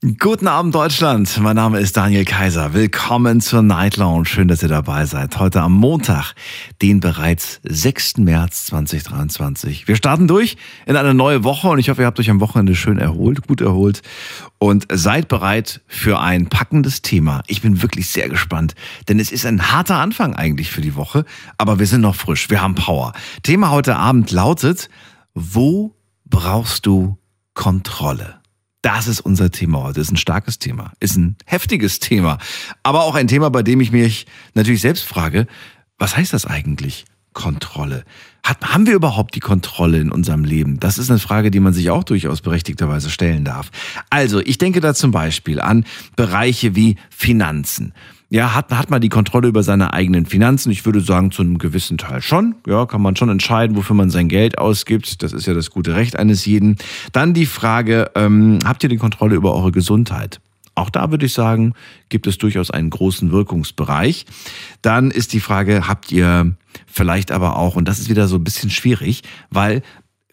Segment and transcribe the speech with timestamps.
[0.00, 2.72] Guten Abend Deutschland, mein Name ist Daniel Kaiser.
[2.72, 4.26] Willkommen zur Night Lounge.
[4.26, 5.40] Schön, dass ihr dabei seid.
[5.40, 6.34] Heute am Montag,
[6.80, 8.18] den bereits 6.
[8.18, 9.88] März 2023.
[9.88, 10.56] Wir starten durch
[10.86, 13.60] in eine neue Woche und ich hoffe, ihr habt euch am Wochenende schön erholt, gut
[13.60, 14.02] erholt
[14.58, 17.42] und seid bereit für ein packendes Thema.
[17.48, 18.76] Ich bin wirklich sehr gespannt,
[19.08, 21.24] denn es ist ein harter Anfang eigentlich für die Woche,
[21.56, 23.14] aber wir sind noch frisch, wir haben Power.
[23.42, 24.90] Thema heute Abend lautet,
[25.34, 27.18] wo brauchst du
[27.54, 28.37] Kontrolle?
[28.82, 30.00] Das ist unser Thema heute.
[30.00, 32.38] Ist ein starkes Thema, ist ein heftiges Thema,
[32.82, 35.46] aber auch ein Thema, bei dem ich mich natürlich selbst frage,
[35.98, 37.04] was heißt das eigentlich?
[37.32, 38.04] Kontrolle.
[38.42, 40.80] Hat, haben wir überhaupt die Kontrolle in unserem Leben?
[40.80, 43.70] Das ist eine Frage, die man sich auch durchaus berechtigterweise stellen darf.
[44.10, 45.84] Also, ich denke da zum Beispiel an
[46.16, 47.92] Bereiche wie Finanzen
[48.30, 50.70] ja, hat, hat man die Kontrolle über seine eigenen Finanzen?
[50.70, 52.56] Ich würde sagen, zu einem gewissen Teil schon.
[52.66, 55.22] Ja, kann man schon entscheiden, wofür man sein Geld ausgibt.
[55.22, 56.76] Das ist ja das gute Recht eines jeden.
[57.12, 60.40] Dann die Frage, ähm, habt ihr die Kontrolle über eure Gesundheit?
[60.74, 61.72] Auch da würde ich sagen,
[62.08, 64.26] gibt es durchaus einen großen Wirkungsbereich.
[64.80, 66.54] Dann ist die Frage, habt ihr
[66.86, 69.82] vielleicht aber auch, und das ist wieder so ein bisschen schwierig, weil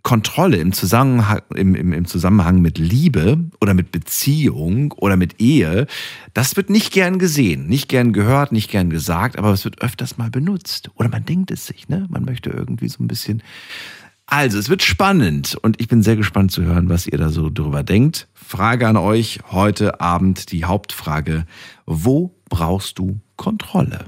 [0.05, 5.87] Kontrolle im Zusammenhang, im, im, im Zusammenhang mit Liebe oder mit Beziehung oder mit Ehe,
[6.35, 10.19] das wird nicht gern gesehen, nicht gern gehört, nicht gern gesagt, aber es wird öfters
[10.19, 10.91] mal benutzt.
[10.93, 12.05] Oder man denkt es sich, ne?
[12.11, 13.41] Man möchte irgendwie so ein bisschen.
[14.27, 17.49] Also, es wird spannend und ich bin sehr gespannt zu hören, was ihr da so
[17.49, 18.27] drüber denkt.
[18.35, 21.47] Frage an euch heute Abend, die Hauptfrage.
[21.87, 24.05] Wo brauchst du Kontrolle?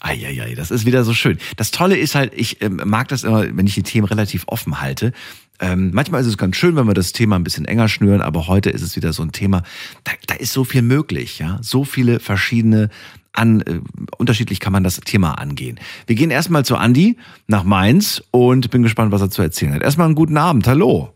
[0.00, 1.38] Eieiei, das ist wieder so schön.
[1.56, 4.80] Das Tolle ist halt, ich ähm, mag das immer, wenn ich die Themen relativ offen
[4.80, 5.12] halte.
[5.60, 8.48] Ähm, manchmal ist es ganz schön, wenn wir das Thema ein bisschen enger schnüren, aber
[8.48, 9.62] heute ist es wieder so ein Thema,
[10.04, 11.58] da, da ist so viel möglich, ja.
[11.60, 12.88] So viele verschiedene
[13.32, 13.80] an, äh,
[14.16, 15.78] unterschiedlich kann man das Thema angehen.
[16.06, 19.82] Wir gehen erstmal zu Andi nach Mainz und bin gespannt, was er zu erzählen hat.
[19.82, 21.12] Erstmal einen guten Abend, hallo.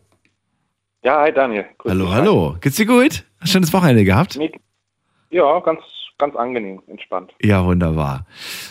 [1.03, 1.65] Ja, hi Daniel.
[1.77, 2.57] Grüß hallo, hallo.
[2.61, 3.25] Geht's dir gut?
[3.39, 4.39] Hast du schönes Wochenende gehabt?
[5.29, 5.81] Ja, ganz
[6.17, 7.33] ganz angenehm, entspannt.
[7.41, 8.25] Ja, wunderbar.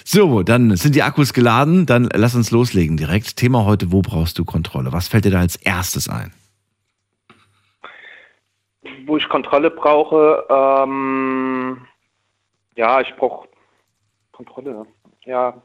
[0.04, 3.36] So, dann sind die Akkus geladen, dann lass uns loslegen direkt.
[3.36, 4.92] Thema heute, wo brauchst du Kontrolle?
[4.92, 6.32] Was fällt dir da als erstes ein?
[9.06, 11.86] Wo ich Kontrolle brauche, ähm,
[12.76, 13.48] ja, ich brauche
[14.32, 14.86] Kontrolle.
[15.24, 15.62] Ja,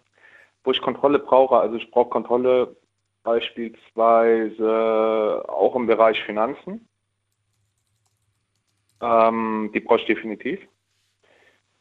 [0.63, 2.75] wo ich Kontrolle brauche, also ich brauche Kontrolle
[3.23, 6.87] beispielsweise auch im Bereich Finanzen.
[9.01, 10.59] Ähm, die brauche ich definitiv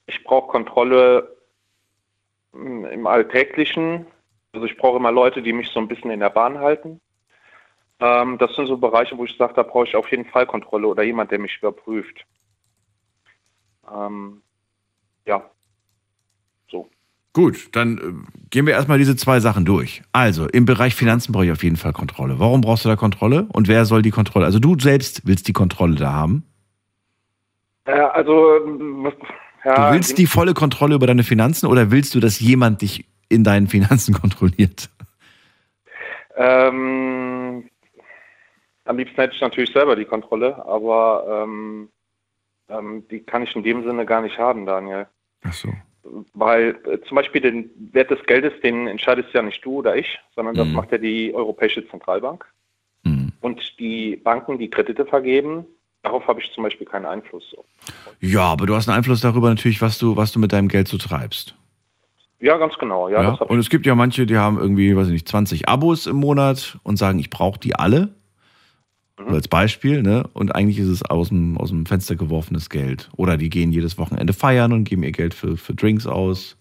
[0.08, 1.36] ich brauche Kontrolle
[2.52, 4.06] hm, im Alltäglichen.
[4.52, 7.00] Also ich brauche immer Leute, die mich so ein bisschen in der Bahn halten.
[8.00, 10.88] Ähm, das sind so Bereiche, wo ich sage, da brauche ich auf jeden Fall Kontrolle
[10.88, 12.24] oder jemand, der mich überprüft.
[13.92, 14.42] Ähm,
[15.26, 15.44] ja,
[16.70, 16.88] so.
[17.32, 20.02] Gut, dann äh, gehen wir erstmal diese zwei Sachen durch.
[20.12, 22.38] Also, im Bereich Finanzen brauche ich auf jeden Fall Kontrolle.
[22.38, 24.46] Warum brauchst du da Kontrolle und wer soll die Kontrolle?
[24.46, 26.44] Also, du selbst willst die Kontrolle da haben?
[27.86, 29.12] Ja, äh, also,
[29.64, 33.04] ja, du willst die volle Kontrolle über deine Finanzen oder willst du, dass jemand dich
[33.28, 34.88] in deinen Finanzen kontrolliert?
[36.36, 37.68] Ähm,
[38.84, 41.88] am liebsten hätte ich natürlich selber die Kontrolle, aber ähm,
[42.68, 45.06] ähm, die kann ich in dem Sinne gar nicht haben, Daniel.
[45.42, 45.68] Ach so.
[46.32, 50.18] Weil äh, zum Beispiel den Wert des Geldes, den entscheidest ja nicht du oder ich,
[50.34, 50.74] sondern das mhm.
[50.74, 52.46] macht ja die Europäische Zentralbank.
[53.02, 53.32] Mhm.
[53.40, 55.66] Und die Banken, die Kredite vergeben,
[56.02, 57.54] Darauf habe ich zum Beispiel keinen Einfluss.
[58.20, 60.88] Ja, aber du hast einen Einfluss darüber natürlich, was du, was du mit deinem Geld
[60.88, 61.54] so treibst.
[62.40, 63.08] Ja, ganz genau.
[63.08, 63.30] Ja, ja?
[63.32, 66.78] Und es gibt ja manche, die haben irgendwie, weiß ich nicht, 20 Abos im Monat
[66.84, 68.14] und sagen, ich brauche die alle.
[69.18, 69.34] Mhm.
[69.34, 70.28] Als Beispiel, ne?
[70.34, 73.10] Und eigentlich ist es aus dem, aus dem Fenster geworfenes Geld.
[73.16, 76.56] Oder die gehen jedes Wochenende feiern und geben ihr Geld für, für Drinks aus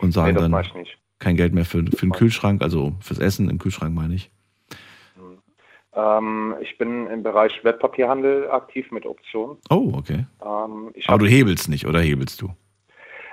[0.00, 0.64] und sagen nee, dann
[1.20, 4.30] kein Geld mehr für, für den Kühlschrank, also fürs Essen im Kühlschrank meine ich.
[5.96, 9.58] Ähm, ich bin im Bereich Wertpapierhandel aktiv mit Optionen.
[9.70, 10.26] Oh, okay.
[10.44, 12.50] Ähm, Aber du hebelst nicht oder hebelst du?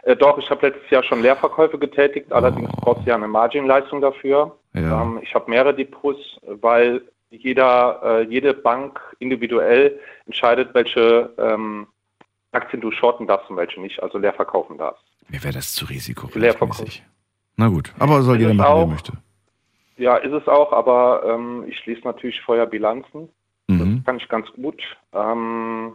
[0.03, 2.35] Äh, doch, ich habe letztes Jahr schon Leerverkäufe getätigt, oh.
[2.35, 4.57] allerdings brauchst du ja eine Margin-Leistung dafür.
[4.73, 5.01] Ja.
[5.01, 11.87] Ähm, ich habe mehrere Depots, weil jeder, äh, jede Bank individuell entscheidet, welche ähm,
[12.51, 15.03] Aktien du shorten darfst und welche nicht, also leer verkaufen darfst.
[15.29, 17.03] Mir wäre das zu risikomäßig.
[17.55, 19.13] Na gut, aber soll jeder machen, wer möchte.
[20.01, 23.29] Ja, ist es auch, aber ähm, ich schließe natürlich vorher Bilanzen.
[23.67, 23.97] Mhm.
[23.97, 24.81] Das kann ich ganz gut.
[25.13, 25.93] Ähm,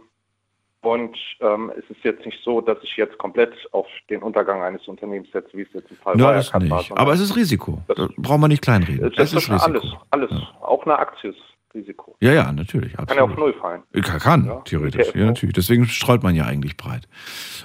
[0.79, 4.87] und ähm, es ist jetzt nicht so, dass ich jetzt komplett auf den Untergang eines
[4.87, 6.33] Unternehmens setze, wie es jetzt im Fall war.
[6.33, 6.91] das nicht.
[6.97, 7.81] Aber es ist Risiko.
[7.89, 9.01] Das braucht man nicht kleinreden.
[9.01, 9.65] Das, das ist, Risiko.
[9.65, 10.79] alles, alles, ja.
[10.85, 12.15] eine Aktie ist Risiko.
[12.19, 12.97] Ja, ja, natürlich.
[12.97, 13.07] Absolut.
[13.07, 13.83] Kann ja auf Null fallen.
[14.03, 15.13] Kann, kann ja, theoretisch.
[15.13, 15.53] Ja, natürlich.
[15.53, 17.07] Deswegen streut man ja eigentlich breit.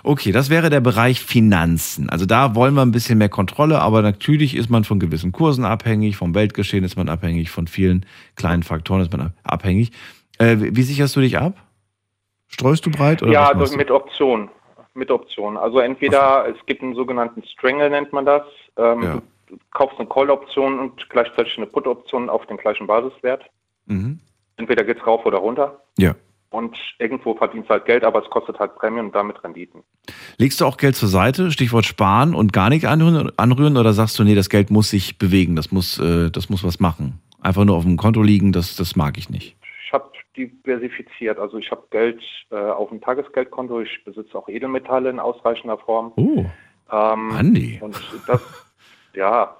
[0.04, 2.10] Okay, das wäre der Bereich Finanzen.
[2.10, 5.64] Also da wollen wir ein bisschen mehr Kontrolle, aber natürlich ist man von gewissen Kursen
[5.64, 8.06] abhängig, vom Weltgeschehen ist man abhängig, von vielen
[8.36, 9.92] kleinen Faktoren ist man abhängig.
[10.38, 11.54] Äh, wie sicherst du dich ab?
[12.48, 13.22] Streust du breit?
[13.22, 14.50] Oder ja, also mit Option.
[14.94, 15.56] Mit Option.
[15.56, 16.54] Also entweder okay.
[16.58, 18.42] es gibt einen sogenannten Strangle, nennt man das.
[18.76, 19.22] Ähm, ja.
[19.48, 23.44] Du kaufst eine Call-Option und gleichzeitig eine Put-Option auf den gleichen Basiswert.
[23.86, 24.20] Mhm.
[24.56, 25.82] Entweder es rauf oder runter.
[25.98, 26.14] Ja.
[26.50, 29.82] Und irgendwo verdienst du halt Geld, aber es kostet halt Prämien und damit Renditen.
[30.36, 34.18] Legst du auch Geld zur Seite, Stichwort sparen und gar nicht anrühren, anrühren oder sagst
[34.18, 37.20] du, nee, das Geld muss sich bewegen, das muss, äh, das muss was machen?
[37.40, 39.56] Einfach nur auf dem Konto liegen, das, das mag ich nicht.
[39.86, 41.38] Ich habe diversifiziert.
[41.38, 42.20] Also ich habe Geld
[42.50, 46.12] äh, auf dem Tagesgeldkonto, ich besitze auch Edelmetalle in ausreichender Form.
[46.16, 46.44] Oh.
[46.90, 47.78] Ähm, Andi.
[47.80, 47.96] Und
[48.26, 48.42] das,
[49.14, 49.56] ja,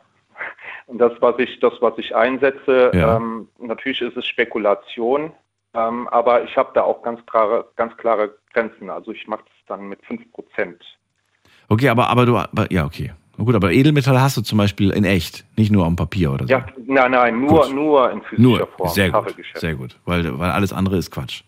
[0.88, 3.17] das, was ich, das, was ich einsetze, ja.
[3.17, 5.32] ähm, natürlich ist es Spekulation,
[5.75, 8.90] ähm, aber ich habe da auch ganz klare, ganz klare Grenzen.
[8.90, 10.75] Also ich mache es dann mit 5%.
[11.69, 13.12] Okay, aber, aber du, aber, ja, okay.
[13.38, 16.52] Gut, aber Edelmetalle hast du zum Beispiel in echt, nicht nur am Papier oder so.
[16.52, 18.88] Ja, nein, nein, nur, nur in physischer nur, Form.
[18.90, 21.43] Sehr gut, sehr gut, weil, weil alles andere ist Quatsch.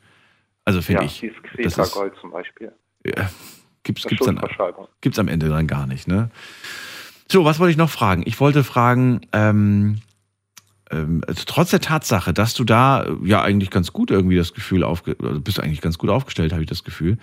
[0.65, 1.31] Also finde ja, ich.
[1.63, 2.73] Das ist Gold zum Beispiel.
[3.05, 3.29] Ja,
[3.83, 4.41] gibt's, gibt's, dann,
[5.03, 6.31] gibt's am Ende dann gar nicht, ne?
[7.31, 8.23] So, was wollte ich noch fragen?
[8.27, 9.99] Ich wollte fragen, ähm,
[10.91, 14.55] ähm, also trotz der Tatsache, dass du da äh, ja eigentlich ganz gut irgendwie das
[14.55, 17.19] Gefühl aufge also bist eigentlich ganz gut aufgestellt, habe ich das Gefühl.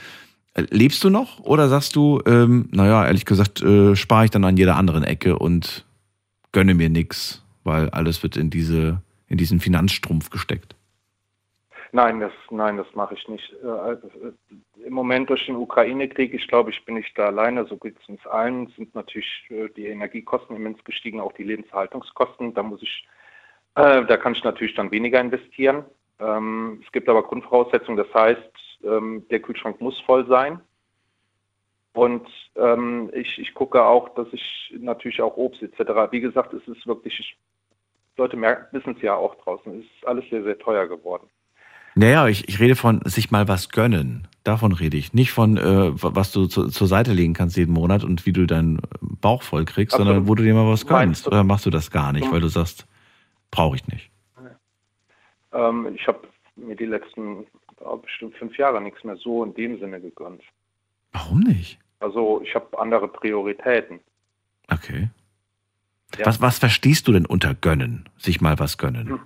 [0.54, 4.44] Äh, lebst du noch oder sagst du, ähm, naja, ehrlich gesagt, äh, spare ich dann
[4.44, 5.86] an jeder anderen Ecke und
[6.52, 10.76] gönne mir nichts, weil alles wird in diese, in diesen Finanzstrumpf gesteckt?
[11.94, 13.54] Nein, das, nein, das mache ich nicht.
[13.64, 13.98] Äh, äh,
[14.86, 18.08] Im Moment durch den Ukraine-Krieg, ich glaube, ich bin nicht da alleine, so geht es
[18.08, 22.54] uns allen, sind natürlich äh, die Energiekosten immens gestiegen, auch die Lebenshaltungskosten.
[22.54, 23.08] Da muss ich,
[23.74, 25.86] da kann ich natürlich dann weniger investieren.
[26.20, 28.52] Ähm, es gibt aber Grundvoraussetzungen, das heißt,
[28.84, 30.60] ähm, der Kühlschrank muss voll sein.
[31.94, 36.12] Und ähm, ich, ich gucke auch, dass ich natürlich auch Obst etc.
[36.12, 37.38] Wie gesagt, es ist wirklich, ich,
[38.18, 38.38] Leute
[38.72, 41.30] wissen es ja auch draußen, es ist alles sehr, sehr teuer geworden.
[41.96, 44.28] Naja, ich, ich rede von sich mal was gönnen.
[44.44, 45.14] Davon rede ich.
[45.14, 48.48] Nicht von, äh, was du zu, zur Seite legen kannst jeden Monat und wie du
[48.48, 50.08] deinen Bauch voll kriegst, Absolut.
[50.08, 51.28] sondern wo du dir mal was gönnst.
[51.28, 52.88] Oder machst du das gar nicht, weil du sagst,
[53.52, 54.10] brauche ich nicht?
[55.54, 57.46] Ähm, ich habe mir die letzten
[57.82, 60.42] oh, bestimmt fünf Jahre nichts mehr so in dem Sinne gegönnt.
[61.12, 61.78] Warum nicht?
[62.00, 64.00] Also ich habe andere Prioritäten.
[64.70, 65.10] Okay.
[66.18, 66.26] Ja.
[66.26, 68.10] Was, was verstehst du denn unter gönnen?
[68.18, 69.10] Sich mal was gönnen?
[69.10, 69.20] Hm.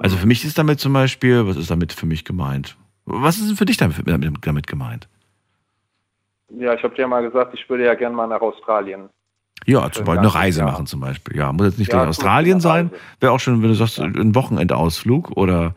[0.00, 2.76] Also für mich ist damit zum Beispiel, was ist damit für mich gemeint?
[3.04, 4.02] Was ist denn für dich damit,
[4.42, 5.08] damit gemeint?
[6.48, 9.08] Ja, ich habe dir ja mal gesagt, ich würde ja gerne mal nach Australien.
[9.66, 11.36] Ja, zum Beispiel eine Reise machen zum Beispiel.
[11.36, 12.90] Ja, muss jetzt nicht ja, gleich Australien sein.
[13.20, 15.74] Wäre auch schon, wenn du sagst, ein Wochenendausflug oder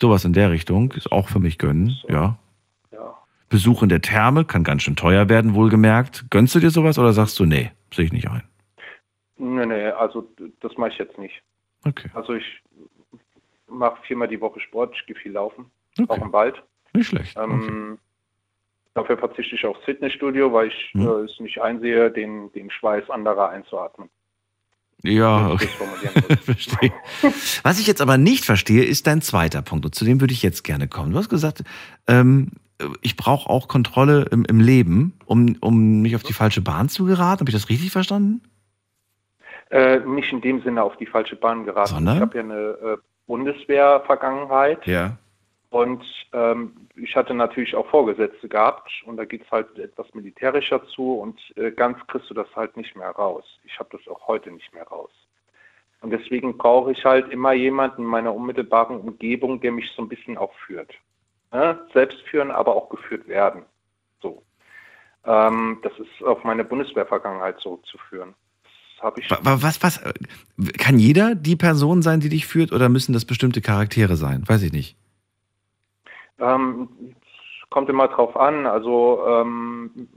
[0.00, 0.92] sowas in der Richtung.
[0.92, 2.08] Ist auch für mich gönnen, so.
[2.08, 2.38] ja.
[2.92, 3.14] ja.
[3.48, 6.26] Besuch in der Therme kann ganz schön teuer werden, wohlgemerkt.
[6.30, 8.42] Gönnst du dir sowas oder sagst du, nee, sehe ich nicht ein?
[9.38, 10.28] Nee, nee, also
[10.60, 11.42] das mache ich jetzt nicht.
[11.84, 12.10] Okay.
[12.12, 12.44] Also ich
[13.68, 16.06] mache viermal die Woche Sport, ich gehe viel laufen, okay.
[16.08, 16.62] auch im Wald.
[16.92, 17.36] Nicht schlecht.
[17.36, 17.98] Ähm, okay.
[18.94, 21.06] Dafür verzichte ich aufs Fitnessstudio, weil ich hm.
[21.06, 24.08] äh, es nicht einsehe, den, den Schweiß anderer einzuatmen.
[25.02, 25.68] Ja, okay.
[26.42, 26.92] verstehe.
[27.62, 29.84] Was ich jetzt aber nicht verstehe, ist dein zweiter Punkt.
[29.84, 31.12] Und zu dem würde ich jetzt gerne kommen.
[31.12, 31.62] Du hast gesagt,
[32.08, 32.50] ähm,
[33.00, 37.04] ich brauche auch Kontrolle im, im Leben, um, um nicht auf die falsche Bahn zu
[37.04, 37.40] geraten.
[37.40, 38.42] Habe ich das richtig verstanden?
[39.70, 41.90] Äh, nicht in dem Sinne auf die falsche Bahn geraten.
[41.90, 42.16] Sondern?
[42.16, 42.96] Ich habe ja eine äh,
[43.28, 44.84] Bundeswehr-Vergangenheit.
[44.86, 45.16] Ja.
[45.70, 50.84] Und ähm, ich hatte natürlich auch Vorgesetzte gehabt und da geht es halt etwas militärischer
[50.88, 53.44] zu und äh, ganz kriegst du das halt nicht mehr raus.
[53.64, 55.10] Ich habe das auch heute nicht mehr raus.
[56.00, 60.08] Und deswegen brauche ich halt immer jemanden in meiner unmittelbaren Umgebung, der mich so ein
[60.08, 60.94] bisschen auch führt.
[61.52, 61.78] Ne?
[61.92, 63.62] Selbst führen, aber auch geführt werden.
[64.22, 64.42] So.
[65.26, 68.34] Ähm, das ist auf meine Bundeswehr-Vergangenheit zurückzuführen
[69.02, 69.30] habe ich.
[69.30, 70.12] Was, was, äh,
[70.78, 74.44] kann jeder die Person sein, die dich führt, oder müssen das bestimmte Charaktere sein?
[74.46, 74.96] Weiß ich nicht.
[76.38, 76.88] Ähm,
[77.70, 78.66] kommt immer drauf an.
[78.66, 80.08] Also, ähm,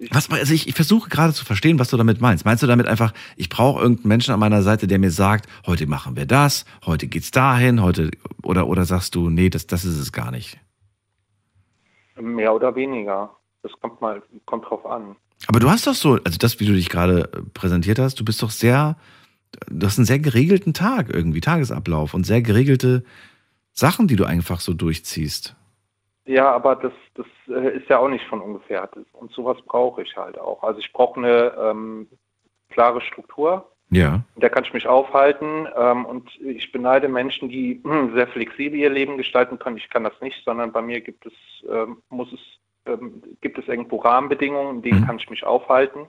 [0.00, 2.46] ich was, also ich, ich versuche gerade zu verstehen, was du damit meinst.
[2.46, 5.86] Meinst du damit einfach, ich brauche irgendeinen Menschen an meiner Seite, der mir sagt, heute
[5.86, 8.10] machen wir das, heute geht's dahin, heute
[8.42, 10.58] oder oder sagst du, nee, das, das ist es gar nicht?
[12.18, 13.36] Mehr oder weniger.
[13.62, 15.16] Das kommt mal, kommt drauf an.
[15.46, 18.24] Aber du hast doch so, also das, wie du dich gerade äh, präsentiert hast, du
[18.24, 18.96] bist doch sehr,
[19.68, 23.04] du hast einen sehr geregelten Tag irgendwie, Tagesablauf und sehr geregelte
[23.72, 25.56] Sachen, die du einfach so durchziehst.
[26.26, 28.88] Ja, aber das, das äh, ist ja auch nicht von ungefähr.
[29.12, 30.62] Und sowas brauche ich halt auch.
[30.62, 32.06] Also ich brauche eine ähm,
[32.68, 34.22] klare Struktur Ja.
[34.36, 38.90] Da kann ich mich aufhalten ähm, und ich beneide Menschen, die hm, sehr flexibel ihr
[38.90, 39.78] Leben gestalten können.
[39.78, 41.32] Ich kann das nicht, sondern bei mir gibt es,
[41.68, 42.40] ähm, muss es,
[42.86, 45.06] ähm, gibt es irgendwo Rahmenbedingungen, in denen mhm.
[45.06, 46.06] kann ich mich aufhalten.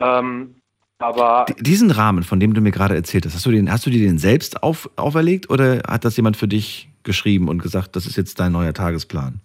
[0.00, 0.56] Ähm,
[0.98, 3.90] aber diesen Rahmen, von dem du mir gerade erzählt hast, hast du, den, hast du
[3.90, 8.06] dir den selbst auf, auferlegt oder hat das jemand für dich geschrieben und gesagt, das
[8.06, 9.40] ist jetzt dein neuer Tagesplan?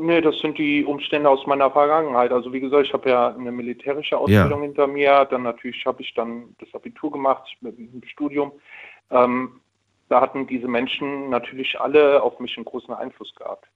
[0.00, 2.30] Nee, das sind die Umstände aus meiner Vergangenheit.
[2.30, 4.66] Also wie gesagt, ich habe ja eine militärische Ausbildung ja.
[4.66, 5.26] hinter mir.
[5.28, 8.52] Dann natürlich habe ich dann das Abitur gemacht mit dem Studium.
[9.10, 9.60] Ähm,
[10.08, 13.66] da hatten diese Menschen natürlich alle auf mich einen großen Einfluss gehabt.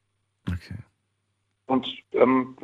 [0.48, 0.76] Okay.
[1.72, 2.54] Und ähm,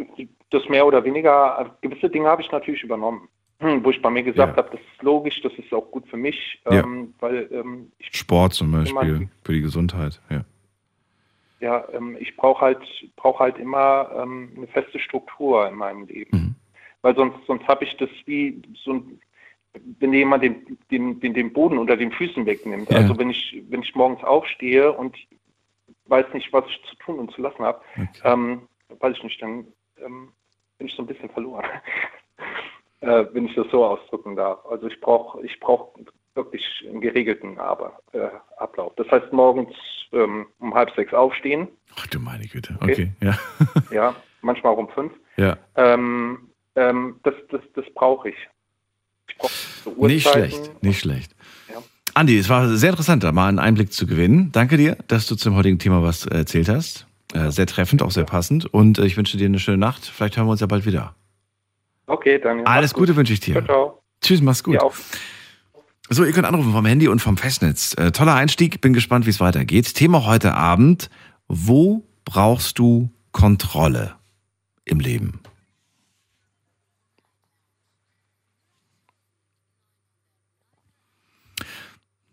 [0.50, 3.28] das mehr oder weniger, gewisse Dinge habe ich natürlich übernommen.
[3.60, 4.62] Hm, wo ich bei mir gesagt ja.
[4.62, 6.84] habe, das ist logisch, das ist auch gut für mich, ja.
[6.84, 10.44] ähm, weil ähm, Sport zum Beispiel für die Gesundheit, ja.
[11.60, 12.78] Ja, ähm, ich brauche halt
[13.16, 16.54] brauche halt immer ähm, eine feste Struktur in meinem Leben, mhm.
[17.02, 19.20] weil sonst sonst habe ich das wie so ein
[19.98, 22.90] wenn jemand den, den, den, den Boden unter den Füßen wegnimmt.
[22.90, 22.98] Ja.
[22.98, 25.16] Also wenn ich wenn ich morgens aufstehe und
[26.06, 28.20] weiß nicht, was ich zu tun und zu lassen habe, okay.
[28.22, 29.66] ähm, weiß ich nicht, dann
[29.98, 30.32] ähm,
[30.78, 31.64] bin ich so ein bisschen verloren.
[33.00, 34.64] äh, wenn ich das so ausdrücken darf.
[34.66, 35.94] Also ich brauche ich brauch
[36.34, 38.28] wirklich einen geregelten Aber, äh,
[38.58, 38.92] Ablauf.
[38.96, 39.74] Das heißt morgens
[40.12, 41.68] ähm, um halb sechs aufstehen.
[41.96, 43.12] Ach du meine Güte, okay, okay.
[43.20, 43.38] ja.
[43.90, 45.12] ja, manchmal auch um fünf.
[45.36, 45.56] Ja.
[45.76, 48.36] Ähm, ähm, das das, das brauche ich.
[49.28, 51.34] ich brauch so nicht schlecht, nicht schlecht.
[51.68, 51.82] Ja.
[52.14, 54.50] Andi, es war sehr interessant, da mal einen Einblick zu gewinnen.
[54.52, 57.07] Danke dir, dass du zum heutigen Thema was erzählt hast.
[57.34, 58.66] Äh, sehr treffend, auch sehr passend.
[58.66, 60.04] Und äh, ich wünsche dir eine schöne Nacht.
[60.06, 61.14] Vielleicht hören wir uns ja bald wieder.
[62.06, 62.66] Okay, dann.
[62.66, 63.52] Alles Gute wünsche ich dir.
[63.52, 64.02] Ciao, ciao.
[64.22, 64.78] Tschüss, mach's gut.
[66.10, 67.94] So, ihr könnt anrufen vom Handy und vom Festnetz.
[67.98, 69.94] Äh, toller Einstieg, bin gespannt, wie es weitergeht.
[69.94, 71.10] Thema heute Abend,
[71.48, 74.14] wo brauchst du Kontrolle
[74.86, 75.40] im Leben?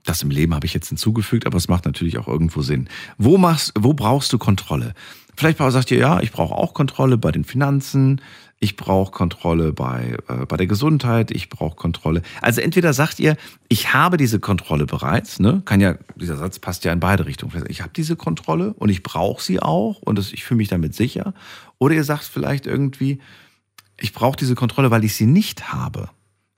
[0.05, 2.87] Das im Leben habe ich jetzt hinzugefügt, aber es macht natürlich auch irgendwo Sinn.
[3.17, 4.93] Wo machst, wo brauchst du Kontrolle?
[5.35, 8.21] Vielleicht sagt ihr, ja, ich brauche auch Kontrolle bei den Finanzen,
[8.59, 12.21] ich brauche Kontrolle bei, äh, bei der Gesundheit, ich brauche Kontrolle.
[12.41, 13.35] Also entweder sagt ihr,
[13.67, 15.61] ich habe diese Kontrolle bereits, ne?
[15.65, 17.65] Kann ja, dieser Satz passt ja in beide Richtungen.
[17.67, 20.95] Ich habe diese Kontrolle und ich brauche sie auch und das, ich fühle mich damit
[20.95, 21.33] sicher.
[21.79, 23.19] Oder ihr sagt vielleicht irgendwie,
[23.99, 26.09] ich brauche diese Kontrolle, weil ich sie nicht habe.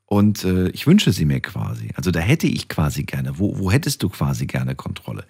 [0.10, 1.90] Und äh, ich wünsche sie mir quasi.
[1.96, 3.40] Also da hätte ich quasi gerne.
[3.40, 5.26] Wo, wo hättest du quasi gerne Kontrolle?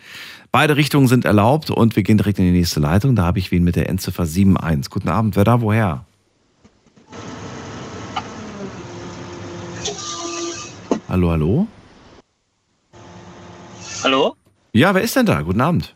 [0.51, 3.15] Beide Richtungen sind erlaubt und wir gehen direkt in die nächste Leitung.
[3.15, 4.91] Da habe ich wen mit der Endziffer 71.
[4.91, 5.35] Guten Abend.
[5.35, 6.05] Wer da woher?
[11.09, 11.67] Hallo, hallo?
[14.03, 14.35] Hallo?
[14.73, 15.41] Ja, wer ist denn da?
[15.41, 15.95] Guten Abend.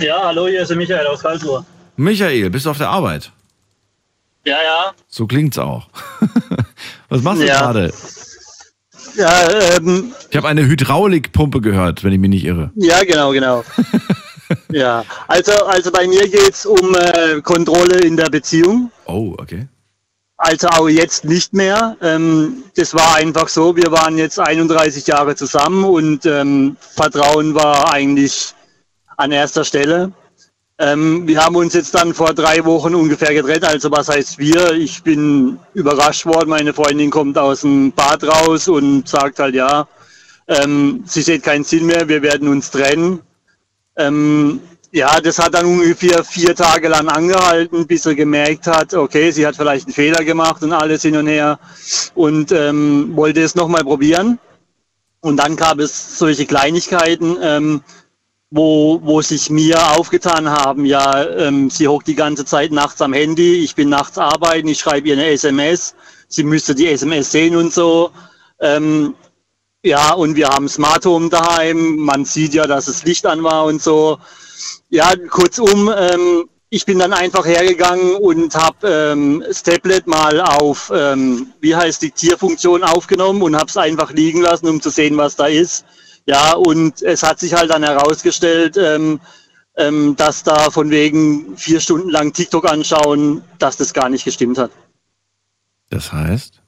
[0.00, 1.64] Ja, hallo, hier ist der Michael aus Karlsruhe.
[1.96, 3.30] Michael, bist du auf der Arbeit?
[4.44, 4.92] Ja, ja.
[5.06, 5.88] So klingt's auch.
[7.14, 7.60] Was machst du ja.
[7.60, 7.92] gerade?
[9.14, 12.72] Ja, ähm, ich habe eine Hydraulikpumpe gehört, wenn ich mich nicht irre.
[12.74, 13.62] Ja, genau, genau.
[14.72, 18.90] ja, also, also bei mir geht's um äh, Kontrolle in der Beziehung.
[19.06, 19.68] Oh, okay.
[20.38, 21.96] Also auch jetzt nicht mehr.
[22.02, 27.92] Ähm, das war einfach so, wir waren jetzt 31 Jahre zusammen und ähm, Vertrauen war
[27.92, 28.54] eigentlich
[29.16, 30.10] an erster Stelle.
[30.78, 33.64] Ähm, wir haben uns jetzt dann vor drei Wochen ungefähr getrennt.
[33.64, 34.72] Also was heißt wir?
[34.72, 36.50] Ich bin überrascht worden.
[36.50, 39.86] Meine Freundin kommt aus dem Bad raus und sagt halt ja,
[40.48, 42.08] ähm, sie sieht keinen Sinn mehr.
[42.08, 43.20] Wir werden uns trennen.
[43.96, 49.32] Ähm, ja, das hat dann ungefähr vier Tage lang angehalten, bis er gemerkt hat, okay,
[49.32, 51.58] sie hat vielleicht einen Fehler gemacht und alles hin und her
[52.14, 54.38] und ähm, wollte es nochmal probieren.
[55.20, 57.82] Und dann gab es solche Kleinigkeiten, ähm,
[58.54, 63.12] wo, wo sich mir aufgetan haben, ja, ähm, sie hockt die ganze Zeit nachts am
[63.12, 65.96] Handy, ich bin nachts arbeiten, ich schreibe ihr eine SMS,
[66.28, 68.12] sie müsste die SMS sehen und so.
[68.60, 69.16] Ähm,
[69.82, 73.64] ja, und wir haben Smart Home daheim, man sieht ja, dass das Licht an war
[73.64, 74.18] und so.
[74.88, 80.92] Ja, kurzum, ähm, ich bin dann einfach hergegangen und habe ähm, das Tablet mal auf,
[80.94, 85.16] ähm, wie heißt die Tierfunktion aufgenommen und habe es einfach liegen lassen, um zu sehen,
[85.16, 85.84] was da ist.
[86.26, 89.20] Ja, und es hat sich halt dann herausgestellt, ähm,
[89.76, 94.56] ähm, dass da von wegen vier Stunden lang TikTok anschauen, dass das gar nicht gestimmt
[94.58, 94.70] hat.
[95.90, 96.60] Das heißt?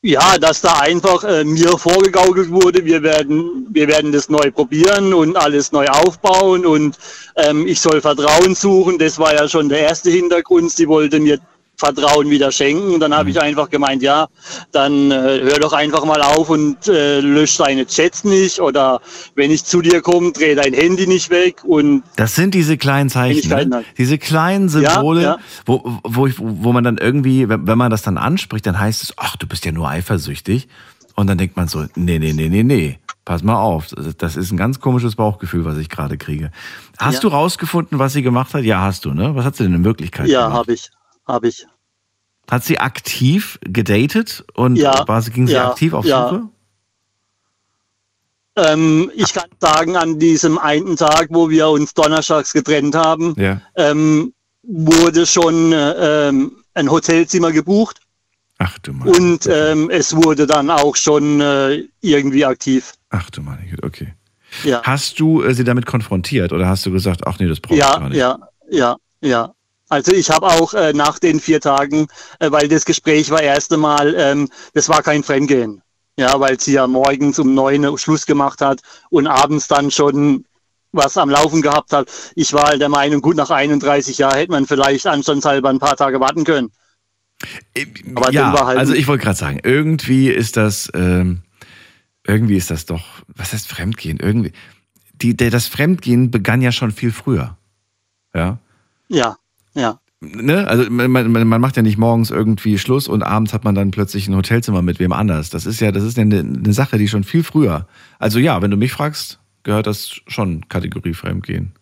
[0.00, 5.12] Ja, dass da einfach äh, mir vorgegaukelt wurde, wir werden, wir werden das neu probieren
[5.12, 6.96] und alles neu aufbauen und
[7.34, 8.98] ähm, ich soll Vertrauen suchen.
[8.98, 10.70] Das war ja schon der erste Hintergrund.
[10.70, 11.40] Sie wollte mir
[11.78, 12.94] Vertrauen wieder schenken.
[12.94, 13.30] Und dann habe Mhm.
[13.30, 14.26] ich einfach gemeint, ja,
[14.72, 18.60] dann äh, hör doch einfach mal auf und äh, lösch deine Chats nicht.
[18.60, 19.00] Oder
[19.36, 21.62] wenn ich zu dir komme, dreh dein Handy nicht weg.
[21.64, 23.54] Und Das sind diese kleinen Zeichen, ne?
[23.70, 23.86] halt.
[23.96, 25.38] diese kleinen Symbole, Ja, ja.
[25.66, 29.02] Wo, wo, ich, wo man dann irgendwie, wenn wenn man das dann anspricht, dann heißt
[29.02, 30.68] es, ach, du bist ja nur eifersüchtig.
[31.14, 33.86] Und dann denkt man so, nee, nee, nee, nee, nee, pass mal auf,
[34.18, 36.50] das ist ein ganz komisches Bauchgefühl, was ich gerade kriege.
[36.98, 37.20] Hast Ja.
[37.22, 38.62] du rausgefunden, was sie gemacht hat?
[38.64, 39.34] Ja, hast du, ne?
[39.34, 40.58] Was hat sie denn in Wirklichkeit ja, gemacht?
[40.60, 40.90] habe ich,
[41.28, 41.66] habe ich.
[42.50, 46.28] Hat sie aktiv gedatet und Ja, war sie, ging sie ja, aktiv auf ja.
[46.30, 46.48] Suche?
[48.56, 53.60] Ähm, ich kann sagen, an diesem einen Tag, wo wir uns donnerstags getrennt haben, Ja.
[53.76, 54.32] ähm,
[54.62, 58.00] wurde schon äh, ähm, ein Hotelzimmer gebucht
[58.58, 59.08] Ach du Mann.
[59.08, 62.92] und ähm, es wurde dann auch schon äh, irgendwie aktiv.
[63.10, 64.14] Ach du Mann, okay.
[64.64, 67.74] Ja, Hast du äh, sie damit konfrontiert oder hast du gesagt, ach nee, das brauche
[67.74, 68.18] ich ja, gar nicht?
[68.18, 68.38] ja,
[68.70, 69.54] ja, ja.
[69.88, 72.08] Also ich habe auch äh, nach den vier Tagen,
[72.40, 75.82] äh, weil das Gespräch war erste Mal, ähm, das war kein Fremdgehen.
[76.18, 80.44] Ja, weil sie ja morgens um neun Uhr Schluss gemacht hat und abends dann schon
[80.90, 82.10] was am Laufen gehabt hat.
[82.34, 85.96] Ich war halt der Meinung, gut, nach 31 Jahren hätte man vielleicht anstandshalber ein paar
[85.96, 86.72] Tage warten können.
[88.14, 91.42] Aber ja, halt- also ich wollte gerade sagen, irgendwie ist das, ähm,
[92.24, 94.18] irgendwie ist das doch, was heißt Fremdgehen?
[94.18, 94.52] Irgendwie,
[95.12, 97.56] die, der, das Fremdgehen begann ja schon viel früher.
[98.34, 98.58] Ja.
[99.08, 99.36] Ja,
[99.78, 100.00] ja.
[100.20, 100.66] Ne?
[100.66, 103.92] Also man, man, man macht ja nicht morgens irgendwie Schluss und abends hat man dann
[103.92, 105.48] plötzlich ein Hotelzimmer mit wem anders.
[105.50, 107.86] Das ist ja, das ist ja eine, eine Sache, die schon viel früher.
[108.18, 111.72] Also ja, wenn du mich fragst, gehört das schon Kategorie Fremdgehen.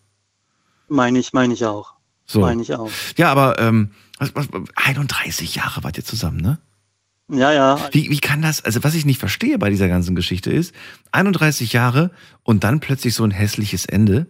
[0.87, 1.93] Meine ich, meine ich auch.
[2.27, 2.41] So.
[2.41, 2.91] Meine ich auch.
[3.17, 6.59] Ja, aber ähm, was, was, 31 Jahre wart ihr zusammen, ne?
[7.29, 7.89] Ja, ja.
[7.91, 10.73] Wie, wie kann das, also was ich nicht verstehe bei dieser ganzen Geschichte ist,
[11.11, 12.11] 31 Jahre
[12.43, 14.27] und dann plötzlich so ein hässliches Ende.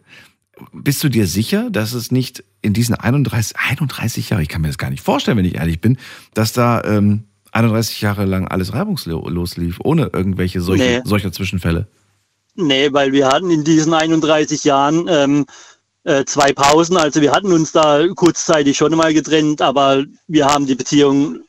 [0.73, 4.67] Bist du dir sicher, dass es nicht in diesen 31, 31 Jahre, ich kann mir
[4.69, 5.97] das gar nicht vorstellen, wenn ich ehrlich bin,
[6.33, 11.01] dass da ähm, 31 Jahre lang alles reibungslos lief, ohne irgendwelche solche, Nee.
[11.03, 11.87] solcher Zwischenfälle?
[12.55, 15.45] Nee, weil wir hatten in diesen 31 Jahren ähm,
[16.03, 16.97] äh, zwei Pausen.
[16.97, 21.41] Also wir hatten uns da kurzzeitig schon mal getrennt, aber wir haben die Beziehung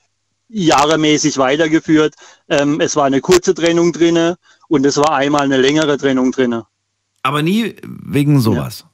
[0.49, 2.15] jahremäßig weitergeführt.
[2.49, 4.37] Ähm, es war eine kurze Trennung drinne
[4.69, 6.67] und es war einmal eine längere Trennung drinne.
[7.23, 8.83] Aber nie wegen sowas.
[8.83, 8.91] Oder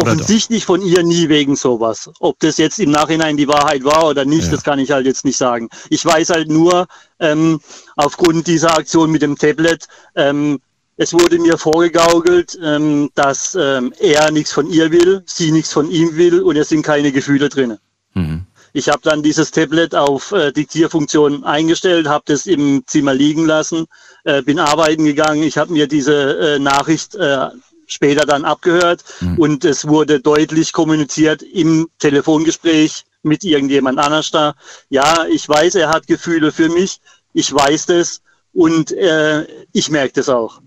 [0.00, 2.10] Offensichtlich von ihr nie wegen sowas.
[2.20, 4.50] Ob das jetzt im Nachhinein die Wahrheit war oder nicht, Ja.
[4.52, 5.68] das kann ich halt jetzt nicht sagen.
[5.90, 6.86] Ich weiß halt nur,
[7.20, 7.60] ähm,
[7.96, 10.60] aufgrund dieser Aktion mit dem Tablet, ähm,
[10.96, 15.90] es wurde mir vorgegaukelt, ähm, dass ähm, er nichts von ihr will, sie nichts von
[15.90, 17.78] ihm will und es sind keine Gefühle drin.
[18.14, 18.46] Mhm.
[18.72, 23.86] Ich habe dann dieses Tablet auf äh, Diktierfunktion eingestellt, habe das im Zimmer liegen lassen,
[24.24, 25.42] äh, bin arbeiten gegangen.
[25.42, 27.48] Ich habe mir diese äh, Nachricht äh,
[27.86, 29.04] später dann abgehört
[29.36, 34.54] und es wurde deutlich kommuniziert im Telefongespräch mit irgendjemand anders da.
[34.88, 37.00] Ja, ich weiß, er hat Gefühle für mich,
[37.32, 38.22] ich weiß das
[38.52, 40.60] und äh, ich merke das auch.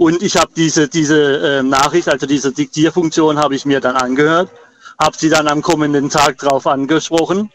[0.00, 4.50] Und ich habe diese, diese äh, Nachricht, also diese Diktierfunktion, habe ich mir dann angehört,
[4.98, 7.52] habe sie dann am kommenden Tag drauf angesprochen.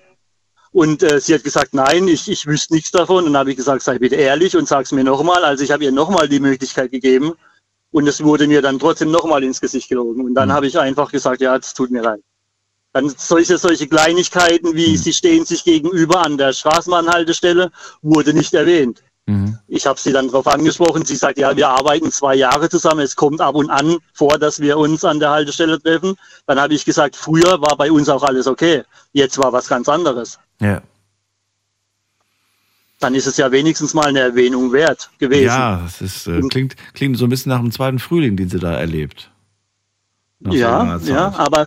[0.72, 3.26] Und äh, sie hat gesagt, nein, ich, ich wüsste nichts davon.
[3.26, 5.44] Und dann habe ich gesagt, sei bitte ehrlich und sag's mir nochmal.
[5.44, 7.34] Also ich habe ihr nochmal die Möglichkeit gegeben.
[7.96, 10.26] Und es wurde mir dann trotzdem nochmal ins Gesicht gelogen.
[10.26, 12.20] Und dann habe ich einfach gesagt, ja, es tut mir leid.
[12.92, 19.02] Dann solche, solche Kleinigkeiten wie, sie stehen sich gegenüber an der Straßenbahnhaltestelle, wurde nicht erwähnt.
[19.28, 19.58] Mhm.
[19.70, 21.06] Ich habe sie dann darauf angesprochen.
[21.06, 23.00] Sie sagt, ja, wir arbeiten zwei Jahre zusammen.
[23.00, 26.18] Es kommt ab und an vor, dass wir uns an der Haltestelle treffen.
[26.48, 28.84] Dann habe ich gesagt, früher war bei uns auch alles okay.
[29.14, 30.38] Jetzt war was ganz anderes.
[30.60, 30.82] Ja.
[33.00, 35.46] Dann ist es ja wenigstens mal eine Erwähnung wert gewesen.
[35.46, 38.60] Ja, das ist, äh, klingt, klingt so ein bisschen nach dem zweiten Frühling, den sie
[38.60, 39.32] da erlebt.
[40.40, 41.08] Nach so ja, Zeit.
[41.10, 41.66] ja, aber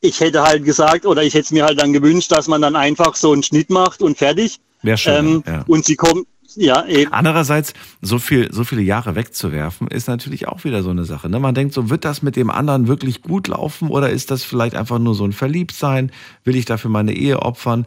[0.00, 2.76] ich hätte halt gesagt, oder ich hätte es mir halt dann gewünscht, dass man dann
[2.76, 4.58] einfach so einen Schnitt macht und fertig.
[4.82, 5.26] Wäre schön.
[5.26, 5.64] Ähm, ja.
[5.66, 7.12] Und sie kommt, ja, eben.
[7.12, 11.28] Andererseits, so viel, so viele Jahre wegzuwerfen, ist natürlich auch wieder so eine Sache.
[11.28, 11.38] Ne?
[11.38, 14.74] Man denkt so, wird das mit dem anderen wirklich gut laufen oder ist das vielleicht
[14.74, 16.10] einfach nur so ein Verliebtsein?
[16.44, 17.86] Will ich dafür meine Ehe opfern?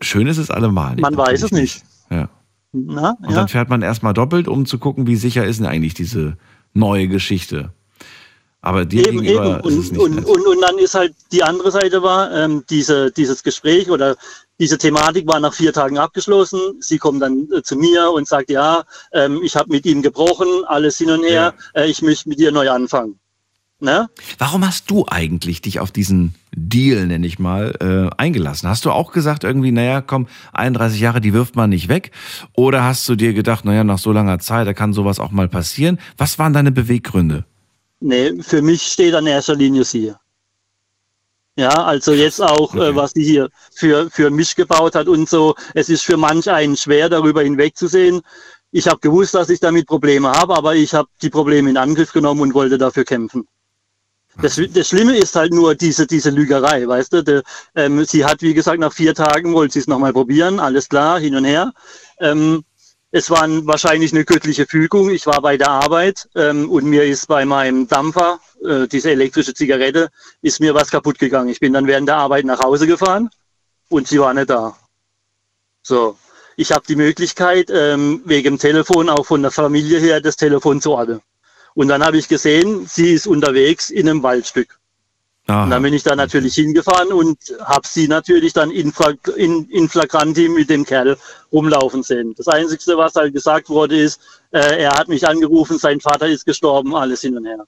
[0.00, 0.96] Schön ist es allemal.
[0.96, 1.82] Man weiß es nicht.
[2.12, 2.28] Ja.
[2.72, 3.36] Na, Und ja.
[3.36, 6.36] dann fährt man erstmal doppelt, um zu gucken, wie sicher ist denn eigentlich diese
[6.72, 7.72] neue Geschichte.
[8.60, 9.60] Aber dir Eben, eben.
[9.60, 13.42] Und, nicht und, und, und dann ist halt die andere Seite war, ähm, diese, dieses
[13.42, 14.16] Gespräch oder
[14.60, 16.60] diese Thematik war nach vier Tagen abgeschlossen.
[16.78, 20.64] Sie kommt dann äh, zu mir und sagt, ja, ähm, ich habe mit ihm gebrochen,
[20.66, 23.18] alles hin und her, äh, ich möchte mit dir neu anfangen.
[23.82, 24.08] Ne?
[24.38, 28.68] Warum hast du eigentlich dich auf diesen Deal, nenne ich mal, äh, eingelassen?
[28.68, 32.12] Hast du auch gesagt irgendwie, naja, komm, 31 Jahre, die wirft man nicht weg?
[32.54, 35.48] Oder hast du dir gedacht, naja, nach so langer Zeit, da kann sowas auch mal
[35.48, 35.98] passieren?
[36.16, 37.44] Was waren deine Beweggründe?
[37.98, 40.12] Nee, für mich steht an erster Linie sie.
[41.56, 42.90] Ja, also jetzt auch, äh, okay.
[42.90, 45.56] äh, was sie hier für, für mich gebaut hat und so.
[45.74, 48.20] Es ist für manch einen schwer, darüber hinwegzusehen.
[48.70, 52.12] Ich habe gewusst, dass ich damit Probleme habe, aber ich habe die Probleme in Angriff
[52.12, 53.44] genommen und wollte dafür kämpfen.
[54.40, 57.22] Das, das Schlimme ist halt nur diese, diese Lügerei, weißt du?
[57.22, 57.42] De,
[57.74, 61.20] ähm, sie hat, wie gesagt, nach vier Tagen wollte sie es nochmal probieren, alles klar,
[61.20, 61.72] hin und her.
[62.18, 62.64] Ähm,
[63.10, 65.10] es war wahrscheinlich eine göttliche Fügung.
[65.10, 69.52] Ich war bei der Arbeit ähm, und mir ist bei meinem Dampfer, äh, diese elektrische
[69.52, 70.08] Zigarette,
[70.40, 71.50] ist mir was kaputt gegangen.
[71.50, 73.28] Ich bin dann während der Arbeit nach Hause gefahren
[73.90, 74.74] und sie war nicht da.
[75.82, 76.16] So,
[76.56, 80.80] ich habe die Möglichkeit, ähm, wegen dem Telefon auch von der Familie her das Telefon
[80.80, 81.20] zu orten.
[81.74, 84.78] Und dann habe ich gesehen, sie ist unterwegs in einem Waldstück.
[85.46, 85.64] Aha.
[85.64, 88.92] Und dann bin ich da natürlich hingefahren und habe sie natürlich dann in,
[89.36, 91.16] in, in Flagranti mit dem Kerl
[91.50, 92.34] rumlaufen sehen.
[92.36, 94.20] Das Einzige, was halt gesagt wurde, ist,
[94.52, 97.66] äh, er hat mich angerufen, sein Vater ist gestorben, alles hin und her.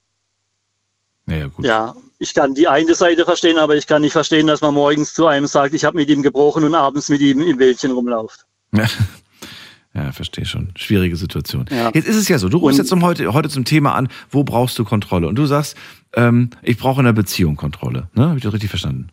[1.27, 1.65] Ja, gut.
[1.65, 5.13] ja, ich kann die eine Seite verstehen, aber ich kann nicht verstehen, dass man morgens
[5.13, 8.45] zu einem sagt, ich habe mit ihm gebrochen und abends mit ihm im Wäldchen rumlauft.
[9.95, 10.11] Ja.
[10.11, 10.69] Verstehe schon.
[10.75, 11.65] Schwierige Situation.
[11.71, 11.91] Ja.
[11.93, 14.43] Jetzt ist es ja so, du rufst jetzt zum heute, heute zum Thema an, wo
[14.43, 15.27] brauchst du Kontrolle?
[15.27, 15.75] Und du sagst,
[16.13, 18.09] ähm, ich brauche in der Beziehung Kontrolle.
[18.13, 18.27] Ne?
[18.27, 19.09] Habe ich das richtig verstanden?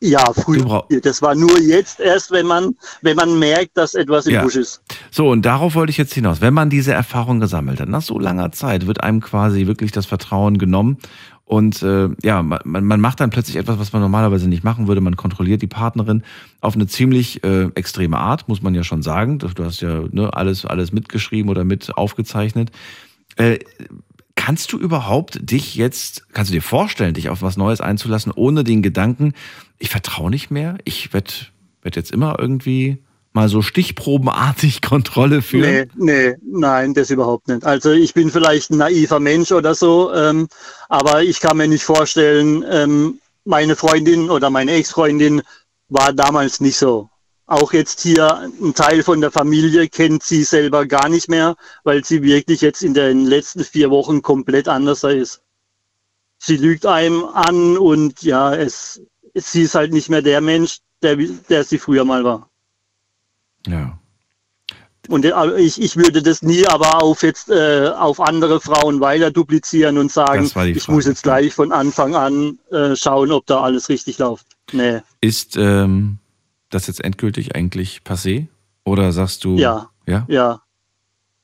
[0.00, 0.84] Ja, früher.
[1.02, 4.42] Das war nur jetzt erst, wenn man, wenn man merkt, dass etwas im ja.
[4.42, 4.82] Busch ist.
[5.10, 6.42] So, und darauf wollte ich jetzt hinaus.
[6.42, 10.04] Wenn man diese Erfahrung gesammelt hat, nach so langer Zeit wird einem quasi wirklich das
[10.04, 10.98] Vertrauen genommen
[11.46, 15.00] und äh, ja, man, man macht dann plötzlich etwas, was man normalerweise nicht machen würde.
[15.00, 16.24] Man kontrolliert die Partnerin
[16.60, 19.38] auf eine ziemlich äh, extreme Art, muss man ja schon sagen.
[19.38, 22.72] Du hast ja ne, alles, alles mitgeschrieben oder mit aufgezeichnet.
[23.36, 23.60] Äh,
[24.34, 28.64] kannst du überhaupt dich jetzt, kannst du dir vorstellen, dich auf was Neues einzulassen, ohne
[28.64, 29.32] den Gedanken,
[29.78, 31.30] ich vertraue nicht mehr, ich werde
[31.82, 32.98] werd jetzt immer irgendwie
[33.36, 35.88] mal so stichprobenartig Kontrolle führen?
[35.94, 37.64] Nee, nee, nein, das überhaupt nicht.
[37.64, 40.48] Also ich bin vielleicht ein naiver Mensch oder so, ähm,
[40.88, 45.42] aber ich kann mir nicht vorstellen, ähm, meine Freundin oder meine Ex-Freundin
[45.88, 47.08] war damals nicht so.
[47.46, 52.04] Auch jetzt hier ein Teil von der Familie kennt sie selber gar nicht mehr, weil
[52.04, 55.42] sie wirklich jetzt in den letzten vier Wochen komplett anders ist.
[56.38, 59.00] Sie lügt einem an und ja, es,
[59.34, 62.50] sie ist halt nicht mehr der Mensch, der, der sie früher mal war.
[63.66, 63.98] Ja.
[65.08, 69.30] Und äh, ich, ich würde das nie aber auf jetzt äh, auf andere Frauen weiter
[69.30, 73.88] duplizieren und sagen, ich muss jetzt gleich von Anfang an äh, schauen, ob da alles
[73.88, 74.46] richtig läuft.
[74.72, 75.00] Nee.
[75.20, 76.18] Ist ähm,
[76.70, 78.46] das jetzt endgültig eigentlich passé?
[78.84, 79.56] Oder sagst du?
[79.56, 79.90] Ja.
[80.06, 80.24] Ja.
[80.28, 80.62] Ja.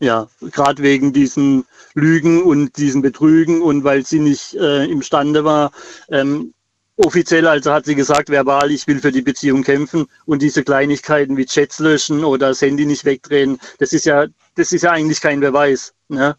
[0.00, 5.70] Ja, gerade wegen diesen Lügen und diesen Betrügen und weil sie nicht äh, imstande war,
[6.08, 6.54] ähm,
[7.04, 11.36] offiziell also hat sie gesagt, verbal, ich will für die Beziehung kämpfen und diese Kleinigkeiten
[11.36, 15.20] wie Chats löschen oder das Handy nicht wegdrehen, das ist ja, das ist ja eigentlich
[15.20, 15.94] kein Beweis.
[16.08, 16.36] Ne?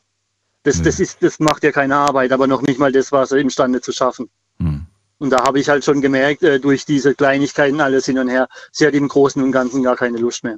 [0.64, 0.84] Das, mhm.
[0.84, 3.82] das, ist, das macht ja keine Arbeit, aber noch nicht mal das war sie imstande
[3.82, 4.30] zu schaffen.
[4.58, 4.88] Mhm.
[5.20, 8.48] Und da habe ich halt schon gemerkt, äh, durch diese Kleinigkeiten alles hin und her,
[8.72, 10.58] sie hat im Großen und Ganzen gar keine Lust mehr.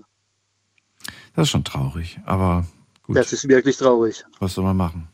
[1.35, 2.65] Das ist schon traurig, aber
[3.03, 3.15] gut.
[3.15, 4.25] Das ist wirklich traurig.
[4.39, 5.07] Was soll man machen?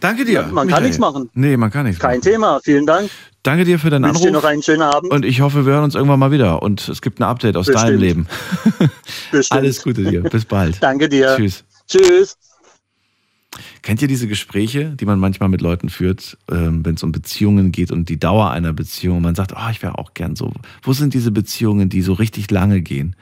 [0.00, 0.32] Danke dir.
[0.32, 0.70] Ja, man Michael.
[0.70, 1.30] kann nichts machen.
[1.34, 2.22] Nee, man kann nichts Kein machen.
[2.22, 2.60] Thema.
[2.62, 3.10] Vielen Dank.
[3.42, 4.20] Danke dir für deinen Anruf.
[4.20, 5.12] Ich dir noch einen schönen Abend.
[5.12, 6.62] Und ich hoffe, wir hören uns irgendwann mal wieder.
[6.62, 7.88] Und es gibt ein Update aus Bestimmt.
[7.88, 8.26] deinem Leben.
[9.50, 10.22] Alles Gute dir.
[10.22, 10.78] Bis bald.
[10.82, 11.34] Danke dir.
[11.36, 11.64] Tschüss.
[11.86, 12.36] Tschüss.
[13.82, 17.70] Kennt ihr diese Gespräche, die man manchmal mit Leuten führt, ähm, wenn es um Beziehungen
[17.70, 19.22] geht und die Dauer einer Beziehung?
[19.22, 20.52] Man sagt, oh, ich wäre auch gern so.
[20.82, 23.14] Wo sind diese Beziehungen, die so richtig lange gehen?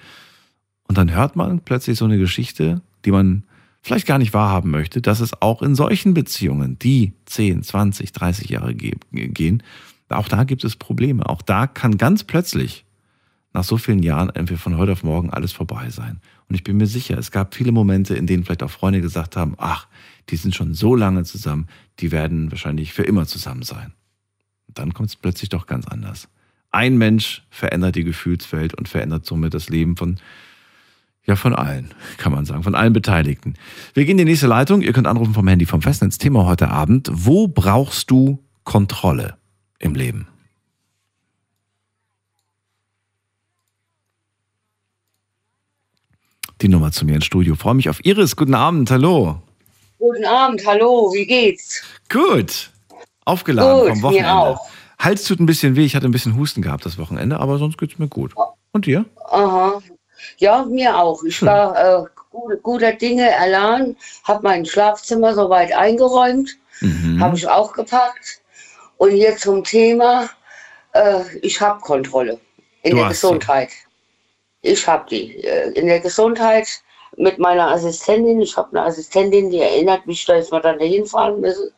[0.86, 3.42] Und dann hört man plötzlich so eine Geschichte, die man
[3.82, 8.48] vielleicht gar nicht wahrhaben möchte, dass es auch in solchen Beziehungen, die 10, 20, 30
[8.48, 9.62] Jahre gehen,
[10.08, 11.28] auch da gibt es Probleme.
[11.28, 12.84] Auch da kann ganz plötzlich
[13.52, 16.20] nach so vielen Jahren entweder von heute auf morgen alles vorbei sein.
[16.48, 19.36] Und ich bin mir sicher, es gab viele Momente, in denen vielleicht auch Freunde gesagt
[19.36, 19.88] haben, ach,
[20.28, 21.66] die sind schon so lange zusammen,
[21.98, 23.92] die werden wahrscheinlich für immer zusammen sein.
[24.68, 26.28] Und dann kommt es plötzlich doch ganz anders.
[26.70, 30.18] Ein Mensch verändert die Gefühlswelt und verändert somit das Leben von,
[31.24, 33.54] ja, von allen, kann man sagen, von allen Beteiligten.
[33.94, 34.82] Wir gehen in die nächste Leitung.
[34.82, 36.18] Ihr könnt anrufen vom Handy vom Festnetz.
[36.18, 37.10] Thema heute Abend.
[37.12, 39.36] Wo brauchst du Kontrolle?
[39.82, 40.26] im Leben.
[46.60, 47.56] Die Nummer zu mir ins Studio.
[47.56, 48.36] Freue mich auf Iris.
[48.36, 49.42] Guten Abend, hallo.
[49.98, 51.82] Guten Abend, hallo, wie geht's?
[52.08, 52.70] Gut.
[53.24, 54.28] Aufgeladen gut, vom Wochenende.
[54.28, 54.68] Mir auch.
[54.98, 57.78] Hals tut ein bisschen weh, ich hatte ein bisschen Husten gehabt das Wochenende, aber sonst
[57.78, 58.34] geht's mir gut.
[58.70, 59.04] Und dir?
[59.30, 59.82] Aha.
[60.38, 61.22] Ja, mir auch.
[61.24, 67.22] Ich war äh, guter, guter Dinge erlernt, habe mein Schlafzimmer soweit eingeräumt, mhm.
[67.22, 68.40] habe ich auch gepackt.
[68.96, 70.30] Und hier zum Thema,
[70.92, 72.38] äh, ich habe Kontrolle
[72.82, 73.70] in du der Gesundheit.
[73.70, 74.70] Sie.
[74.72, 75.36] Ich habe die.
[75.44, 76.68] Äh, in der Gesundheit
[77.16, 78.40] mit meiner Assistentin.
[78.40, 81.70] Ich habe eine Assistentin, die erinnert mich, dass wir dann dahin fahren müssen.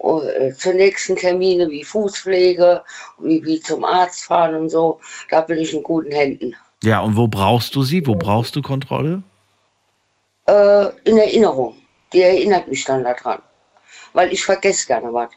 [0.00, 2.82] äh, zur nächsten Termine wie Fußpflege,
[3.18, 4.98] wie, wie zum Arzt fahren und so.
[5.30, 6.56] Da bin ich in guten Händen.
[6.82, 8.06] Ja, und wo brauchst du sie?
[8.06, 9.22] Wo brauchst du Kontrolle?
[10.46, 11.76] Äh, in Erinnerung.
[12.12, 13.40] Die erinnert mich dann daran.
[14.12, 15.30] Weil ich vergesse gerne was.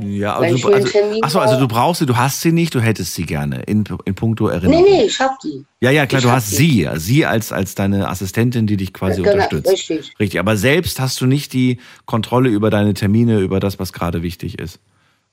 [0.00, 0.88] Ja, also, du, also,
[1.22, 4.14] achso, also du brauchst sie, du hast sie nicht, du hättest sie gerne in, in
[4.14, 4.84] puncto Erinnerung.
[4.84, 5.64] Nee, nee, ich hab die.
[5.80, 9.22] Ja, ja, klar, ich du hast sie, sie als, als deine Assistentin, die dich quasi
[9.22, 9.70] ja, genau, unterstützt.
[9.70, 10.14] Richtig.
[10.18, 14.22] Richtig, aber selbst hast du nicht die Kontrolle über deine Termine, über das, was gerade
[14.22, 14.80] wichtig ist.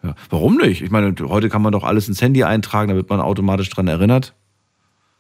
[0.04, 0.16] Ja.
[0.30, 0.82] Warum nicht?
[0.82, 3.88] Ich meine, heute kann man doch alles ins Handy eintragen, da wird man automatisch dran
[3.88, 4.34] erinnert.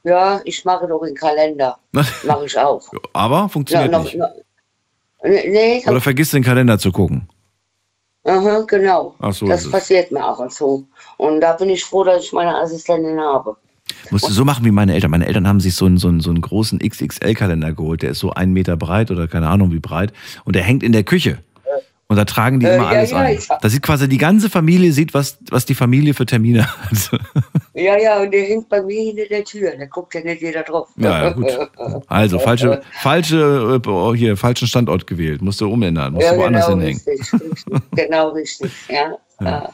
[0.03, 1.77] Ja, ich mache doch den Kalender.
[1.91, 2.81] mache ich auch.
[3.13, 4.17] Aber funktioniert ja, noch, nicht.
[4.17, 4.29] Noch,
[5.23, 7.29] nee, Oder vergiss den Kalender zu gucken.
[8.23, 9.15] Aha, genau.
[9.19, 10.85] Ach so, das passiert mir auch und so.
[11.17, 13.57] Und da bin ich froh, dass ich meine Assistentin habe.
[14.09, 15.11] Musst du so machen wie meine Eltern.
[15.11, 18.03] Meine Eltern haben sich so einen, so einen, so einen großen XXL-Kalender geholt.
[18.03, 20.13] Der ist so einen Meter breit oder keine Ahnung wie breit.
[20.45, 21.39] Und der hängt in der Küche.
[22.11, 23.39] Und da tragen die äh, immer alles ja, ein.
[23.61, 27.09] Da sieht quasi die ganze Familie sieht, was, was die Familie für Termine hat.
[27.73, 29.71] Ja, ja, und der hängt bei mir hinter der Tür.
[29.77, 30.89] Da guckt ja nicht jeder drauf.
[30.97, 31.47] Ja, gut.
[32.07, 35.41] Also, falsche, falsche, äh, hier, falschen Standort gewählt.
[35.41, 36.11] Musst du umändern.
[36.11, 37.01] Musst ja, du woanders genau, hinhängen.
[37.07, 38.71] Richtig, genau, richtig.
[38.89, 39.17] Ja.
[39.39, 39.73] ja.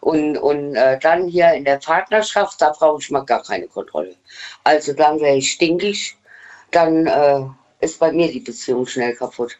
[0.00, 4.16] Und, und äh, dann hier in der Partnerschaft, da brauche ich mal gar keine Kontrolle.
[4.64, 6.16] Also dann wäre ich stinkig,
[6.72, 7.42] dann äh,
[7.78, 9.56] ist bei mir die Beziehung schnell kaputt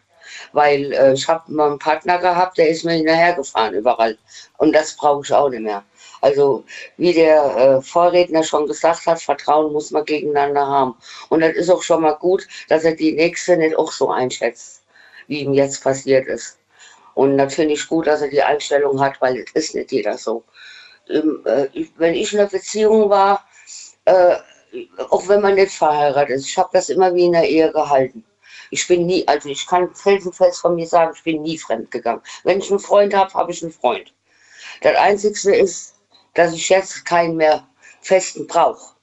[0.52, 4.18] weil äh, ich habe mal einen Partner gehabt, der ist mir hinterhergefahren überall.
[4.58, 5.84] Und das brauche ich auch nicht mehr.
[6.20, 6.64] Also
[6.96, 10.94] wie der äh, Vorredner schon gesagt hat, Vertrauen muss man gegeneinander haben.
[11.28, 14.82] Und das ist auch schon mal gut, dass er die nächste nicht auch so einschätzt,
[15.26, 16.58] wie ihm jetzt passiert ist.
[17.14, 20.18] Und das finde ich gut, dass er die Einstellung hat, weil es ist nicht jeder
[20.18, 20.44] so.
[21.08, 23.44] Ähm, äh, wenn ich in einer Beziehung war,
[24.04, 24.36] äh,
[25.10, 28.24] auch wenn man nicht verheiratet ist, ich habe das immer wie in der Ehe gehalten.
[28.70, 32.22] Ich bin nie, also ich kann felsenfest von mir sagen, ich bin nie fremd gegangen.
[32.44, 34.12] Wenn ich einen Freund habe, habe ich einen Freund.
[34.82, 35.94] Das Einzige ist,
[36.34, 37.66] dass ich jetzt keinen mehr
[38.00, 38.94] festen brauche.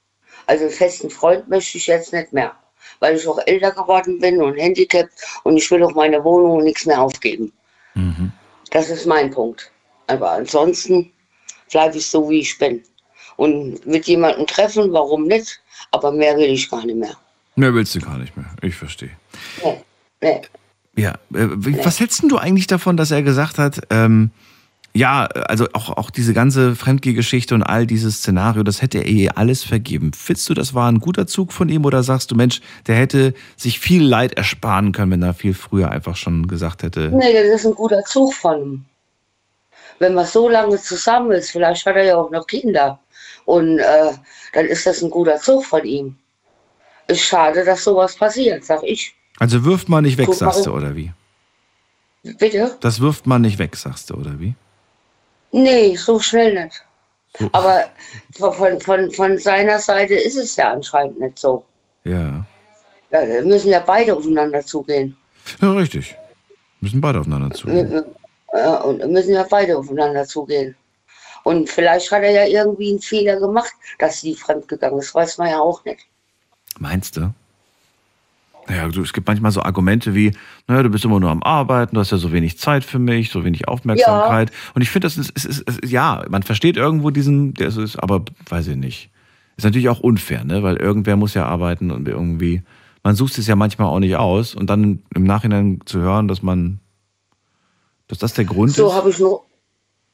[0.46, 2.54] Also einen festen Freund möchte ich jetzt nicht mehr,
[3.00, 6.64] weil ich auch älter geworden bin und handicapped und ich will auch meine Wohnung und
[6.64, 7.52] nichts mehr aufgeben.
[7.94, 8.32] Mhm.
[8.70, 9.70] Das ist mein Punkt.
[10.06, 11.12] Aber ansonsten
[11.70, 12.84] bleibe ich so, wie ich bin.
[13.36, 15.60] Und mit jemandem treffen, warum nicht?
[15.90, 17.16] Aber mehr will ich gar nicht mehr.
[17.56, 18.46] Mehr willst du gar nicht mehr.
[18.62, 19.10] Ich verstehe.
[19.62, 19.80] Nee.
[20.20, 20.40] Nee.
[20.96, 21.48] Ja, äh,
[21.84, 24.30] was hältst du eigentlich davon, dass er gesagt hat, ähm,
[24.96, 29.36] ja, also auch, auch diese ganze Fremdgeh-Geschichte und all dieses Szenario, das hätte er ihr
[29.36, 30.12] alles vergeben.
[30.16, 33.34] Findest du, das war ein guter Zug von ihm oder sagst du, Mensch, der hätte
[33.56, 37.10] sich viel Leid ersparen können, wenn er viel früher einfach schon gesagt hätte?
[37.12, 38.84] Nee, das ist ein guter Zug von ihm.
[39.98, 43.00] Wenn man so lange zusammen ist, vielleicht hat er ja auch noch Kinder.
[43.46, 44.12] Und äh,
[44.52, 46.16] dann ist das ein guter Zug von ihm
[47.08, 49.14] ist schade, dass sowas passiert, sag ich.
[49.38, 51.12] Also wirft man nicht weg, Guck sagst du, oder wie?
[52.22, 52.76] Bitte?
[52.80, 54.54] Das wirft man nicht weg, sagst du, oder wie?
[55.52, 56.84] Nee, so schnell nicht.
[57.38, 57.48] So.
[57.52, 57.84] Aber
[58.32, 61.64] von, von, von seiner Seite ist es ja anscheinend nicht so.
[62.04, 62.46] Ja.
[63.10, 65.16] ja müssen ja beide aufeinander zugehen.
[65.60, 66.16] Ja, richtig.
[66.80, 68.04] Müssen beide aufeinander zugehen.
[68.52, 70.76] Ja, und müssen ja beide aufeinander zugehen.
[71.42, 75.50] Und vielleicht hat er ja irgendwie einen Fehler gemacht, dass sie fremdgegangen ist, weiß man
[75.50, 76.06] ja auch nicht.
[76.78, 77.32] Meinst du?
[78.66, 80.32] Naja, es gibt manchmal so Argumente wie,
[80.66, 83.30] naja, du bist immer nur am Arbeiten, du hast ja so wenig Zeit für mich,
[83.30, 84.50] so wenig Aufmerksamkeit.
[84.50, 84.56] Ja.
[84.74, 87.96] Und ich finde, das ist, ist, ist, ist, ja, man versteht irgendwo diesen, das ist,
[87.96, 89.10] aber weiß ich nicht.
[89.56, 90.62] Ist natürlich auch unfair, ne?
[90.62, 92.62] Weil irgendwer muss ja arbeiten und irgendwie,
[93.02, 96.42] man sucht es ja manchmal auch nicht aus und dann im Nachhinein zu hören, dass
[96.42, 96.80] man,
[98.08, 98.94] dass das der Grund so ist.
[98.94, 99.44] Hab ich nur,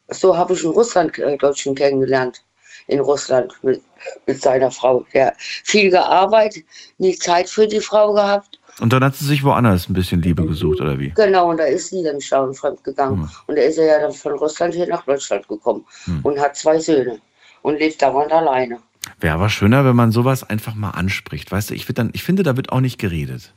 [0.09, 2.43] so habe ich einen Russlanddeutschen kennengelernt
[2.87, 3.83] in Russland mit,
[4.27, 5.05] mit seiner Frau.
[5.15, 6.65] Der viel gearbeitet,
[6.99, 8.59] nie Zeit für die Frau gehabt.
[8.81, 11.11] Und dann hat sie sich woanders ein bisschen Liebe gesucht, oder wie?
[11.11, 13.23] Genau, und da ist sie dann schauenfremd gegangen.
[13.23, 13.31] Hm.
[13.47, 16.21] Und da ist er ja dann von Russland hier nach Deutschland gekommen hm.
[16.23, 17.19] und hat zwei Söhne
[17.63, 18.79] und lebt dauernd alleine.
[19.19, 21.51] Wäre aber schöner, wenn man sowas einfach mal anspricht.
[21.51, 23.55] Weißt du, ich, dann, ich finde, da wird auch nicht geredet.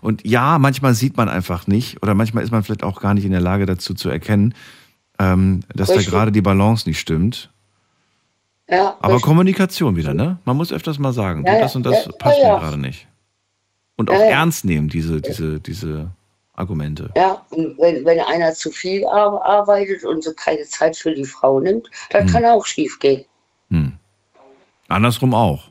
[0.00, 3.24] Und ja, manchmal sieht man einfach nicht oder manchmal ist man vielleicht auch gar nicht
[3.24, 4.54] in der Lage dazu zu erkennen,
[5.18, 6.06] ähm, dass Richtig.
[6.06, 7.51] da gerade die Balance nicht stimmt.
[8.72, 9.26] Ja, Aber richtig.
[9.26, 10.38] Kommunikation wieder, ne?
[10.46, 13.06] Man muss öfters mal sagen, ja, das und das ja, passt mir gerade nicht.
[13.96, 16.10] Und auch ernst nehmen, diese, diese, diese
[16.54, 17.10] Argumente.
[17.14, 21.60] Ja, und wenn, wenn einer zu viel arbeitet und so keine Zeit für die Frau
[21.60, 22.32] nimmt, dann hm.
[22.32, 23.26] kann auch schief gehen.
[23.68, 23.92] Hm.
[24.88, 25.64] Andersrum auch.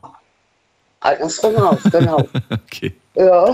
[0.99, 2.17] Andersrum auch, genau.
[2.51, 2.93] okay.
[3.15, 3.45] Ja.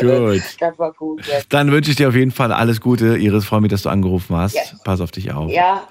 [0.00, 0.42] gut.
[0.60, 1.22] Das war gut.
[1.48, 3.16] Dann wünsche ich dir auf jeden Fall alles Gute.
[3.16, 4.76] Iris, freue mich, dass du angerufen hast.
[4.84, 5.50] Pass auf dich auf.
[5.50, 5.88] Ja,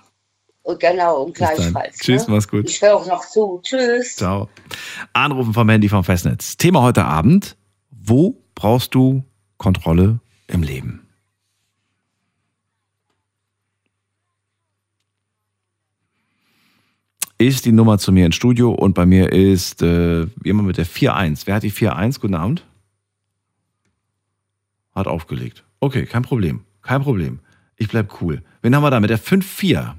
[0.78, 1.98] Genau, und gleichfalls.
[1.98, 2.04] Ne?
[2.04, 2.36] Tschüss, ne?
[2.36, 2.70] mach's gut.
[2.70, 3.60] Ich höre auch noch zu.
[3.64, 4.16] Tschüss.
[4.16, 4.50] Ciao.
[5.14, 6.58] Anrufen vom Handy vom Festnetz.
[6.58, 7.56] Thema heute Abend.
[7.90, 9.24] Wo brauchst du
[9.58, 11.06] Kontrolle im Leben?
[17.38, 20.86] Ist die Nummer zu mir ins Studio und bei mir ist äh, jemand mit der
[20.86, 21.44] 4.1.
[21.46, 22.20] Wer hat die 4.1?
[22.20, 22.66] Guten Abend.
[24.94, 25.64] Hat aufgelegt.
[25.80, 26.66] Okay, kein Problem.
[26.82, 27.40] Kein Problem.
[27.78, 28.44] Ich bleib cool.
[28.62, 29.94] Wen haben wir da mit der 5-4?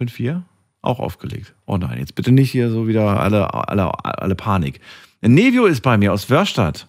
[0.00, 0.42] 5-4?
[0.82, 1.54] Auch aufgelegt.
[1.66, 4.80] Oh nein, jetzt bitte nicht hier so wieder alle, alle, alle Panik.
[5.20, 6.88] Nevio ist bei mir aus Wörstadt.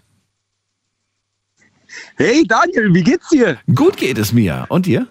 [2.15, 3.60] Hey Daniel, wie geht's dir?
[3.76, 4.65] Gut geht es mir.
[4.69, 5.08] Und dir?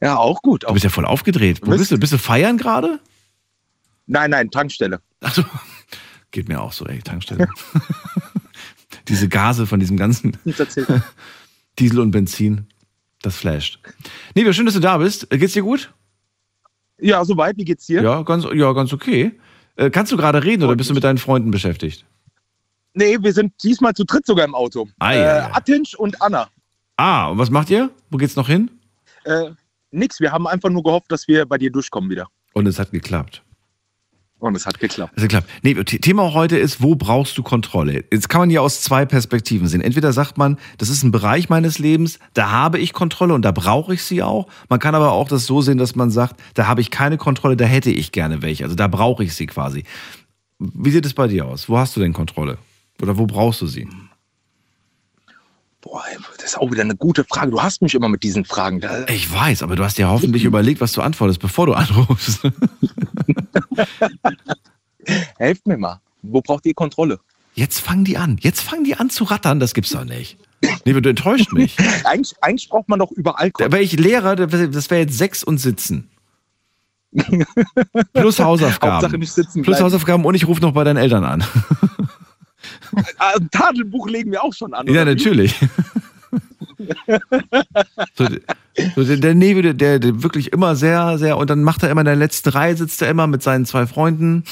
[0.00, 0.64] Ja, auch gut.
[0.64, 1.60] Du bist ja voll aufgedreht.
[1.62, 1.98] Wo bist du?
[1.98, 2.98] Bist du feiern gerade?
[4.06, 5.00] Nein, nein, Tankstelle.
[5.20, 5.44] Achso,
[6.32, 7.48] geht mir auch so, ey, Tankstelle.
[9.08, 10.36] Diese Gase von diesem ganzen
[11.78, 12.66] Diesel und Benzin,
[13.22, 13.78] das flasht.
[14.34, 15.30] Nevio, schön, dass du da bist.
[15.30, 15.92] Geht's dir gut?
[17.00, 17.56] Ja, soweit.
[17.56, 18.02] Wie geht's dir?
[18.02, 19.32] Ja, ganz, ja, ganz okay.
[19.76, 22.06] Äh, kannst du gerade reden oder bist du mit deinen Freunden beschäftigt?
[22.94, 24.88] Nee, wir sind diesmal zu dritt sogar im Auto.
[25.00, 25.52] Ah, ja, äh.
[25.52, 26.48] Atinch und Anna.
[26.96, 27.90] Ah, und was macht ihr?
[28.10, 28.70] Wo geht's noch hin?
[29.24, 29.50] Äh,
[29.90, 32.28] nix, wir haben einfach nur gehofft, dass wir bei dir durchkommen wieder.
[32.52, 33.42] Und es hat geklappt.
[34.44, 35.14] Und es hat geklappt.
[35.16, 35.48] Es hat geklappt.
[35.62, 38.04] Nee, Thema heute ist, wo brauchst du Kontrolle?
[38.12, 39.80] Jetzt kann man ja aus zwei Perspektiven sehen.
[39.80, 43.52] Entweder sagt man, das ist ein Bereich meines Lebens, da habe ich Kontrolle und da
[43.52, 44.46] brauche ich sie auch.
[44.68, 47.56] Man kann aber auch das so sehen, dass man sagt, da habe ich keine Kontrolle,
[47.56, 48.64] da hätte ich gerne welche.
[48.64, 49.84] Also da brauche ich sie quasi.
[50.58, 51.70] Wie sieht es bei dir aus?
[51.70, 52.58] Wo hast du denn Kontrolle?
[53.00, 53.88] Oder wo brauchst du sie?
[55.80, 56.04] Boah,
[56.36, 57.50] das ist auch wieder eine gute Frage.
[57.50, 58.82] Du hast mich immer mit diesen Fragen.
[59.08, 62.40] Ich weiß, aber du hast dir hoffentlich überlegt, was du antwortest, bevor du anrufst.
[65.38, 66.00] Helft mir mal.
[66.22, 67.20] Wo braucht ihr Kontrolle?
[67.54, 68.38] Jetzt fangen die an.
[68.40, 69.60] Jetzt fangen die an zu rattern.
[69.60, 70.38] Das gibt's doch nicht.
[70.84, 71.76] Nee, du enttäuscht mich.
[72.04, 73.72] eigentlich, eigentlich braucht man doch überall Kontrolle.
[73.72, 76.10] Wäre ich Lehrer, das wäre jetzt sechs und sitzen.
[78.12, 79.20] Plus Hausaufgaben.
[79.62, 81.44] Plus Hausaufgaben und ich rufe noch bei deinen Eltern an.
[83.18, 84.86] Ein Tadelbuch legen wir auch schon an.
[84.88, 85.54] Ja, natürlich.
[88.14, 88.26] so,
[88.96, 92.06] so, der Nebel, der, der, wirklich immer sehr, sehr, und dann macht er immer in
[92.06, 94.44] der letzten Reihe, sitzt er immer mit seinen zwei Freunden,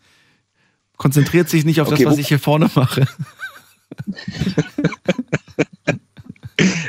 [0.96, 3.06] konzentriert sich nicht auf okay, das, was ich hier vorne mache.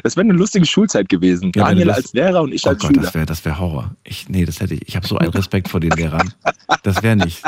[0.04, 1.52] Das wäre eine lustige Schulzeit gewesen.
[1.54, 3.02] Ja, Daniel als Lehrer und ich oh als Gott, Schüler.
[3.02, 3.96] Das wäre das wär Horror.
[4.06, 4.88] Ich, nee, das hätte ich.
[4.88, 6.34] Ich habe so einen Respekt vor den Lehrern.
[6.84, 7.44] Das wäre nicht.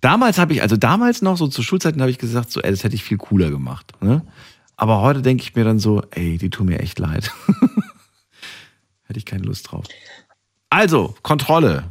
[0.00, 2.84] Damals habe ich, also damals noch so zu Schulzeiten habe ich gesagt, so, ey, das
[2.84, 3.92] hätte ich viel cooler gemacht.
[4.00, 4.22] Ne?
[4.80, 7.30] Aber heute denke ich mir dann so, ey, die tun mir echt leid.
[9.04, 9.84] hätte ich keine Lust drauf.
[10.70, 11.84] Also, Kontrolle.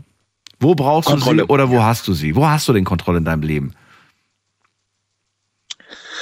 [0.59, 1.43] Wo brauchst Kontrolle.
[1.43, 2.35] du sie oder wo hast du sie?
[2.35, 3.75] Wo hast du denn Kontrolle in deinem Leben?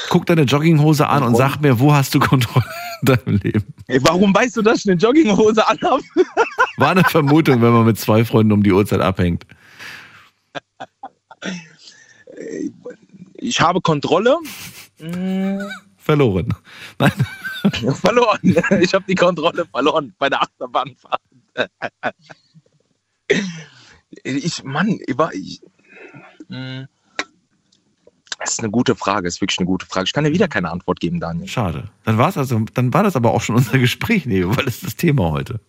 [0.09, 2.65] Guck deine Jogginghose an und sag mir, wo hast du Kontrolle
[3.01, 3.73] in deinem Leben?
[3.87, 6.03] Ey, warum weißt du, dass ich eine Jogginghose anhabe?
[6.77, 9.45] War eine Vermutung, wenn man mit zwei Freunden um die Uhrzeit abhängt
[13.37, 14.37] ich habe Kontrolle.
[16.07, 16.53] Verloren.
[16.99, 17.11] Nein.
[17.95, 18.39] verloren.
[18.79, 21.19] Ich habe die Kontrolle verloren bei der Achterbahnfahrt.
[24.23, 25.33] Ich, Mann, ich war.
[25.33, 25.59] Ich,
[26.47, 26.87] hm.
[28.39, 30.05] das ist eine gute Frage, das ist wirklich eine gute Frage.
[30.05, 31.49] Ich kann dir wieder keine Antwort geben, Daniel.
[31.49, 31.89] Schade.
[32.05, 34.85] Dann, war's also, dann war das aber auch schon unser Gespräch, nee, weil das ist
[34.85, 35.59] das Thema heute.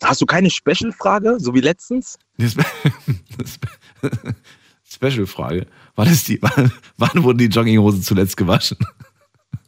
[0.00, 2.20] Hast du keine Special-Frage, so wie letztens?
[4.88, 5.66] Special-Frage.
[5.96, 8.78] Wann, ist die, wann, wann wurden die Jogginghosen zuletzt gewaschen?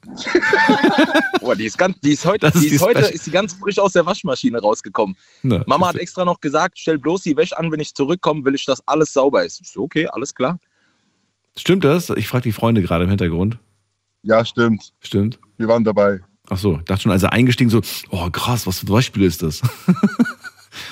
[1.41, 3.79] Boah, die ist, ganz, die ist heute, die ist, die heute ist die ganz frisch
[3.79, 5.17] aus der Waschmaschine rausgekommen.
[5.43, 8.55] Ne, Mama hat extra noch gesagt, stell bloß die Wäsche an, wenn ich zurückkomme, will
[8.55, 9.65] ich, dass alles sauber ist.
[9.65, 10.59] So, okay, alles klar.
[11.57, 12.11] Stimmt das?
[12.11, 13.59] Ich frage die Freunde gerade im Hintergrund.
[14.23, 14.93] Ja, stimmt.
[15.01, 15.38] Stimmt.
[15.57, 16.21] Wir waren dabei.
[16.49, 19.43] Ach so, dachte schon, als er eingestiegen so, oh krass, was für ein Beispiel ist
[19.43, 19.62] das?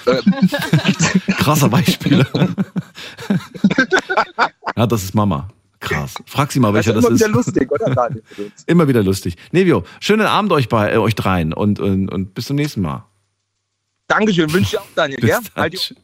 [1.38, 2.26] Krasser Beispiel.
[4.76, 5.48] ja, das ist Mama.
[5.80, 6.14] Krass.
[6.26, 7.08] Frag sie mal, welcher das, ist.
[7.08, 8.10] Immer wieder lustig, oder?
[8.66, 9.36] immer wieder lustig.
[9.50, 13.04] Nevio, schönen Abend euch bei äh, euch dreien und, und, und bis zum nächsten Mal.
[14.06, 15.18] Dankeschön, wünsche ich auch, Daniel.
[15.24, 15.40] Ja?
[15.56, 15.94] Halt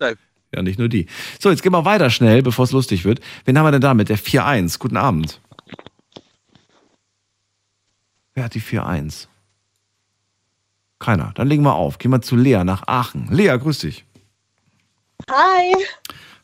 [0.54, 1.06] ja, nicht nur die.
[1.38, 3.20] So, jetzt gehen wir weiter schnell, bevor es lustig wird.
[3.44, 4.78] Wen haben wir denn da mit der 4-1?
[4.78, 5.40] Guten Abend.
[8.34, 9.26] Wer hat die 4-1?
[10.98, 11.32] Keiner.
[11.34, 11.98] Dann legen wir auf.
[11.98, 13.28] Gehen wir zu Lea nach Aachen.
[13.30, 14.04] Lea, grüß dich.
[15.30, 15.74] Hi.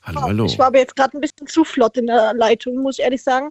[0.02, 0.44] Hallo, oh, hallo.
[0.46, 3.22] Ich war aber jetzt gerade ein bisschen zu flott in der Leitung, muss ich ehrlich
[3.22, 3.50] sagen.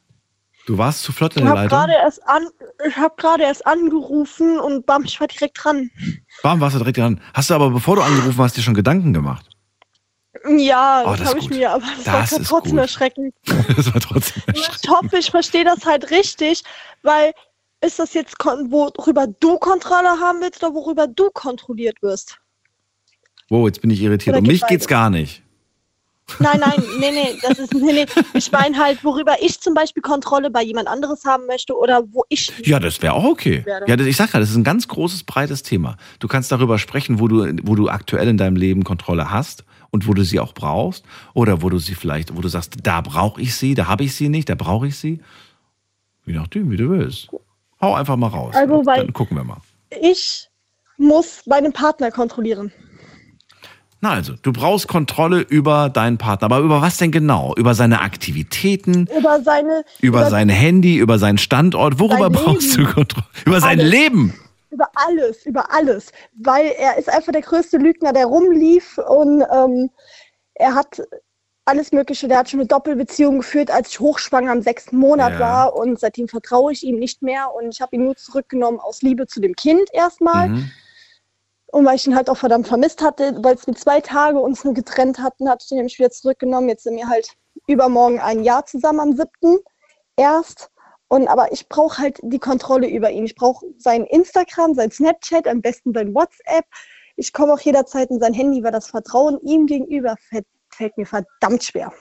[0.68, 1.80] Du warst zu flott in der Leitung?
[2.26, 2.48] An,
[2.88, 5.90] ich habe gerade erst angerufen und bam, ich war direkt dran.
[6.44, 7.20] Bam, warst du direkt dran.
[7.34, 9.46] Hast du aber, bevor du angerufen hast, dir schon Gedanken gemacht?
[10.48, 12.80] Ja, oh, das, habe ich mir, aber das, das war trotzdem gut.
[12.82, 13.34] erschreckend.
[13.76, 14.82] das war trotzdem erschreckend.
[14.84, 16.64] Ich hoffe, ich verstehe das halt richtig,
[17.02, 17.34] weil
[17.84, 22.38] ist das jetzt, worüber du Kontrolle haben willst oder worüber du kontrolliert wirst?
[23.50, 24.38] Wow, jetzt bin ich irritiert.
[24.38, 25.41] Um mich geht's gar nicht.
[26.40, 28.06] Nein, nein, nee, nee, das ist, nee, nee.
[28.34, 32.24] Ich meine halt, worüber ich zum Beispiel Kontrolle bei jemand anderes haben möchte oder wo
[32.30, 32.52] ich.
[32.66, 33.66] Ja, das wäre auch okay.
[33.66, 33.86] Werde.
[33.88, 35.98] Ja, das, ich sag ja, das ist ein ganz großes, breites Thema.
[36.20, 40.08] Du kannst darüber sprechen, wo du, wo du aktuell in deinem Leben Kontrolle hast und
[40.08, 43.42] wo du sie auch brauchst oder wo du sie vielleicht, wo du sagst, da brauche
[43.42, 45.20] ich sie, da habe ich sie nicht, da brauche ich sie.
[46.26, 47.30] Je nachdem, wie du willst.
[47.82, 48.56] Hau einfach mal raus.
[48.56, 49.58] Also, Dann gucken wir mal.
[50.02, 50.48] Ich
[50.98, 52.72] muss meinen Partner kontrollieren.
[54.04, 56.46] Na also, du brauchst Kontrolle über deinen Partner.
[56.46, 57.54] Aber über was denn genau?
[57.56, 59.08] Über seine Aktivitäten?
[59.16, 59.86] Über seine.
[60.02, 62.00] Über, über sein Handy, über seinen Standort?
[62.00, 63.28] Worüber brauchst du Kontrolle?
[63.46, 63.92] Über sein alles.
[63.92, 64.34] Leben?
[64.72, 66.12] Über alles, über alles.
[66.34, 69.92] Weil er ist einfach der größte Lügner, der rumlief und ähm,
[70.56, 71.04] er hat
[71.66, 72.28] alles Mögliche.
[72.28, 75.40] Der hat schon eine Doppelbeziehung geführt, als ich hochschwanger im sechsten Monat ja.
[75.40, 79.04] war und seitdem vertraue ich ihm nicht mehr und ich habe ihn nur zurückgenommen aus
[79.04, 80.50] Liebe zu dem Kind erstmal.
[80.50, 80.72] Mhm.
[81.72, 84.64] Und weil ich ihn halt auch verdammt vermisst hatte, weil es mit zwei Tage uns
[84.64, 86.68] nur getrennt hatten, hatte ich ihn nämlich wieder zurückgenommen.
[86.68, 87.34] Jetzt sind wir halt
[87.68, 89.60] übermorgen ein Jahr zusammen am siebten
[90.18, 90.70] erst.
[91.08, 93.26] Und aber ich brauche halt die Kontrolle über ihn.
[93.26, 96.66] Ich brauche sein Instagram, sein Snapchat, am besten sein WhatsApp.
[97.16, 101.06] Ich komme auch jederzeit in sein Handy, weil das Vertrauen ihm gegenüber fällt, fällt mir
[101.06, 101.92] verdammt schwer.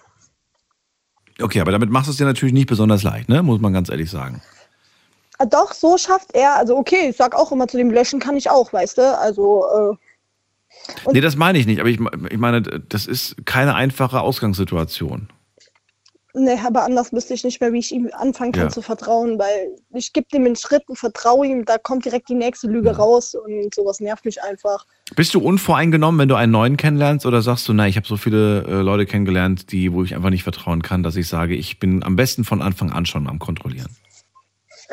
[1.40, 3.42] Okay, aber damit machst du es dir natürlich nicht besonders leicht, ne?
[3.42, 4.42] Muss man ganz ehrlich sagen.
[5.40, 8.36] Ah, doch, so schafft er, also okay, ich sag auch immer zu dem Löschen kann
[8.36, 9.64] ich auch, weißt du, also.
[11.06, 15.28] Äh, nee, das meine ich nicht, aber ich, ich meine, das ist keine einfache Ausgangssituation.
[16.34, 18.68] Nee, aber anders wüsste ich nicht mehr, wie ich ihm anfangen kann ja.
[18.68, 22.34] zu vertrauen, weil ich gebe dem einen Schritt und vertraue ihm, da kommt direkt die
[22.34, 22.96] nächste Lüge ja.
[22.96, 24.84] raus und sowas nervt mich einfach.
[25.16, 28.18] Bist du unvoreingenommen, wenn du einen neuen kennenlernst oder sagst du, na, ich habe so
[28.18, 31.80] viele äh, Leute kennengelernt, die, wo ich einfach nicht vertrauen kann, dass ich sage, ich
[31.80, 33.88] bin am besten von Anfang an schon am Kontrollieren?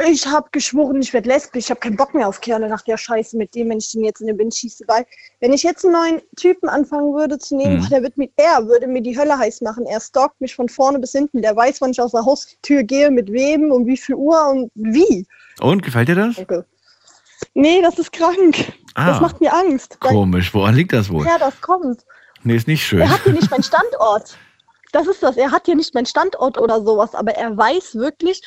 [0.05, 1.65] Ich habe geschworen, ich werde lesbisch.
[1.65, 4.03] Ich habe keinen Bock mehr auf Kerle nach der Scheiße mit dem, wenn ich den
[4.03, 4.83] jetzt in den Wind schieße.
[4.87, 5.05] Weil,
[5.39, 7.89] wenn ich jetzt einen neuen Typen anfangen würde zu nehmen, mhm.
[7.89, 9.87] der wird mit, er würde mir die Hölle heiß machen.
[9.87, 11.41] Er stalkt mich von vorne bis hinten.
[11.41, 14.71] Der weiß, wann ich aus der Haustür gehe, mit wem, um wie viel Uhr und
[14.75, 15.25] wie.
[15.61, 16.35] Und, gefällt dir das?
[16.35, 16.65] Danke.
[17.53, 18.73] Nee, das ist krank.
[18.93, 19.99] Ah, das macht mir Angst.
[19.99, 21.25] Komisch, woran liegt das wohl?
[21.25, 22.03] Ja, das kommt.
[22.43, 23.01] Nee, ist nicht schön.
[23.01, 24.37] Er hat hier nicht meinen Standort.
[24.91, 25.37] Das ist das.
[25.37, 28.41] Er hat hier nicht meinen Standort oder sowas, aber er weiß wirklich,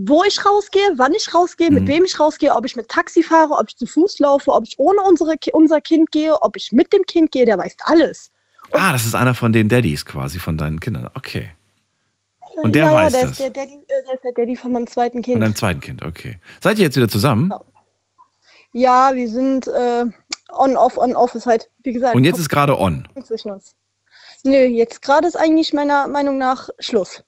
[0.00, 1.88] wo ich rausgehe, wann ich rausgehe, mit mhm.
[1.88, 4.78] wem ich rausgehe, ob ich mit Taxi fahre, ob ich zu Fuß laufe, ob ich
[4.78, 8.30] ohne unsere, unser Kind gehe, ob ich mit dem Kind gehe, der weiß alles.
[8.70, 11.10] Und ah, das ist einer von den Daddys quasi, von deinen Kindern.
[11.14, 11.50] Okay.
[12.62, 13.30] Und der ja, weiß ja, der das.
[13.32, 15.34] Ist der, Daddy, äh, der ist der Daddy von meinem zweiten Kind.
[15.34, 16.38] Von deinem zweiten Kind, okay.
[16.60, 17.52] Seid ihr jetzt wieder zusammen?
[18.72, 20.04] Ja, wir sind äh,
[20.50, 22.14] on, off, on, off ist halt, wie gesagt.
[22.14, 23.08] Und jetzt ist gerade on?
[23.24, 23.74] Zwischen uns.
[24.44, 27.24] Nö, jetzt gerade ist eigentlich meiner Meinung nach Schluss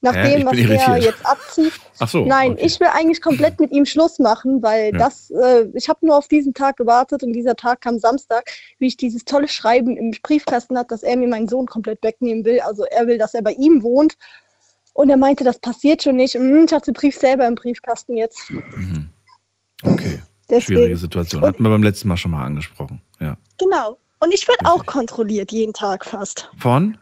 [0.00, 1.72] nach äh, dem, was er jetzt abzieht.
[1.98, 2.24] Ach so.
[2.24, 2.66] Nein, okay.
[2.66, 4.98] ich will eigentlich komplett mit ihm Schluss machen, weil ja.
[4.98, 8.86] das, äh, ich habe nur auf diesen Tag gewartet und dieser Tag kam Samstag, wie
[8.86, 12.60] ich dieses tolle Schreiben im Briefkasten hat, dass er mir meinen Sohn komplett wegnehmen will.
[12.60, 14.16] Also er will, dass er bei ihm wohnt.
[14.92, 16.34] Und er meinte, das passiert schon nicht.
[16.34, 18.50] Hm, ich hatte den Brief selber im Briefkasten jetzt.
[18.50, 19.10] Mhm.
[19.82, 20.20] Okay.
[20.48, 20.78] Deswegen.
[20.78, 21.42] Schwierige Situation.
[21.42, 23.00] Hatten wir beim letzten Mal schon mal angesprochen.
[23.20, 23.36] Ja.
[23.58, 23.98] Genau.
[24.18, 26.50] Und ich werde auch kontrolliert, jeden Tag fast.
[26.58, 26.98] Von?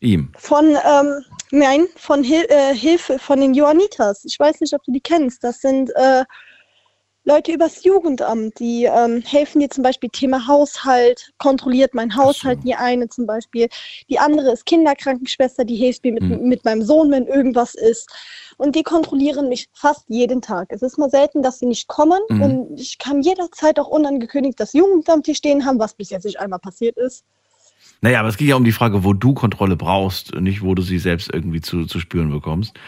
[0.00, 0.32] Ihm?
[0.36, 4.24] Von, ähm, nein, von Hil äh, Hilfe, von den Johanniters.
[4.24, 5.44] Ich weiß nicht, ob du die kennst.
[5.44, 6.24] Das sind äh,
[7.28, 12.68] Leute übers Jugendamt, die ähm, helfen dir zum Beispiel Thema Haushalt, kontrolliert mein Haushalt, so.
[12.68, 13.68] die eine zum Beispiel.
[14.08, 16.48] Die andere ist Kinderkrankenschwester, die hilft mir mit, mhm.
[16.48, 18.08] mit meinem Sohn, wenn irgendwas ist.
[18.56, 20.68] Und die kontrollieren mich fast jeden Tag.
[20.70, 22.20] Es ist mal selten, dass sie nicht kommen.
[22.30, 22.42] Mhm.
[22.42, 26.40] Und ich kann jederzeit auch unangekündigt das Jugendamt hier stehen haben, was bis jetzt nicht
[26.40, 27.24] einmal passiert ist.
[28.00, 30.82] Naja, aber es geht ja um die Frage, wo du Kontrolle brauchst, nicht wo du
[30.82, 32.78] sie selbst irgendwie zu, zu spüren bekommst.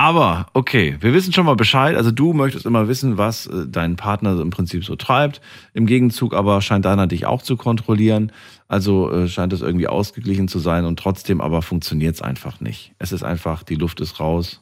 [0.00, 1.96] Aber okay, wir wissen schon mal Bescheid.
[1.96, 5.40] Also du möchtest immer wissen, was äh, dein Partner im Prinzip so treibt.
[5.74, 8.30] Im Gegenzug aber scheint deiner dich auch zu kontrollieren.
[8.68, 12.92] Also äh, scheint es irgendwie ausgeglichen zu sein und trotzdem aber funktioniert es einfach nicht.
[13.00, 14.60] Es ist einfach, die Luft ist raus.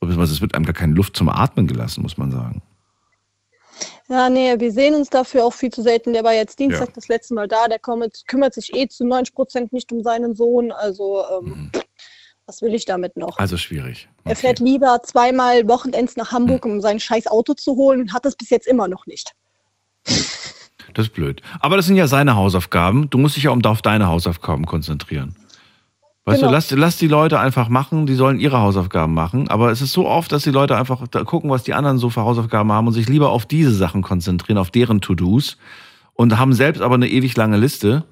[0.00, 2.62] Es wird einem gar keine Luft zum Atmen gelassen, muss man sagen.
[4.12, 6.12] Ja, nee, wir sehen uns dafür auch viel zu selten.
[6.12, 6.92] Der war jetzt Dienstag ja.
[6.94, 7.66] das letzte Mal da.
[7.66, 10.70] Der kümmert, kümmert sich eh zu 90 Prozent nicht um seinen Sohn.
[10.70, 11.70] Also, ähm, mhm.
[12.44, 13.38] was will ich damit noch?
[13.38, 14.10] Also schwierig.
[14.18, 14.28] Okay.
[14.28, 16.72] Er fährt lieber zweimal Wochenends nach Hamburg, mhm.
[16.72, 19.32] um sein scheiß Auto zu holen und hat das bis jetzt immer noch nicht.
[20.04, 21.40] Das ist blöd.
[21.60, 23.08] Aber das sind ja seine Hausaufgaben.
[23.08, 25.36] Du musst dich ja um auf deine Hausaufgaben konzentrieren.
[26.24, 26.50] Weißt genau.
[26.50, 29.48] du, lass, lass die Leute einfach machen, die sollen ihre Hausaufgaben machen.
[29.48, 32.22] Aber es ist so oft, dass die Leute einfach gucken, was die anderen so für
[32.22, 35.56] Hausaufgaben haben und sich lieber auf diese Sachen konzentrieren, auf deren To-Dos
[36.14, 38.04] und haben selbst aber eine ewig lange Liste.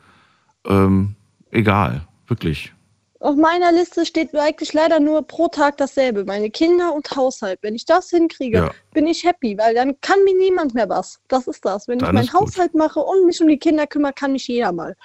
[0.67, 1.15] Ähm,
[1.53, 2.73] egal, wirklich.
[3.21, 6.25] Auf meiner Liste steht eigentlich leider nur pro Tag dasselbe.
[6.25, 7.59] Meine Kinder und Haushalt.
[7.63, 8.71] Wenn ich das hinkriege, ja.
[8.93, 11.21] bin ich happy, weil dann kann mir niemand mehr was.
[11.29, 11.87] Das ist das.
[11.87, 14.73] Wenn dann ich meinen Haushalt mache und mich um die Kinder kümmere, kann mich jeder
[14.73, 14.97] mal.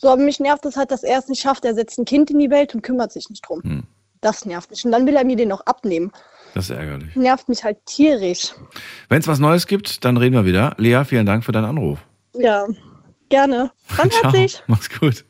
[0.00, 1.64] So, aber mich nervt es halt, dass er es nicht schafft.
[1.64, 3.62] Er setzt ein Kind in die Welt und kümmert sich nicht drum.
[3.62, 3.82] Hm.
[4.20, 4.84] Das nervt mich.
[4.84, 6.12] Und dann will er mir den noch abnehmen.
[6.54, 7.16] Das ist ärgerlich.
[7.16, 8.52] Nervt mich halt tierisch.
[9.08, 10.74] Wenn es was Neues gibt, dann reden wir wieder.
[10.78, 11.98] Lea, vielen Dank für deinen Anruf.
[12.34, 12.66] Ja.
[13.28, 13.72] Gerne.
[13.96, 14.62] Dann herzlich.
[14.68, 15.24] Mach's gut.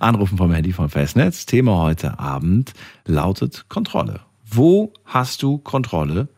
[0.00, 1.46] Anrufen vom Handy von Festnetz.
[1.46, 2.72] Thema heute Abend
[3.06, 4.20] lautet Kontrolle.
[4.44, 6.28] Wo hast du Kontrolle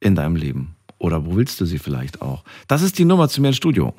[0.00, 0.76] in deinem Leben?
[0.98, 2.42] Oder wo willst du sie vielleicht auch?
[2.68, 3.92] Das ist die Nummer zu mir ins Studio.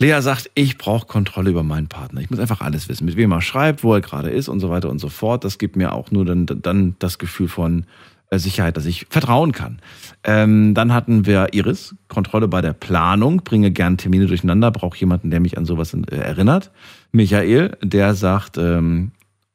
[0.00, 2.22] Lea sagt, ich brauche Kontrolle über meinen Partner.
[2.22, 4.70] Ich muss einfach alles wissen, mit wem er schreibt, wo er gerade ist und so
[4.70, 5.44] weiter und so fort.
[5.44, 7.84] Das gibt mir auch nur dann, dann das Gefühl von
[8.30, 9.78] äh, Sicherheit, dass ich vertrauen kann.
[10.24, 15.30] Ähm, dann hatten wir Iris, Kontrolle bei der Planung, bringe gern Termine durcheinander, brauche jemanden,
[15.30, 16.70] der mich an sowas äh, erinnert.
[17.12, 19.10] Michael, der sagt, ähm,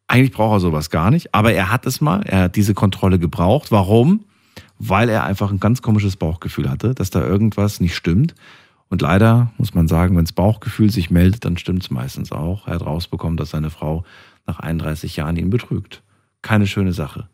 [0.08, 3.18] eigentlich braucht er sowas gar nicht, aber er hat es mal, er hat diese Kontrolle
[3.18, 3.72] gebraucht.
[3.72, 4.26] Warum?
[4.78, 8.36] Weil er einfach ein ganz komisches Bauchgefühl hatte, dass da irgendwas nicht stimmt
[8.90, 12.68] und leider muss man sagen, wenn das Bauchgefühl sich meldet, dann stimmt es meistens auch.
[12.68, 14.04] Er hat rausbekommen, dass seine Frau
[14.46, 16.04] nach 31 Jahren ihn betrügt.
[16.42, 17.28] Keine schöne Sache.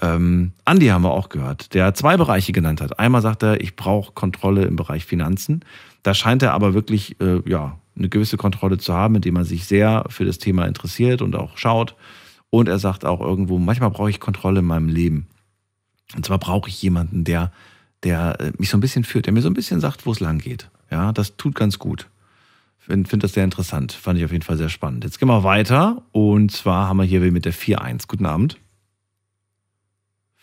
[0.00, 2.98] Ähm, Andi haben wir auch gehört, der zwei Bereiche genannt hat.
[2.98, 5.64] Einmal sagt er, ich brauche Kontrolle im Bereich Finanzen.
[6.02, 9.64] Da scheint er aber wirklich äh, ja, eine gewisse Kontrolle zu haben, indem er sich
[9.64, 11.94] sehr für das Thema interessiert und auch schaut.
[12.50, 15.26] Und er sagt auch irgendwo, manchmal brauche ich Kontrolle in meinem Leben.
[16.14, 17.50] Und zwar brauche ich jemanden, der,
[18.02, 20.20] der äh, mich so ein bisschen führt, der mir so ein bisschen sagt, wo es
[20.20, 20.70] lang geht.
[20.90, 22.08] Ja, das tut ganz gut.
[22.78, 23.92] Finde find das sehr interessant.
[23.92, 25.02] Fand ich auf jeden Fall sehr spannend.
[25.02, 26.02] Jetzt gehen wir weiter.
[26.12, 28.06] Und zwar haben wir hier mit der 4.1.
[28.06, 28.58] Guten Abend.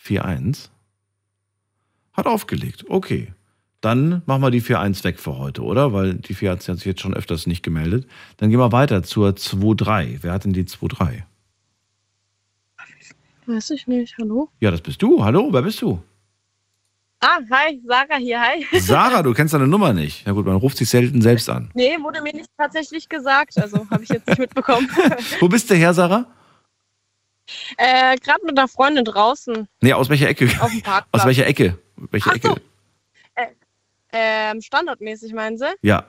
[0.04, 0.70] 4.1.
[2.12, 2.86] Hat aufgelegt.
[2.90, 3.34] Okay.
[3.80, 5.94] Dann machen wir die 4.1 weg für heute, oder?
[5.94, 8.08] Weil die 4 hat sich jetzt schon öfters nicht gemeldet.
[8.38, 10.20] Dann gehen wir weiter zur 2.3.
[10.22, 11.24] Wer hat denn die 2.3?
[13.46, 14.18] Weiß ich nicht.
[14.20, 14.50] Hallo?
[14.60, 15.24] Ja, das bist du.
[15.24, 16.02] Hallo, wer bist du?
[17.26, 18.66] Ah, hi, Sarah hier, hi.
[18.82, 20.28] Sarah, du kennst deine Nummer nicht.
[20.28, 21.72] Na gut, man ruft sich selten selbst an.
[21.74, 24.90] Nee, wurde mir nicht tatsächlich gesagt, also habe ich jetzt nicht mitbekommen.
[25.40, 26.26] Wo bist du her, Sarah?
[27.78, 29.70] Äh, gerade mit einer Freundin draußen.
[29.82, 30.50] Nee, aus welcher Ecke?
[30.60, 31.22] Auf dem Parkplatz.
[31.22, 31.78] Aus welcher Ecke?
[31.96, 32.48] Welche Ach Ecke?
[32.50, 32.58] So.
[33.36, 33.48] Äh,
[34.12, 35.72] ähm, standardmäßig, meinen Sie?
[35.82, 36.06] Ja,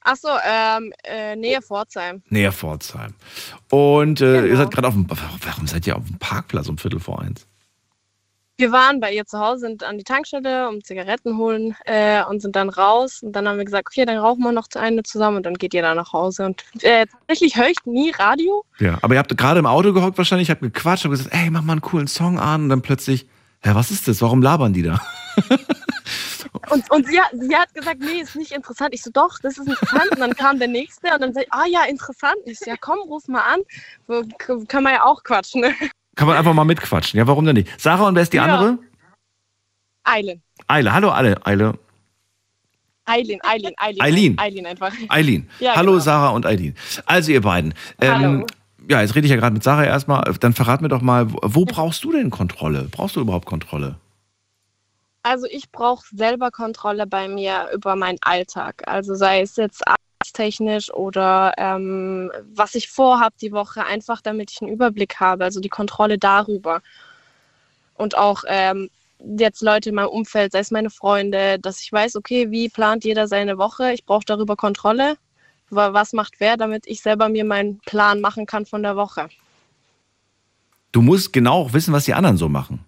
[0.00, 2.22] Achso, ähm, äh, Nähe Pforzheim.
[2.30, 3.12] Nähe Pforzheim.
[3.70, 4.46] Und äh, Genau.
[4.46, 5.06] ihr seid gerade auf dem.
[5.10, 7.46] Warum seid ihr auf dem Parkplatz um Viertel vor eins?
[8.58, 12.40] Wir waren bei ihr zu Hause, sind an die Tankstelle, um Zigaretten holen äh, und
[12.40, 13.22] sind dann raus.
[13.22, 15.74] Und dann haben wir gesagt, okay, dann rauchen wir noch eine zusammen und dann geht
[15.74, 16.46] jeder nach Hause.
[16.46, 18.64] Und äh, tatsächlich höre ich nie Radio.
[18.78, 21.62] Ja, aber ihr habt gerade im Auto gehockt wahrscheinlich, habt gequatscht und gesagt, ey, mach
[21.62, 23.26] mal einen coolen Song an und dann plötzlich,
[23.62, 24.22] hä, was ist das?
[24.22, 25.00] Warum labern die da?
[26.70, 28.92] Und, und sie, hat, sie hat gesagt, nee, ist nicht interessant.
[28.92, 30.10] Ich so, doch, das ist interessant.
[30.10, 32.36] Und dann kam der nächste und dann sagt, ah ja, interessant.
[32.44, 34.26] Ich so, ja, komm, ruf mal an.
[34.66, 35.60] Kann man ja auch quatschen.
[35.60, 35.74] Ne?
[36.16, 37.18] Kann man einfach mal mitquatschen.
[37.18, 37.80] Ja, warum denn nicht?
[37.80, 38.44] Sarah und wer ist die Ja.
[38.44, 38.78] andere?
[40.02, 40.42] Eilen.
[40.66, 40.92] Eile.
[40.92, 41.46] Hallo, alle.
[41.46, 41.78] Eile.
[43.04, 44.02] Eileen, Eileen, Eileen.
[44.02, 44.38] Eileen.
[44.38, 44.92] Eileen einfach.
[45.08, 45.48] Eileen.
[45.60, 46.02] Ja, Hallo, genau.
[46.04, 46.74] Sarah und Eileen.
[47.06, 47.72] Also, ihr beiden.
[48.00, 48.46] Ähm, Hallo.
[48.88, 50.22] ja, jetzt rede ich ja gerade mit Sarah erstmal.
[50.40, 52.88] Dann verrat mir doch mal, wo- wo brauchst du denn Kontrolle?
[52.90, 53.96] Brauchst du überhaupt Kontrolle?
[55.22, 58.82] Also ich brauche selber Kontrolle bei mir über meinen Alltag.
[58.86, 59.82] Also sei es jetzt
[60.26, 65.44] arbeitstechnisch oder ähm, was ich vorhabe die Woche, einfach damit ich einen Überblick habe.
[65.44, 66.82] Also die Kontrolle darüber.
[67.94, 72.16] Und auch ähm, jetzt Leute in meinem Umfeld, sei es meine Freunde, dass ich weiß,
[72.16, 73.92] okay, wie plant jeder seine Woche.
[73.92, 75.16] Ich brauche darüber Kontrolle.
[75.70, 79.28] Wa- Was macht wer, damit ich selber mir meinen Plan machen kann von der Woche.
[80.92, 82.84] Du musst genau auch wissen, was die anderen so machen.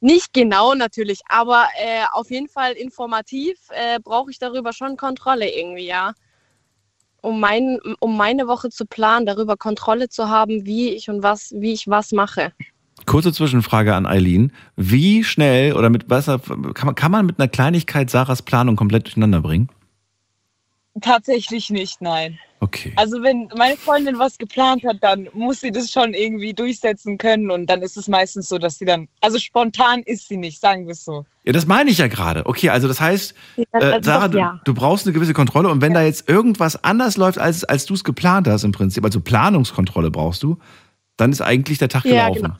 [0.00, 5.50] Nicht genau natürlich, aber äh, auf jeden Fall informativ äh, brauche ich darüber schon Kontrolle
[5.52, 6.14] irgendwie, ja.
[7.20, 11.52] Um, mein, um meine Woche zu planen, darüber Kontrolle zu haben, wie ich und was,
[11.56, 12.52] wie ich was mache.
[13.06, 14.52] Kurze Zwischenfrage an Eileen.
[14.76, 16.40] Wie schnell oder mit was kann
[16.84, 19.68] man, kann man mit einer Kleinigkeit Sarahs Planung komplett durcheinander bringen?
[21.00, 22.38] Tatsächlich nicht, nein.
[22.60, 22.92] Okay.
[22.96, 27.50] Also wenn meine Freundin was geplant hat, dann muss sie das schon irgendwie durchsetzen können
[27.52, 30.86] und dann ist es meistens so, dass sie dann, also spontan ist sie nicht, sagen
[30.86, 31.24] wir es so.
[31.44, 32.44] Ja, das meine ich ja gerade.
[32.46, 34.60] Okay, also das heißt, Ja, äh, also Sarah, doch, du, ja.
[34.64, 37.94] du brauchst eine gewisse Kontrolle und wenn da jetzt irgendwas anders läuft, als, als du
[37.94, 40.58] es geplant hast im Prinzip, also Planungskontrolle brauchst du,
[41.16, 42.42] dann ist eigentlich der Tag Ja, gelaufen.
[42.42, 42.54] genau.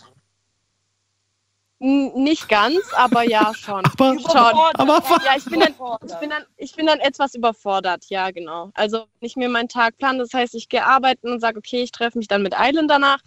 [1.81, 3.85] Nicht ganz, aber ja schon.
[3.85, 4.37] Aber- schon.
[4.75, 5.75] aber- ja, ich bin, dann,
[6.05, 8.73] ich, bin dann, ich bin dann etwas überfordert, ja, genau.
[8.75, 11.83] Also wenn ich mir meinen Tag plane, das heißt, ich gehe arbeiten und sage, okay,
[11.83, 13.21] ich treffe mich dann mit Eilen danach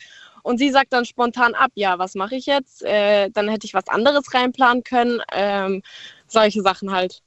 [0.44, 2.84] und sie sagt dann spontan ab, ja, was mache ich jetzt?
[2.84, 5.22] Äh, dann hätte ich was anderes reinplanen können.
[5.32, 5.82] Ähm,
[6.28, 7.22] solche Sachen halt.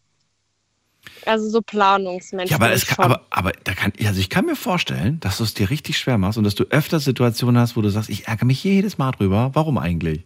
[1.24, 2.50] Also so Planungsmenschen.
[2.50, 5.38] Ja, aber, es ich kann, aber, aber da kann, also ich kann mir vorstellen, dass
[5.38, 8.10] du es dir richtig schwer machst und dass du öfter Situationen hast, wo du sagst,
[8.10, 9.50] ich ärgere mich jedes Mal drüber.
[9.54, 10.24] Warum eigentlich?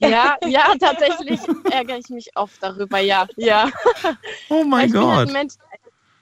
[0.00, 1.40] Ja, ja, tatsächlich
[1.70, 3.70] ärgere ich mich oft darüber, ja, ja.
[4.48, 5.58] Oh mein halt Gott.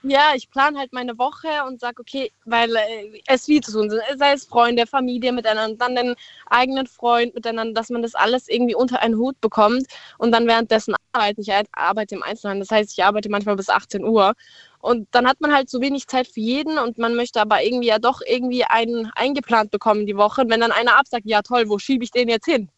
[0.01, 3.89] ja, ich plane halt meine Woche und sage, okay, weil äh, es viel zu tun
[3.89, 6.15] sind, sei es Freunde, Familie miteinander, dann den
[6.47, 9.85] eigenen Freund miteinander, dass man das alles irgendwie unter einen Hut bekommt
[10.17, 11.41] und dann währenddessen arbeiten.
[11.41, 14.33] Ich arbeite im Einzelhandel, das heißt, ich arbeite manchmal bis 18 Uhr
[14.79, 17.87] und dann hat man halt so wenig Zeit für jeden und man möchte aber irgendwie
[17.87, 20.41] ja doch irgendwie einen eingeplant bekommen die Woche.
[20.41, 22.69] Und wenn dann einer absagt, ja toll, wo schiebe ich den jetzt hin?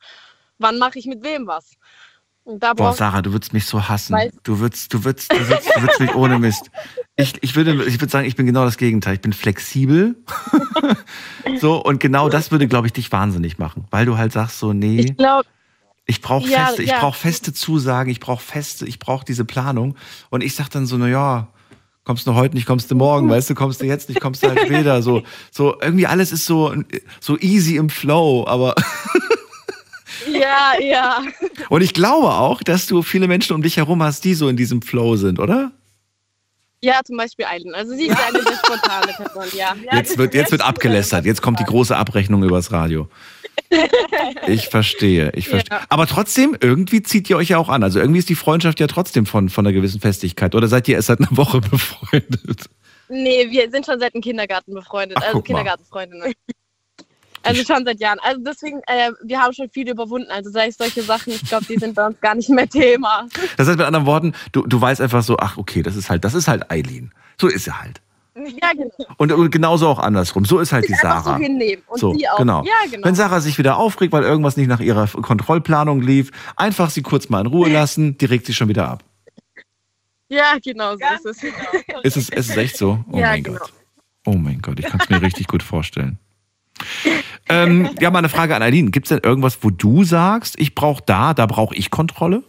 [0.60, 1.72] Wann mache ich mit wem was?
[2.45, 4.18] Boah, Sarah, du würdest mich so hassen.
[4.43, 6.72] Du würdest, du würdest, du würdest, du würdest mich ohne Mist.
[7.16, 9.16] Ich, ich würde, ich würde sagen, ich bin genau das Gegenteil.
[9.16, 10.16] Ich bin flexibel.
[11.60, 13.86] so, und genau das würde, glaube ich, dich wahnsinnig machen.
[13.91, 14.99] Weil du halt sagst so, nee.
[14.99, 15.47] Ich glaube,
[16.05, 16.95] ich brauche ja, feste, ja.
[16.95, 19.95] ich brauche feste Zusagen, ich brauche feste, ich brauche diese Planung.
[20.32, 21.49] Und ich sag dann so, na ja,
[22.03, 24.47] kommst du heute nicht, kommst du morgen, weißt du, kommst du jetzt nicht, kommst du
[24.47, 25.03] halt später.
[25.03, 26.74] So, so irgendwie alles ist so,
[27.20, 28.74] so easy im Flow, aber.
[30.28, 31.24] ja, ja.
[31.70, 34.57] Und ich glaube auch, dass du viele Menschen um dich herum hast, die so in
[34.57, 35.72] diesem Flow sind, oder?
[36.82, 37.76] Ja, zum Beispiel Eilen.
[37.76, 39.76] Also sie ist eine sehr spontane Person, ja.
[39.91, 41.26] Jetzt wird, jetzt wird abgelästert.
[41.26, 43.09] Jetzt kommt die große Abrechnung übers Radio.
[44.47, 45.78] Ich verstehe, ich verstehe.
[45.78, 45.86] Ja.
[45.89, 47.84] Aber trotzdem, irgendwie zieht ihr euch ja auch an.
[47.84, 50.55] Also irgendwie ist die Freundschaft ja trotzdem von, von einer gewissen Festigkeit.
[50.55, 52.70] Oder seid ihr erst seit einer Woche befreundet?
[53.09, 55.17] Nee, wir sind schon seit dem Kindergarten befreundet.
[55.20, 56.34] Ach, also Kindergartenfreundinnen.
[57.50, 58.20] Also schon seit Jahren.
[58.22, 60.30] Also deswegen, äh, wir haben schon viel überwunden.
[60.32, 63.28] Also sei es solche Sachen, ich glaube, die sind bei uns gar nicht mehr Thema.
[63.58, 66.24] Das heißt mit anderen Worten, du, du weißt einfach so, ach okay, das ist halt,
[66.24, 67.12] das ist halt Eileen.
[67.39, 68.02] So ist sie halt.
[68.36, 68.91] Ja, genau.
[69.18, 70.45] Und, und genauso auch andersrum.
[70.45, 71.38] So ist halt die Sarah.
[71.38, 71.84] So hinnehmen.
[71.88, 72.38] Und so, sie auch.
[72.38, 72.64] Genau.
[72.64, 73.06] Ja, genau.
[73.06, 77.30] Wenn Sarah sich wieder aufregt, weil irgendwas nicht nach ihrer Kontrollplanung lief, einfach sie kurz
[77.30, 79.04] mal in Ruhe lassen, die regt sich schon wieder ab.
[80.30, 81.52] Ja, genau so ist es.
[81.88, 82.02] Genau.
[82.02, 82.30] Ist es.
[82.30, 83.04] Ist es echt so?
[83.12, 83.60] Oh ja, mein genau.
[83.60, 83.74] Gott.
[84.26, 86.20] Oh mein Gott, ich kann es mir richtig gut vorstellen.
[87.49, 88.91] Ähm, ja, mal eine Frage an Aline.
[88.91, 92.43] Gibt es denn irgendwas, wo du sagst, ich brauche da, da brauche ich Kontrolle?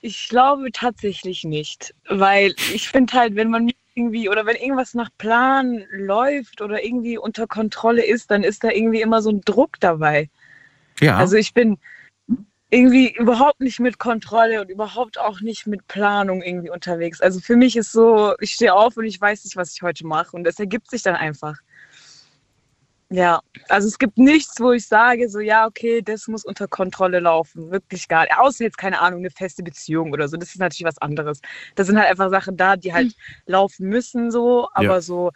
[0.00, 5.10] Ich glaube tatsächlich nicht, weil ich finde halt, wenn man irgendwie oder wenn irgendwas nach
[5.18, 9.78] Plan läuft oder irgendwie unter Kontrolle ist, dann ist da irgendwie immer so ein Druck
[9.80, 10.28] dabei.
[11.00, 11.18] Ja.
[11.18, 11.78] Also ich bin
[12.70, 17.20] irgendwie überhaupt nicht mit Kontrolle und überhaupt auch nicht mit Planung irgendwie unterwegs.
[17.20, 20.06] Also für mich ist so, ich stehe auf und ich weiß nicht, was ich heute
[20.06, 21.58] mache und es ergibt sich dann einfach.
[23.12, 27.20] Ja, also es gibt nichts, wo ich sage, so ja, okay, das muss unter Kontrolle
[27.20, 27.70] laufen.
[27.70, 28.38] Wirklich gar nicht.
[28.38, 30.38] Außer jetzt, keine Ahnung, eine feste Beziehung oder so.
[30.38, 31.42] Das ist natürlich was anderes.
[31.74, 33.12] Da sind halt einfach Sachen da, die halt mhm.
[33.46, 35.00] laufen müssen, so, aber ja.
[35.02, 35.30] so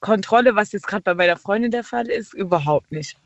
[0.00, 3.16] Kontrolle, was jetzt gerade bei meiner Freundin der Fall ist, überhaupt nicht.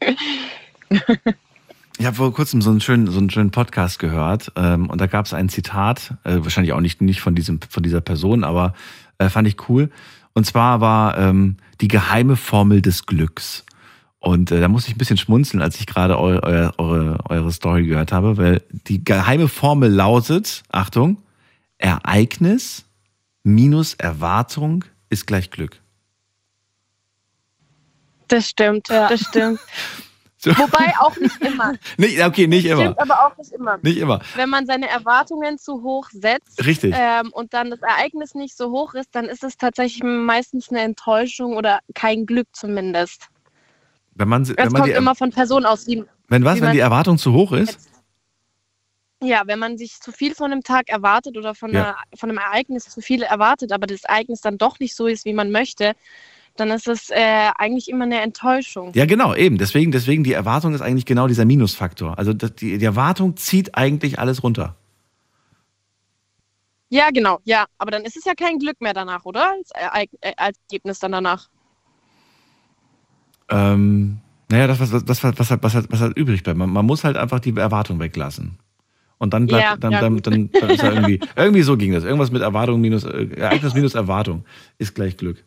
[2.01, 5.09] Ich habe vor kurzem so einen schönen, so einen schönen Podcast gehört ähm, und da
[5.09, 8.75] gab es ein Zitat, äh, wahrscheinlich auch nicht, nicht von, diesem, von dieser Person, aber
[9.19, 9.91] äh, fand ich cool.
[10.33, 13.65] Und zwar war ähm, die geheime Formel des Glücks.
[14.21, 17.53] Und äh, da muss ich ein bisschen schmunzeln, als ich gerade eu, eu, eure, eure
[17.53, 21.19] Story gehört habe, weil die geheime Formel lautet, Achtung,
[21.79, 22.85] Ereignis
[23.45, 25.81] minus Erwartung ist gleich Glück.
[28.27, 29.09] Das stimmt, ja.
[29.09, 29.61] das stimmt.
[30.41, 30.53] So.
[30.57, 31.75] Wobei auch nicht immer.
[31.97, 32.83] nicht, okay, nicht immer.
[32.83, 33.79] Stimmt, aber auch nicht immer.
[33.83, 34.21] Nicht immer.
[34.37, 36.95] Wenn man seine Erwartungen zu hoch setzt Richtig.
[36.97, 40.81] Ähm, und dann das Ereignis nicht so hoch ist, dann ist es tatsächlich meistens eine
[40.81, 43.27] Enttäuschung oder kein Glück zumindest.
[44.15, 45.89] Wenn man, es wenn man kommt immer von Person aus.
[45.89, 47.91] Wie, wenn was, wenn die Erwartung zu hoch ist?
[49.21, 51.83] Ja, wenn man sich zu viel von einem Tag erwartet oder von, ja.
[51.83, 55.25] einer, von einem Ereignis zu viel erwartet, aber das Ereignis dann doch nicht so ist,
[55.25, 55.95] wie man möchte,
[56.59, 58.93] dann ist es äh, eigentlich immer eine Enttäuschung.
[58.95, 59.59] Ja, genau, eben.
[59.59, 62.19] Deswegen, deswegen die Erwartung ist eigentlich genau dieser Minusfaktor.
[62.19, 64.77] Also die, die Erwartung zieht eigentlich alles runter.
[66.91, 67.67] Ja, genau, ja.
[67.77, 69.53] Aber dann ist es ja kein Glück mehr danach, oder?
[69.93, 71.49] Als, äh, als Ergebnis dann danach.
[73.51, 74.19] Ähm,
[74.51, 76.59] naja, das, was, das, was, was, was, was halt übrig bleibt.
[76.59, 78.59] Man, man, muss halt einfach die Erwartung weglassen.
[79.19, 81.93] Und dann bleibt, ja, dann, ja, dann, dann, dann, ist ja irgendwie, irgendwie so ging
[81.93, 82.05] das.
[82.05, 84.45] Irgendwas mit Erwartung minus, äh, Ereignis minus Erwartung
[84.79, 85.45] ist gleich Glück.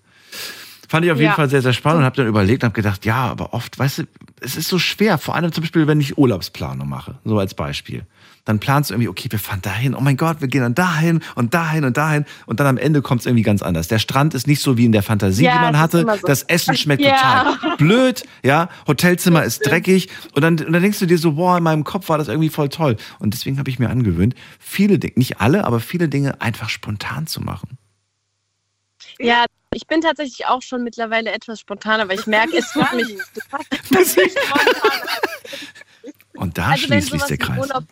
[0.91, 1.35] Fand ich auf jeden ja.
[1.35, 3.99] Fall sehr, sehr spannend und habe dann überlegt und habe gedacht, ja, aber oft, weißt
[3.99, 4.03] du,
[4.41, 8.05] es ist so schwer, vor allem zum Beispiel, wenn ich Urlaubsplanung mache, so als Beispiel.
[8.43, 11.21] Dann planst du irgendwie, okay, wir fahren dahin, oh mein Gott, wir gehen dann dahin
[11.35, 13.87] und dahin und dahin und dann am Ende kommt es irgendwie ganz anders.
[13.87, 16.01] Der Strand ist nicht so wie in der Fantasie, ja, die man hatte.
[16.01, 16.27] So.
[16.27, 17.45] Das Essen schmeckt ja.
[17.55, 21.55] total blöd, ja, Hotelzimmer ist dreckig und dann, und dann denkst du dir so, boah,
[21.55, 22.97] in meinem Kopf war das irgendwie voll toll.
[23.19, 27.27] Und deswegen habe ich mir angewöhnt, viele Dinge, nicht alle, aber viele Dinge einfach spontan
[27.27, 27.77] zu machen.
[29.17, 33.07] Ja, ich bin tatsächlich auch schon mittlerweile etwas spontaner, weil ich merke, es tut mich.
[36.33, 37.59] Und da also schließt sich der Kreis.
[37.59, 37.83] Urlaub,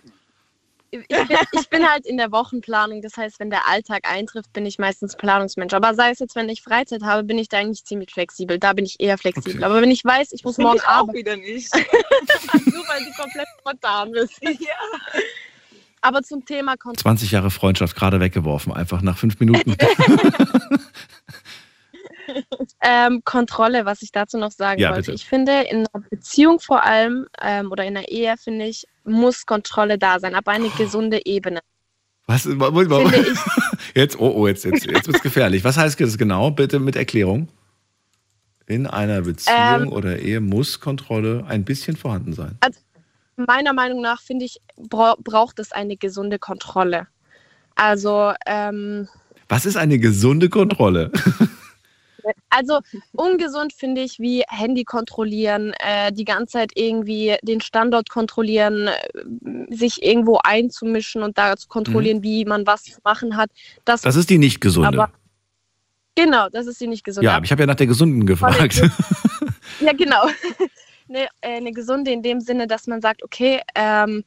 [0.91, 4.65] ich, bin, ich bin halt in der Wochenplanung, das heißt, wenn der Alltag eintrifft, bin
[4.65, 5.73] ich meistens Planungsmensch.
[5.73, 8.57] Aber sei es jetzt, wenn ich Freizeit habe, bin ich da eigentlich ziemlich flexibel.
[8.57, 9.57] Da bin ich eher flexibel.
[9.57, 9.63] Okay.
[9.63, 11.73] Aber wenn ich weiß, ich muss morgen ich auch wieder nicht.
[11.73, 14.39] Nur weil du komplett spontan bist.
[14.41, 15.23] Ja.
[16.01, 17.17] Aber zum Thema Kontrolle.
[17.17, 19.75] 20 Jahre Freundschaft gerade weggeworfen, einfach nach fünf Minuten.
[22.81, 25.11] Ähm, Kontrolle, was ich dazu noch sagen ja, wollte.
[25.11, 25.15] Bitte.
[25.15, 29.45] Ich finde, in einer Beziehung vor allem ähm, oder in einer Ehe, finde ich, muss
[29.45, 31.59] Kontrolle da sein, aber eine gesunde Ebene.
[32.27, 32.45] Was?
[33.95, 35.63] Jetzt, oh, oh, jetzt, jetzt, jetzt wird es gefährlich.
[35.63, 36.51] Was heißt das genau?
[36.51, 37.47] Bitte mit Erklärung.
[38.67, 42.55] In einer Beziehung ähm, oder Ehe muss Kontrolle ein bisschen vorhanden sein.
[42.61, 42.79] Also
[43.35, 47.07] meiner Meinung nach, finde ich, bra braucht es eine gesunde Kontrolle.
[47.75, 49.07] Also, ähm,
[49.47, 51.11] Was ist eine gesunde Kontrolle?
[52.49, 52.79] Also
[53.13, 59.75] ungesund finde ich, wie Handy kontrollieren, äh, die ganze Zeit irgendwie den Standort kontrollieren, äh,
[59.75, 62.23] sich irgendwo einzumischen und da zu kontrollieren, mhm.
[62.23, 63.49] wie man was zu machen hat.
[63.85, 64.87] Das, das ist die nicht gesunde.
[64.87, 65.11] Aber,
[66.15, 67.25] genau, das ist die nicht gesunde.
[67.25, 68.81] Ja, aber ich habe ja nach der gesunden gefragt.
[69.79, 70.23] ja, genau.
[71.09, 74.23] eine, äh, eine gesunde in dem Sinne, dass man sagt, okay, ähm,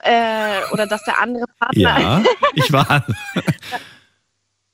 [0.00, 2.00] äh, oder dass der andere Partner.
[2.00, 2.22] Ja,
[2.54, 3.04] ich war.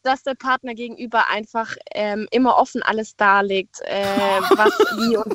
[0.05, 4.05] dass der Partner gegenüber einfach ähm, immer offen alles darlegt, äh,
[4.51, 5.35] was wie und.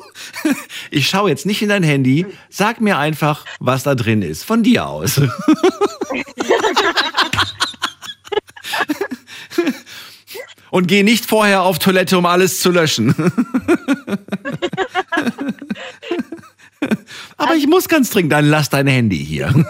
[0.90, 4.62] Ich schaue jetzt nicht in dein Handy, sag mir einfach, was da drin ist, von
[4.62, 5.20] dir aus.
[10.70, 13.14] und geh nicht vorher auf Toilette, um alles zu löschen.
[17.36, 19.52] Aber ich muss ganz dringend, dann lass dein Handy hier.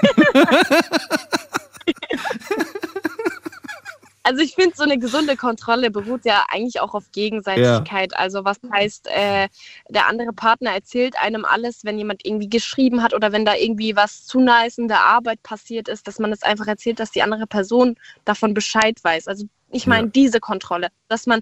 [4.23, 8.13] Also ich finde, so eine gesunde Kontrolle beruht ja eigentlich auch auf Gegenseitigkeit.
[8.13, 8.19] Ja.
[8.19, 9.49] Also was heißt, äh,
[9.89, 13.97] der andere Partner erzählt einem alles, wenn jemand irgendwie geschrieben hat oder wenn da irgendwie
[13.97, 17.11] was zu nice in der Arbeit passiert ist, dass man es das einfach erzählt, dass
[17.11, 19.27] die andere Person davon Bescheid weiß.
[19.27, 20.13] Also ich meine ja.
[20.13, 21.41] diese Kontrolle, dass man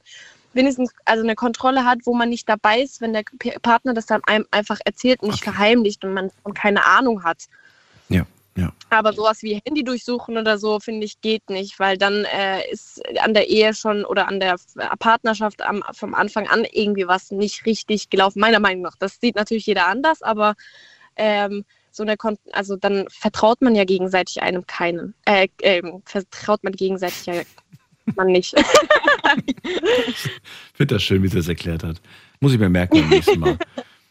[0.53, 3.25] wenigstens also eine Kontrolle hat, wo man nicht dabei ist, wenn der
[3.63, 5.53] Partner das dann einem einfach erzählt und nicht okay.
[5.53, 7.45] verheimlicht und man keine Ahnung hat.
[8.59, 8.73] Ja.
[8.91, 13.01] Aber sowas wie Handy durchsuchen oder so, finde ich, geht nicht, weil dann äh, ist
[13.21, 14.57] an der Ehe schon oder an der
[14.99, 18.97] Partnerschaft am, vom Anfang an irgendwie was nicht richtig gelaufen, meiner Meinung nach.
[18.99, 20.55] Das sieht natürlich jeder anders, aber
[21.15, 25.15] ähm, so eine Kon also dann vertraut man ja gegenseitig einem keinen.
[25.25, 27.35] Äh, äh, vertraut man gegenseitig ja
[28.17, 28.55] man nicht.
[29.47, 30.17] ich
[30.75, 32.01] finde das schön, wie sie das erklärt hat.
[32.41, 33.57] Muss ich mir merken beim nächsten Mal.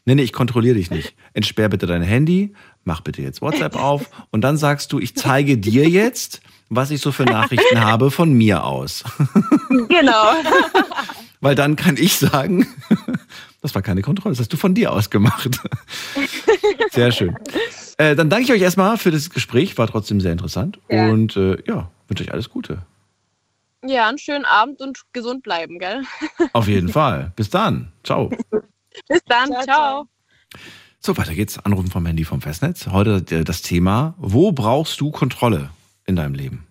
[0.08, 1.16] Nee, nee, ich kontrolliere dich nicht.
[1.34, 2.54] Entsperr bitte dein Handy,
[2.88, 7.02] mach bitte jetzt WhatsApp auf und dann sagst du, ich zeige dir jetzt, was ich
[7.02, 9.04] so für Nachrichten habe von mir aus.
[9.70, 10.34] Genau.
[11.42, 12.66] Weil dann kann ich sagen,
[13.62, 15.60] das war keine Kontrolle, das hast du von dir aus gemacht.
[16.92, 17.36] Sehr schön.
[17.98, 20.80] Äh, dann danke ich euch erstmal für das Gespräch, war trotzdem sehr interessant.
[20.90, 21.10] Ja.
[21.10, 22.80] Und äh, ja, wünsche euch alles Gute.
[23.86, 26.04] Ja, einen schönen Abend und gesund bleiben, gell?
[26.54, 27.34] Auf jeden Fall.
[27.36, 27.92] Bis dann.
[28.04, 28.32] Ciao.
[29.08, 29.50] Bis dann.
[29.50, 29.64] ciao.
[29.64, 30.08] ciao.
[31.00, 31.60] So, weiter geht's.
[31.60, 32.88] Anrufen vom Handy vom Festnetz.
[32.88, 35.70] Heute äh, das Thema, wo brauchst du Kontrolle
[36.06, 36.68] in deinem Leben?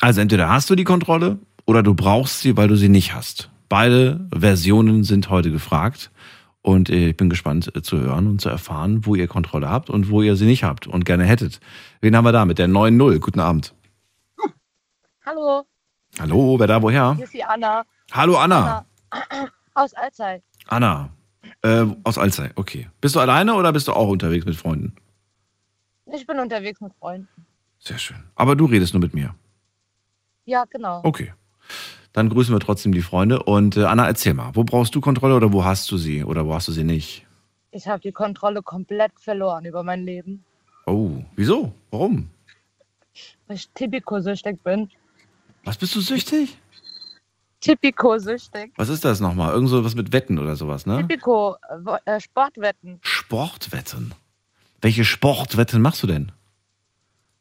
[0.00, 3.50] Also entweder hast du die Kontrolle oder du brauchst sie, weil du sie nicht hast.
[3.68, 6.10] Beide Versionen sind heute gefragt.
[6.62, 9.88] Und äh, ich bin gespannt äh, zu hören und zu erfahren, wo ihr Kontrolle habt
[9.88, 11.60] und wo ihr sie nicht habt und gerne hättet.
[12.00, 13.20] Wen haben wir da mit der 9.0?
[13.20, 13.72] Guten Abend.
[15.24, 15.64] Hallo.
[16.18, 17.14] Hallo, wer da woher?
[17.14, 17.84] Hier ist die Anna.
[18.12, 18.86] Hallo Anna.
[19.10, 19.50] Anna.
[19.74, 20.42] Aus Alzey.
[20.68, 21.10] Anna.
[21.62, 22.88] Äh, aus Alzey, okay.
[23.00, 24.94] Bist du alleine oder bist du auch unterwegs mit Freunden?
[26.12, 27.28] Ich bin unterwegs mit Freunden.
[27.78, 28.16] Sehr schön.
[28.34, 29.34] Aber du redest nur mit mir.
[30.44, 31.00] Ja, genau.
[31.04, 31.32] Okay.
[32.12, 33.42] Dann grüßen wir trotzdem die Freunde.
[33.42, 36.46] Und äh, Anna, erzähl mal, wo brauchst du Kontrolle oder wo hast du sie oder
[36.46, 37.26] wo hast du sie nicht?
[37.70, 40.44] Ich habe die Kontrolle komplett verloren über mein Leben.
[40.86, 41.72] Oh, wieso?
[41.90, 42.30] Warum?
[43.46, 44.88] Weil ich Tipico-süchtig bin.
[45.66, 46.56] Was bist du süchtig?
[47.58, 48.72] Tipico-süchtig.
[48.76, 49.52] Was ist das nochmal?
[49.52, 50.98] Irgend so was mit Wetten oder sowas, ne?
[50.98, 51.56] Tipico,
[52.04, 53.00] äh, Sportwetten.
[53.02, 54.14] Sportwetten?
[54.80, 56.30] Welche Sportwetten machst du denn?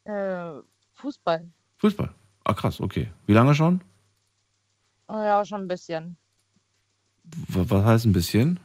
[0.05, 0.59] Äh,
[0.95, 1.47] Fußball.
[1.77, 2.11] Fußball?
[2.43, 3.11] Ah, krass, okay.
[3.27, 3.81] Wie lange schon?
[5.07, 6.17] Ja, schon ein bisschen.
[7.25, 8.59] W was heißt ein bisschen?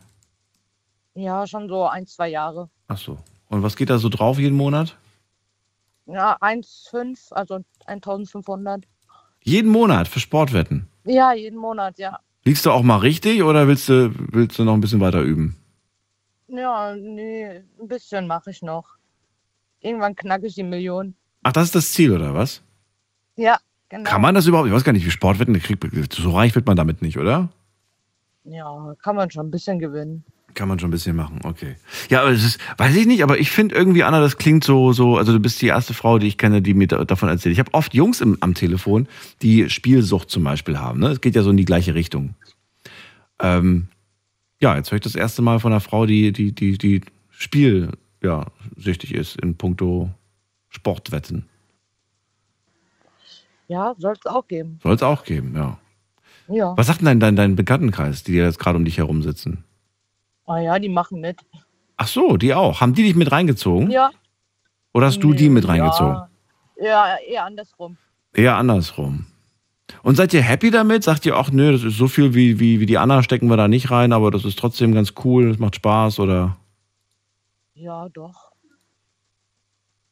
[1.12, 2.70] Ja, schon so ein, zwei Jahre.
[2.88, 3.18] Ach so.
[3.48, 4.96] Und was geht da so drauf jeden Monat?
[6.06, 8.86] Ja, 1,5, also 1500.
[9.42, 10.88] Jeden Monat für Sportwetten?
[11.04, 12.20] Ja, jeden Monat, ja.
[12.44, 15.56] Liegst du auch mal richtig oder willst du, willst du noch ein bisschen weiter üben?
[16.48, 18.96] Ja, nee, ein bisschen mache ich noch.
[19.80, 21.14] Irgendwann knacke ich die Million.
[21.42, 22.62] Ach, das ist das Ziel, oder was?
[23.36, 24.08] Ja, genau.
[24.08, 24.68] Kann man das überhaupt?
[24.68, 26.12] Ich weiß gar nicht, wie Sportwetten kriegt.
[26.12, 27.48] So reich wird man damit nicht, oder?
[28.44, 30.24] Ja, kann man schon ein bisschen gewinnen.
[30.54, 31.76] Kann man schon ein bisschen machen, okay.
[32.08, 34.92] Ja, aber es ist, weiß ich nicht, aber ich finde irgendwie, Anna, das klingt so,
[34.92, 37.52] so, also du bist die erste Frau, die ich kenne, die mir davon erzählt.
[37.52, 39.08] Ich habe oft Jungs im, am Telefon,
[39.42, 41.00] die Spielsucht zum Beispiel haben.
[41.00, 41.08] Ne?
[41.08, 42.34] Es geht ja so in die gleiche Richtung.
[43.40, 43.88] Ähm,
[44.60, 47.90] Ja, jetzt höre ich das erste Mal von einer Frau, die, die, die, die Spiel,
[48.22, 48.46] ja,
[48.76, 50.10] süchtig ist in puncto
[50.68, 51.46] Sportwetten.
[53.68, 54.78] Ja, soll es auch geben.
[54.82, 55.78] Soll es auch geben, ja.
[56.48, 56.76] Ja.
[56.76, 59.64] Was sagt denn dein, dein, dein Bekanntenkreis, die jetzt gerade um dich herum sitzen?
[60.50, 61.38] Ah ja, die machen mit.
[61.96, 62.80] Ach so, die auch.
[62.80, 63.88] Haben die dich mit reingezogen?
[63.88, 64.10] Ja.
[64.92, 66.16] Oder hast du die mit reingezogen?
[66.76, 67.96] Ja, ja eher andersrum.
[68.34, 69.26] Eher andersrum.
[70.02, 71.04] Und seid ihr happy damit?
[71.04, 73.56] Sagt ihr, ach nö, das ist so viel wie, wie, wie die Anna, stecken wir
[73.56, 76.56] da nicht rein, aber das ist trotzdem ganz cool, es macht Spaß oder?
[77.74, 78.50] Ja, doch.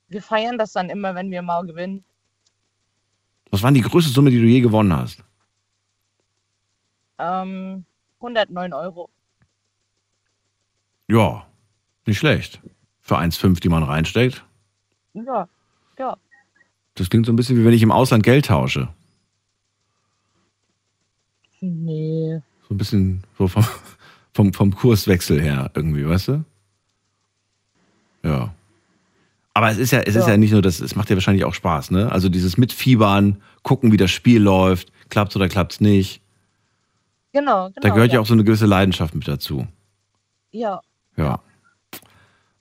[0.06, 2.04] Wir feiern das dann immer, wenn wir mal gewinnen.
[3.50, 5.24] Was war die größte Summe, die du je gewonnen hast?
[7.18, 7.84] Ähm,
[8.20, 9.10] 109 Euro.
[11.08, 11.46] Ja,
[12.06, 12.60] nicht schlecht.
[13.00, 14.44] Für 1,5, die man reinsteckt.
[15.14, 15.48] Ja,
[15.98, 16.16] ja.
[16.94, 18.88] Das klingt so ein bisschen wie wenn ich im Ausland Geld tausche.
[21.60, 22.40] Nee.
[22.68, 23.64] So ein bisschen so vom,
[24.34, 26.44] vom, vom Kurswechsel her irgendwie, weißt du?
[28.22, 28.54] Ja.
[29.54, 30.20] Aber es ist ja, es ja.
[30.20, 32.12] ist ja nicht nur das, es macht ja wahrscheinlich auch Spaß, ne?
[32.12, 36.20] Also dieses Mitfiebern, gucken, wie das Spiel läuft, klappt oder klappt es nicht.
[37.32, 37.80] Genau, genau.
[37.80, 38.14] Da gehört ja.
[38.14, 39.66] ja auch so eine gewisse Leidenschaft mit dazu.
[40.50, 40.80] Ja.
[41.18, 41.42] Ja.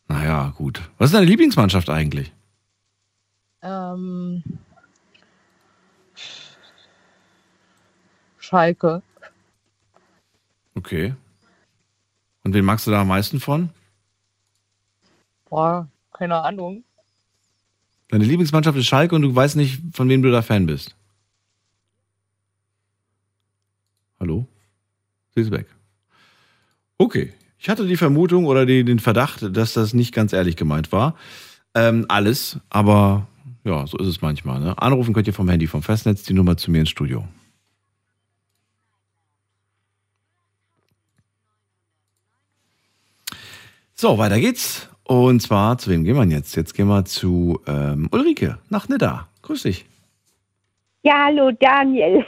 [0.07, 0.81] Naja, gut.
[0.97, 2.33] Was ist deine Lieblingsmannschaft eigentlich?
[3.61, 4.43] Ähm,
[8.39, 9.03] Schalke.
[10.73, 11.13] Okay.
[12.43, 13.69] Und wen magst du da am meisten von?
[15.49, 16.83] Boah, keine Ahnung.
[18.09, 20.95] Deine Lieblingsmannschaft ist Schalke und du weißt nicht, von wem du da Fan bist.
[24.19, 24.47] Hallo?
[25.35, 25.67] Sie ist weg.
[26.97, 27.33] Okay.
[27.59, 31.15] Ich hatte die Vermutung oder die, den Verdacht, dass das nicht ganz ehrlich gemeint war.
[31.73, 33.27] Ähm, alles, aber
[33.63, 34.59] ja, so ist es manchmal.
[34.59, 34.77] Ne?
[34.77, 37.27] Anrufen könnt ihr vom Handy, vom Festnetz, die Nummer zu mir ins Studio.
[43.93, 44.89] So, weiter geht's.
[45.03, 46.55] Und zwar, zu wem gehen wir jetzt?
[46.55, 49.27] Jetzt gehen wir zu ähm, Ulrike nach Nidda.
[49.41, 49.85] Grüß dich.
[51.03, 52.25] Ja, hallo Daniel.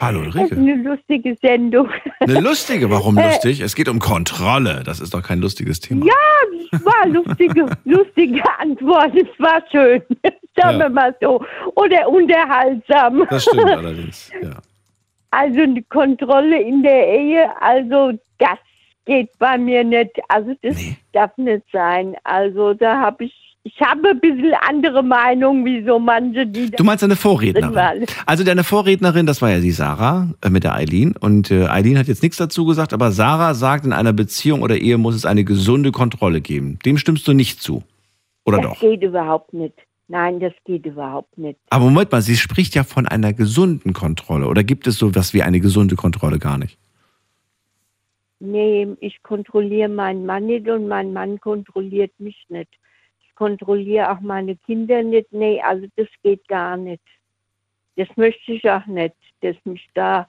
[0.00, 0.38] Hallo Ulrike.
[0.38, 1.90] Das ist eine lustige Sendung.
[2.20, 2.90] Eine lustige?
[2.90, 3.60] Warum lustig?
[3.60, 4.82] Es geht um Kontrolle.
[4.84, 6.06] Das ist doch kein lustiges Thema.
[6.06, 6.12] Ja,
[6.70, 9.14] es war lustige, lustige Antwort.
[9.16, 10.02] Es war schön.
[10.56, 10.78] Sagen ja.
[10.78, 11.44] wir mal so.
[11.74, 13.26] Oder unterhaltsam.
[13.28, 14.50] Das stimmt allerdings, ja.
[15.30, 18.58] Also eine Kontrolle in der Ehe, also das
[19.06, 20.10] geht bei mir nicht.
[20.28, 20.96] Also das nee.
[21.12, 22.14] darf nicht sein.
[22.22, 26.70] Also da habe ich ich habe ein bisschen andere Meinung wie so manche, die.
[26.70, 28.06] Du meinst deine Vorrednerin?
[28.26, 31.14] Also deine Vorrednerin, das war ja die Sarah äh, mit der Eileen.
[31.16, 34.76] Und äh, Eileen hat jetzt nichts dazu gesagt, aber Sarah sagt, in einer Beziehung oder
[34.78, 36.80] Ehe muss es eine gesunde Kontrolle geben.
[36.84, 37.84] Dem stimmst du nicht zu.
[38.44, 38.72] Oder das doch?
[38.72, 39.74] Das geht überhaupt nicht.
[40.08, 41.58] Nein, das geht überhaupt nicht.
[41.70, 44.48] Aber Moment mal, sie spricht ja von einer gesunden Kontrolle.
[44.48, 46.76] Oder gibt es so was wie eine gesunde Kontrolle gar nicht?
[48.40, 52.68] Nee, ich kontrolliere meinen Mann nicht und mein Mann kontrolliert mich nicht
[53.34, 55.32] kontrolliere auch meine Kinder nicht.
[55.32, 57.02] Nee, also das geht gar nicht.
[57.96, 60.28] Das möchte ich auch nicht, dass mich da.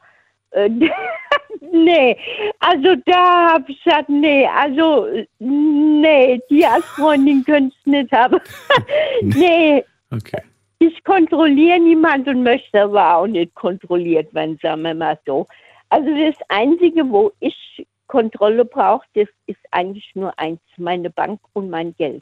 [0.52, 0.70] Äh,
[1.72, 2.18] nee,
[2.60, 5.08] also da habe ich gesagt, nee, also
[5.40, 8.40] nee, die als Freundin könnte es nicht haben.
[9.22, 9.84] nee.
[10.12, 10.42] Okay.
[10.80, 15.48] Ich kontrolliere niemanden und möchte aber auch nicht kontrolliert werden, sagen wir mal so.
[15.90, 21.70] Also das Einzige, wo ich Kontrolle brauche, das ist eigentlich nur eins, meine Bank und
[21.70, 22.22] mein Geld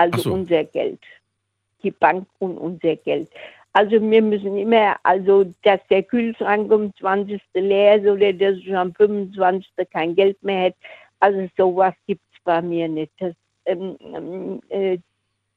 [0.00, 0.32] also so.
[0.32, 1.00] unser Geld.
[1.82, 3.28] Die Bank und unser Geld.
[3.72, 7.40] Also wir müssen immer, also dass der Kühlschrank um 20.
[7.54, 9.70] leer ist oder dass ich am 25.
[9.92, 10.78] kein Geld mehr hätte,
[11.20, 13.12] also sowas gibt es bei mir nicht.
[13.18, 13.34] Das,
[13.66, 14.98] ähm, äh,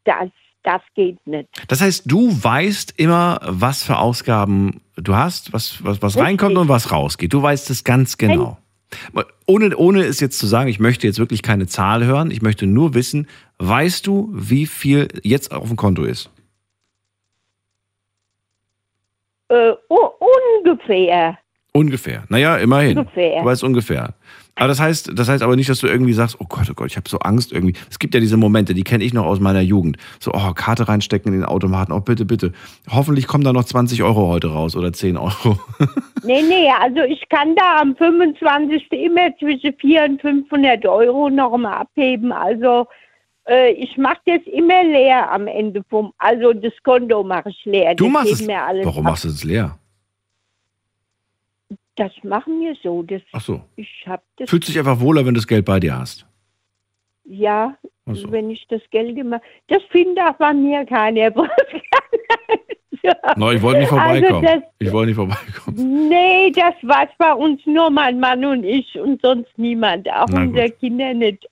[0.03, 0.29] das,
[0.61, 1.49] das geht nicht.
[1.67, 6.69] Das heißt, du weißt immer, was für Ausgaben du hast, was, was, was reinkommt und
[6.69, 7.33] was rausgeht.
[7.33, 8.57] Du weißt es ganz genau.
[9.45, 12.65] Ohne, ohne es jetzt zu sagen, ich möchte jetzt wirklich keine Zahl hören, ich möchte
[12.65, 13.27] nur wissen,
[13.59, 16.29] weißt du, wie viel jetzt auf dem Konto ist?
[19.49, 19.73] Äh,
[20.63, 21.37] ungefähr.
[21.73, 22.23] Ungefähr.
[22.29, 22.99] Naja, immerhin.
[22.99, 23.41] Ungefähr.
[23.41, 24.13] Du weißt ungefähr.
[24.55, 26.87] Aber das heißt, das heißt aber nicht, dass du irgendwie sagst, oh Gott, oh Gott,
[26.87, 27.73] ich habe so Angst irgendwie.
[27.89, 29.97] Es gibt ja diese Momente, die kenne ich noch aus meiner Jugend.
[30.19, 32.53] So, oh, Karte reinstecken in den Automaten, oh bitte, bitte.
[32.89, 35.57] Hoffentlich kommen da noch 20 Euro heute raus oder 10 Euro.
[36.23, 38.91] nee, nee, also ich kann da am 25.
[38.91, 42.31] immer zwischen 400 und 500 Euro noch mal abheben.
[42.31, 42.85] Also
[43.47, 47.95] äh, ich mache das immer leer am Ende vom, also das Konto mache ich leer.
[47.95, 49.11] Du das machst es, warum ab.
[49.11, 49.77] machst du es leer?
[51.95, 53.03] Das machen wir so.
[53.03, 53.61] Das, Ach so.
[53.75, 56.25] Ich hab das Fühlt sich einfach wohler, wenn du das Geld bei dir hast?
[57.25, 58.31] Ja, so.
[58.31, 59.39] wenn ich das Geld immer.
[59.67, 61.31] Das findet auch bei mir keiner.
[63.35, 64.45] No, ich wollte nicht vorbeikommen.
[64.45, 66.07] Also das, ich wollte nicht vorbeikommen.
[66.09, 70.09] Nee, das war bei uns nur mein Mann und ich und sonst niemand.
[70.09, 70.79] Auch Na unsere gut.
[70.79, 71.45] Kinder nicht.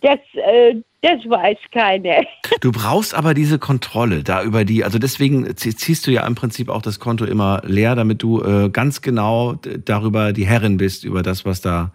[0.00, 2.22] Das, äh, das weiß keiner.
[2.60, 6.68] Du brauchst aber diese Kontrolle da über die, also deswegen ziehst du ja im Prinzip
[6.68, 11.22] auch das Konto immer leer, damit du äh, ganz genau darüber die Herrin bist, über
[11.22, 11.92] das, was da,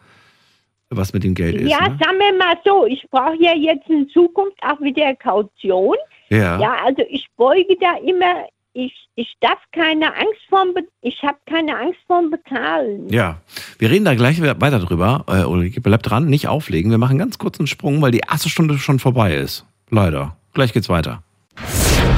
[0.89, 1.70] was mit dem Geld ist.
[1.70, 1.97] Ja, ne?
[2.03, 5.97] sagen wir mal so, ich brauche ja jetzt in Zukunft auch wieder Kaution.
[6.30, 6.60] Ja.
[6.60, 11.38] Ja, also ich beuge da immer ich, ich darf keine Angst vorm, Be ich habe
[11.50, 13.08] keine Angst vorm Bezahlen.
[13.10, 13.38] Ja,
[13.80, 15.24] wir reden da gleich weiter drüber.
[15.28, 16.92] Äh, Ulrike, bleib dran, nicht auflegen.
[16.92, 19.66] Wir machen ganz kurz einen Sprung, weil die erste Stunde schon vorbei ist.
[19.90, 20.36] Leider.
[20.54, 21.24] Gleich geht's weiter.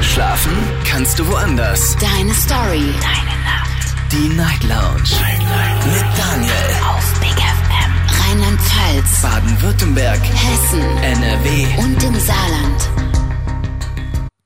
[0.02, 0.52] Schlafen
[0.84, 1.96] kannst du woanders.
[1.96, 2.92] Deine Story.
[3.00, 3.94] Deine Nacht.
[4.10, 5.10] Die Night Lounge.
[5.20, 5.86] Night, Night.
[5.86, 6.52] Mit Daniel.
[6.88, 7.92] Auf Big FM.
[8.20, 9.22] Rheinland-Pfalz.
[9.22, 10.20] Baden-Württemberg.
[10.20, 10.82] Hessen.
[11.02, 11.66] NRW.
[11.84, 13.07] Und im Saarland.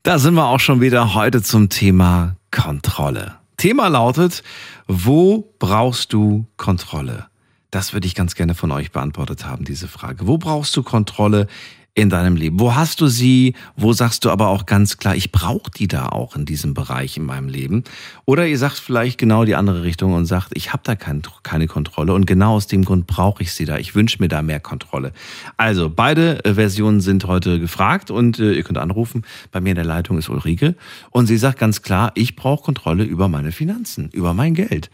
[0.04, 3.36] Da sind wir auch schon wieder heute zum Thema Kontrolle.
[3.56, 4.42] Thema lautet,
[4.88, 7.26] wo brauchst du Kontrolle?
[7.70, 10.26] Das würde ich ganz gerne von euch beantwortet haben, diese Frage.
[10.26, 11.46] Wo brauchst du Kontrolle
[11.94, 12.58] in deinem Leben?
[12.58, 13.54] Wo hast du sie?
[13.76, 17.18] Wo sagst du aber auch ganz klar, ich brauche die da auch in diesem Bereich
[17.18, 17.84] in meinem Leben?
[18.24, 21.66] Oder ihr sagt vielleicht genau die andere Richtung und sagt, ich habe da kein, keine
[21.66, 23.76] Kontrolle und genau aus dem Grund brauche ich sie da.
[23.76, 25.12] Ich wünsche mir da mehr Kontrolle.
[25.58, 29.24] Also beide äh, Versionen sind heute gefragt und äh, ihr könnt anrufen.
[29.50, 30.74] Bei mir in der Leitung ist Ulrike
[31.10, 34.90] und sie sagt ganz klar, ich brauche Kontrolle über meine Finanzen, über mein Geld.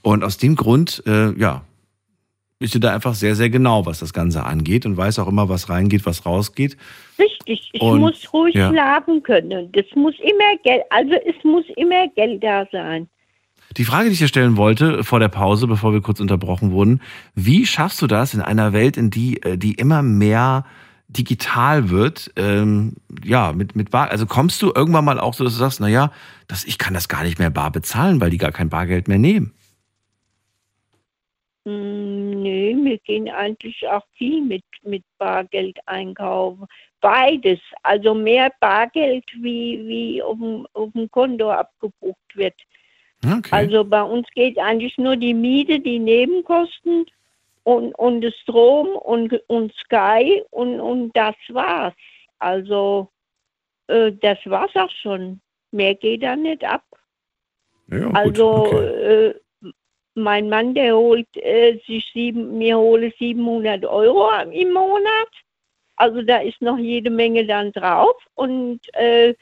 [0.00, 1.62] Und aus dem Grund, äh, ja,
[2.60, 5.48] ist sie da einfach sehr, sehr genau, was das Ganze angeht und weiß auch immer,
[5.48, 6.76] was reingeht, was rausgeht.
[7.18, 8.70] Richtig, ich und, muss ruhig ja.
[8.70, 9.70] schlafen können.
[9.72, 13.08] Das muss immer Geld, also es muss immer Geld da sein.
[13.76, 17.00] Die Frage, die ich dir stellen wollte vor der Pause, bevor wir kurz unterbrochen wurden,
[17.34, 20.64] wie schaffst du das in einer Welt, in die, äh, die immer mehr
[21.08, 22.94] digital wird, ähm,
[23.24, 26.12] ja, mit, mit Bar, also kommst du irgendwann mal auch so, dass du sagst, naja,
[26.48, 29.18] das, ich kann das gar nicht mehr bar bezahlen, weil die gar kein Bargeld mehr
[29.18, 29.52] nehmen.
[31.68, 36.66] Hm, nee, wir gehen eigentlich auch viel mit, mit Bargeld einkaufen.
[37.02, 42.54] Beides, also mehr Bargeld, wie, wie auf, dem, auf dem Konto abgebucht wird.
[43.22, 43.50] Okay.
[43.50, 47.04] Also bei uns geht eigentlich nur die Miete, die Nebenkosten
[47.64, 51.94] und, und das Strom und, und Sky und, und das war's.
[52.38, 53.10] Also
[53.88, 55.40] äh, das war's auch schon.
[55.70, 56.84] Mehr geht da nicht ab.
[57.88, 58.76] Ja, also okay.
[58.76, 59.34] äh,
[60.18, 65.28] mein Mann, der holt äh, sich sieben, mir hole 700 Euro im Monat.
[65.96, 69.34] Also da ist noch jede Menge dann drauf und äh,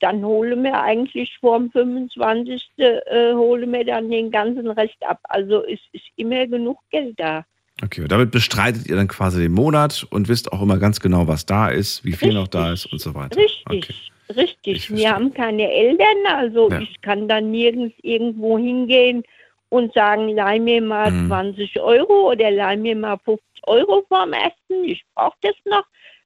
[0.00, 2.62] dann hole wir eigentlich vor dem 25.
[2.76, 5.20] Äh, hole mir dann den ganzen Rest ab.
[5.24, 7.44] Also es ist immer genug Geld da.
[7.82, 11.26] Okay, und damit bestreitet ihr dann quasi den Monat und wisst auch immer ganz genau,
[11.28, 13.36] was da ist, wie viel richtig, noch da ist und so weiter.
[13.40, 13.94] Richtig, okay.
[14.36, 14.90] richtig.
[14.94, 16.80] Wir haben keine Eltern, also ja.
[16.80, 19.24] ich kann dann nirgends irgendwo hingehen
[19.72, 21.28] und sagen, leih mir mal mhm.
[21.28, 25.84] 20 Euro oder leih mir mal 50 Euro vom Essen, ich brauche das noch.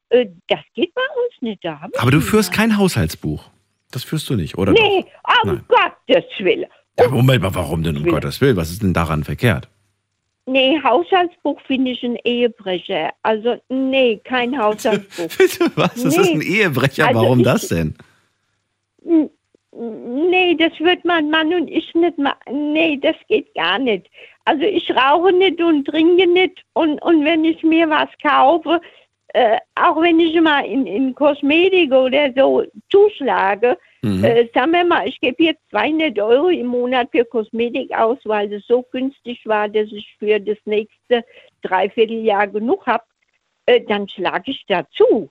[0.08, 1.64] Äh, das geht bei uns nicht.
[1.64, 2.58] Da Aber du führst mehr.
[2.58, 3.44] kein Haushaltsbuch.
[3.92, 4.72] Das führst du nicht, oder?
[4.72, 5.44] Nee, doch?
[5.44, 5.64] um Nein.
[5.68, 6.66] Gottes Willen.
[6.98, 8.14] Ja, Moment mal, warum denn um Willen.
[8.14, 8.56] Gottes Willen?
[8.56, 9.68] Was ist denn daran verkehrt?
[10.46, 13.12] Nee, Haushaltsbuch finde ich ein Ehebrecher.
[13.22, 15.28] Also, nee, kein Haushaltsbuch.
[15.38, 15.94] Bitte was?
[15.94, 16.20] Das nee.
[16.20, 17.06] ist ein Ehebrecher.
[17.06, 17.94] Also warum ich, das denn?
[19.78, 22.72] Nee, das wird mein Mann und ich nicht machen.
[22.72, 24.08] Nee, das geht gar nicht.
[24.44, 28.80] Also ich rauche nicht und trinke nicht und, und wenn ich mir was kaufe,
[29.34, 34.24] äh, auch wenn ich mal in, in Kosmetik oder so zuschlage, mhm.
[34.24, 38.50] äh, sagen wir mal, ich gebe jetzt 200 Euro im Monat für Kosmetik aus, weil
[38.52, 41.22] es so günstig war, dass ich für das nächste
[41.62, 43.04] Dreivierteljahr genug habe,
[43.66, 45.28] äh, dann schlage ich dazu.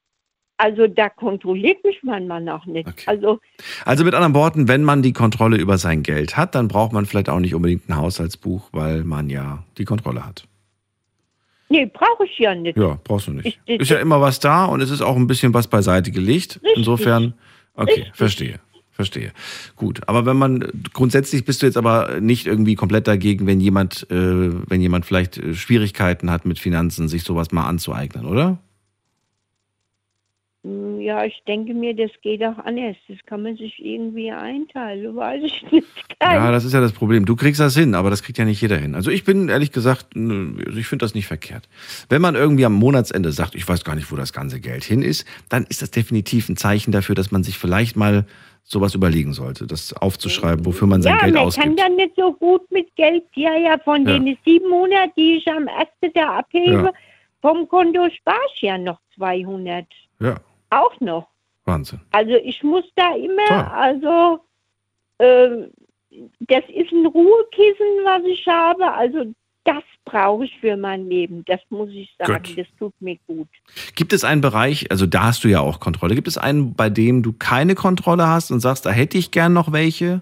[0.57, 2.87] Also da kontrolliert mich mein Mann auch nicht.
[2.87, 3.03] Okay.
[3.07, 3.39] Also,
[3.83, 7.05] also mit anderen Worten, wenn man die Kontrolle über sein Geld hat, dann braucht man
[7.05, 10.47] vielleicht auch nicht unbedingt ein Haushaltsbuch, weil man ja die Kontrolle hat.
[11.67, 12.77] Nee, brauche ich ja nicht.
[12.77, 13.45] Ja, brauchst du nicht.
[13.45, 16.11] Ich, ich, ist ja immer was da und es ist auch ein bisschen was beiseite
[16.11, 16.55] gelegt.
[16.55, 17.33] Richtig, Insofern,
[17.75, 18.15] okay, richtig.
[18.15, 18.59] verstehe.
[18.91, 19.33] Verstehe.
[19.75, 24.09] Gut, aber wenn man grundsätzlich bist du jetzt aber nicht irgendwie komplett dagegen, wenn jemand,
[24.09, 28.57] äh, wenn jemand vielleicht äh, Schwierigkeiten hat mit Finanzen, sich sowas mal anzueignen, oder?
[30.99, 32.95] Ja, ich denke mir, das geht auch anders.
[33.07, 35.87] Das kann man sich irgendwie einteilen, weiß ich nicht.
[36.19, 37.25] Ja, das ist ja das Problem.
[37.25, 38.95] Du kriegst das hin, aber das kriegt ja nicht jeder hin.
[38.95, 41.69] Also ich bin ehrlich gesagt, also ich finde das nicht verkehrt.
[42.09, 45.03] Wenn man irgendwie am Monatsende sagt, ich weiß gar nicht, wo das ganze Geld hin
[45.03, 48.25] ist, dann ist das definitiv ein Zeichen dafür, dass man sich vielleicht mal
[48.63, 51.63] sowas überlegen sollte, das aufzuschreiben, wofür man sein ja, Geld ausgibt.
[51.63, 54.17] Ja, man kann dann nicht so gut mit Geld, ja, ja, von ja.
[54.17, 56.93] den sieben Monaten, die ich am ersten Tag abhebe, ja.
[57.41, 59.85] vom Konto spare ich ja noch 200.
[60.19, 60.37] Ja.
[60.69, 61.27] Auch noch.
[61.65, 61.99] Wahnsinn.
[62.11, 63.71] Also ich muss da immer, Toll.
[63.73, 64.39] also
[65.17, 65.67] äh,
[66.41, 68.91] das ist ein Ruhekissen, was ich habe.
[68.93, 71.43] Also das brauche ich für mein Leben.
[71.45, 72.43] Das muss ich sagen.
[72.43, 72.57] Gut.
[72.57, 73.47] Das tut mir gut.
[73.95, 76.15] Gibt es einen Bereich, also da hast du ja auch Kontrolle.
[76.15, 79.53] Gibt es einen, bei dem du keine Kontrolle hast und sagst, da hätte ich gern
[79.53, 80.21] noch welche?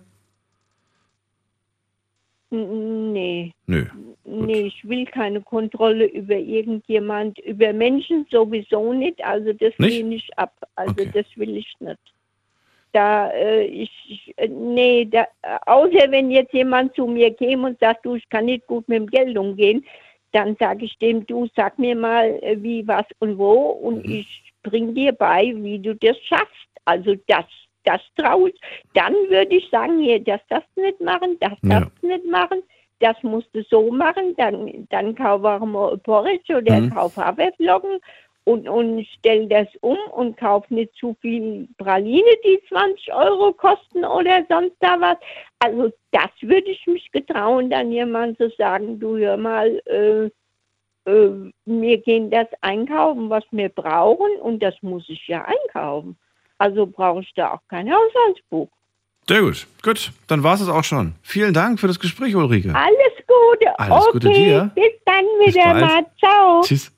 [2.50, 3.52] Nee.
[3.66, 3.86] Nö.
[4.26, 9.24] Nee, ich will keine Kontrolle über irgendjemand, über Menschen sowieso nicht.
[9.24, 9.80] Also das nicht?
[9.80, 10.54] lehne ich ab.
[10.76, 11.10] Also okay.
[11.14, 12.00] das will ich nicht.
[12.94, 15.28] Da äh, ich, äh, nee, da,
[15.66, 19.00] außer wenn jetzt jemand zu mir käme und sagt, du, ich kann nicht gut mit
[19.00, 19.84] dem Geld umgehen,
[20.32, 24.14] dann sage ich dem, du sag mir mal, äh, wie, was und wo und mhm.
[24.14, 26.70] ich bring dir bei, wie du das schaffst.
[26.86, 27.46] Also das
[27.86, 28.54] das traut,
[28.94, 31.82] dann würde ich sagen, hier, das darfst du nicht machen, das ja.
[31.82, 32.64] darfst du nicht machen,
[33.00, 36.94] das musst du so machen, dann, dann kauf auch mal Porridge oder mhm.
[36.94, 38.00] kauf Haferflocken
[38.46, 44.04] und, und stell das um und kauf nicht zu viel Praline, die 20 Euro kosten
[44.04, 45.18] oder sonst da was.
[45.60, 50.30] Also das würde ich mich getrauen, dann jemand zu sagen, du hör mal, äh,
[51.10, 56.18] äh, wir gehen das einkaufen, was wir brauchen und das muss ich ja einkaufen.
[56.58, 58.70] Also brauche ich da auch kein Haushaltsbuch.
[59.28, 59.68] Sehr gut.
[59.82, 61.14] Gut, dann war es auch schon.
[61.22, 62.76] Vielen Dank für das Gespräch, Ulrike.
[62.76, 63.80] Alles Gute.
[63.80, 64.72] Alles okay, Gute dir.
[64.76, 66.06] Bis dann wieder mal.
[66.20, 66.62] Ciao.
[66.62, 66.92] Tschüss.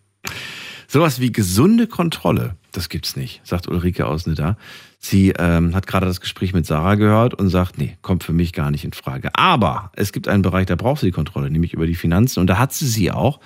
[0.87, 4.57] Sowas wie gesunde Kontrolle, das gibt's nicht, sagt Ulrike aus Nidda.
[4.97, 8.53] Sie ähm, hat gerade das Gespräch mit Sarah gehört und sagt, nee, kommt für mich
[8.53, 9.29] gar nicht in Frage.
[9.33, 12.39] Aber es gibt einen Bereich, da braucht sie die Kontrolle, nämlich über die Finanzen.
[12.39, 13.39] Und da hat sie sie auch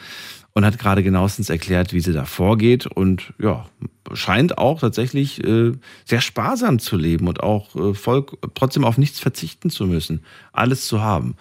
[0.54, 3.66] und hat gerade genauestens erklärt, wie sie da vorgeht und ja,
[4.14, 5.74] scheint auch tatsächlich äh,
[6.06, 8.26] sehr sparsam zu leben und auch äh, voll,
[8.56, 11.36] trotzdem auf nichts verzichten zu müssen, alles zu haben.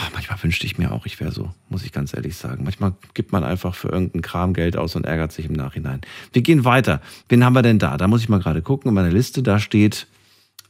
[0.00, 2.62] Ach, manchmal wünschte ich mir auch, ich wäre so, muss ich ganz ehrlich sagen.
[2.62, 6.02] Manchmal gibt man einfach für irgendeinen Kram Geld aus und ärgert sich im Nachhinein.
[6.32, 7.00] Wir gehen weiter.
[7.28, 7.96] Wen haben wir denn da?
[7.96, 9.42] Da muss ich mal gerade gucken in meiner Liste.
[9.42, 10.06] Da steht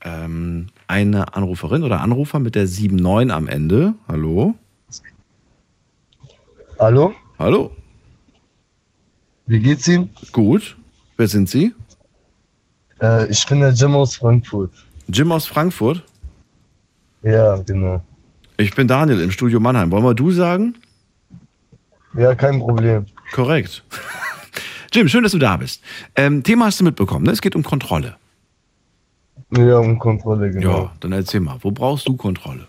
[0.03, 3.95] ähm, eine Anruferin oder Anrufer mit der 79 am Ende.
[4.09, 4.55] Hallo?
[6.79, 7.13] Hallo?
[7.39, 7.71] Hallo.
[9.47, 10.11] Wie geht's Ihnen?
[10.33, 10.77] Gut.
[11.17, 11.73] Wer sind Sie?
[13.01, 14.73] Äh, ich bin der Jim aus Frankfurt.
[15.07, 16.03] Jim aus Frankfurt?
[17.23, 18.03] Ja, genau.
[18.57, 19.91] Ich bin Daniel im Studio Mannheim.
[19.93, 20.75] Wollen wir du sagen?
[22.15, 23.07] Ja, kein Problem.
[23.33, 23.85] Korrekt.
[24.93, 25.83] Jim, schön, dass du da bist.
[26.17, 27.31] Ähm, Thema hast du mitbekommen, ne?
[27.31, 28.17] Es geht um Kontrolle.
[29.57, 30.83] Ja, um Kontrolle, genau.
[30.83, 32.67] Ja, dann erzähl mal, wo brauchst du Kontrolle?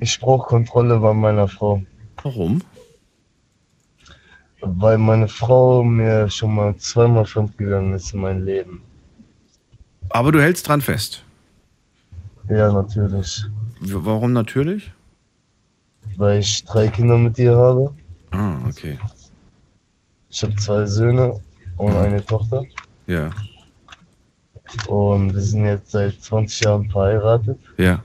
[0.00, 1.82] Ich brauche Kontrolle bei meiner Frau.
[2.22, 2.62] Warum?
[4.66, 8.82] Weil meine Frau mir schon mal zweimal fremdgegangen ist in meinem Leben.
[10.10, 11.22] Aber du hältst dran fest?
[12.48, 13.44] Ja, natürlich.
[13.80, 14.92] W warum natürlich?
[16.16, 17.94] Weil ich drei Kinder mit ihr habe.
[18.30, 18.98] Ah, okay.
[20.30, 21.40] Ich habe zwei Söhne
[21.76, 22.64] und eine Tochter.
[23.06, 23.30] Ja.
[24.86, 27.58] Und wir sind jetzt seit 20 Jahren verheiratet.
[27.78, 28.02] Ja.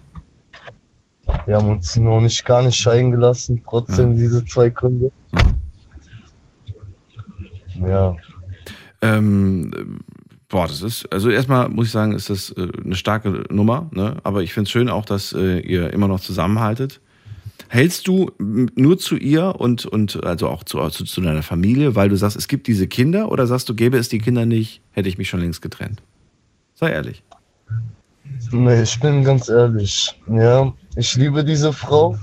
[1.45, 4.19] Wir haben uns noch nicht gar nicht scheiden gelassen, trotzdem ja.
[4.19, 5.11] diese zwei Gründe.
[5.31, 5.58] Mhm.
[7.81, 8.15] Ja.
[9.01, 9.99] Ähm,
[10.49, 14.17] boah, das ist, also erstmal muss ich sagen, ist das äh, eine starke Nummer, ne?
[14.23, 16.99] aber ich finde es schön auch, dass äh, ihr immer noch zusammenhaltet.
[17.67, 22.09] Hältst du nur zu ihr und, und also auch zu, zu, zu deiner Familie, weil
[22.09, 25.07] du sagst, es gibt diese Kinder oder sagst du, gäbe es die Kinder nicht, hätte
[25.07, 26.01] ich mich schon längst getrennt?
[26.73, 27.23] Sei ehrlich.
[28.51, 30.19] Nee, ich bin ganz ehrlich.
[30.27, 32.17] Ja, ich liebe diese Frau,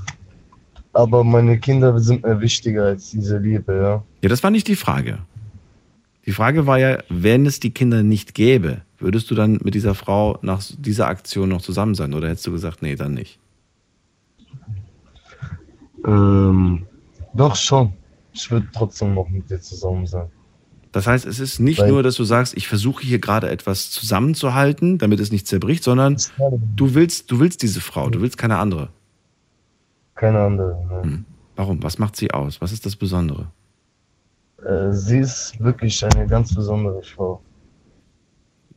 [0.93, 4.05] aber meine Kinder sind mir wichtiger als diese Liebe, ja.
[4.23, 5.19] Ja, das war nicht die Frage.
[6.27, 9.95] Die Frage war ja, wenn es die Kinder nicht gäbe, würdest du dann mit dieser
[9.95, 13.39] Frau nach dieser Aktion noch zusammen sein oder hättest du gesagt, nee, dann nicht?
[16.05, 16.87] Ähm,
[17.33, 17.93] doch schon.
[18.33, 20.29] Ich würde trotzdem noch mit dir zusammen sein.
[20.93, 23.91] Das heißt, es ist nicht Weil nur, dass du sagst, ich versuche hier gerade etwas
[23.91, 26.17] zusammenzuhalten, damit es nicht zerbricht, sondern
[26.75, 28.89] du willst, du willst diese Frau, du willst keine andere.
[30.15, 31.05] Keine andere.
[31.05, 31.25] Ne.
[31.55, 31.83] Warum?
[31.83, 32.61] Was macht sie aus?
[32.61, 33.49] Was ist das Besondere?
[34.65, 37.41] Äh, sie ist wirklich eine ganz besondere Frau.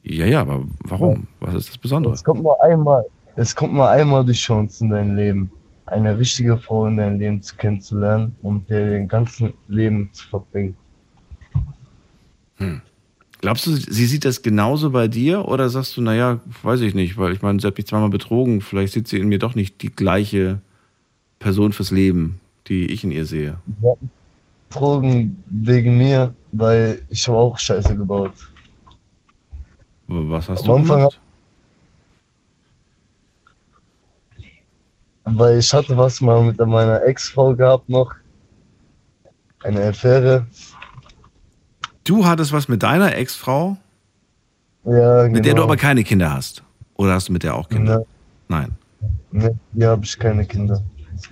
[0.03, 1.27] Ja, ja, aber warum?
[1.39, 2.13] Was ist das Besondere?
[2.13, 5.51] Es kommt nur einmal, es kommt nur einmal die Chance in dein Leben,
[5.85, 10.75] eine richtige Frau in dein Leben kennenzulernen und dir den ganzen Leben zu verbringen.
[12.57, 12.81] Hm.
[13.41, 17.17] Glaubst du, sie sieht das genauso bei dir oder sagst du, naja, weiß ich nicht,
[17.17, 19.81] weil ich meine, sie hat mich zweimal betrogen, vielleicht sieht sie in mir doch nicht
[19.81, 20.59] die gleiche
[21.39, 23.57] Person fürs Leben, die ich in ihr sehe?
[23.81, 23.93] Ja,
[24.69, 28.33] Drogen wegen mir, weil ich habe auch Scheiße gebaut.
[30.07, 31.19] Was hast Am du Anfang gemacht?
[35.25, 38.13] Weil ich hatte was mal mit meiner Ex-Frau gehabt noch.
[39.63, 40.47] Eine Affäre.
[42.03, 43.77] Du hattest was mit deiner Ex-Frau?
[44.85, 45.35] Ja, genau.
[45.35, 45.63] Mit der du genau.
[45.65, 46.63] aber keine Kinder hast?
[46.95, 48.05] Oder hast du mit der auch Kinder?
[48.47, 48.75] Nein.
[49.31, 50.81] Nee, hier habe ich keine Kinder.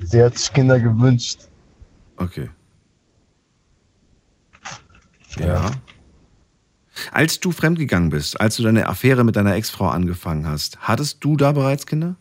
[0.04, 1.48] Sie hat sich Kinder gewünscht.
[2.18, 2.50] Okay.
[5.46, 5.72] Ja.
[7.12, 11.38] Als du fremdgegangen bist, als du deine Affäre mit deiner Ex-Frau angefangen hast, hattest du
[11.38, 12.16] da bereits Kinder?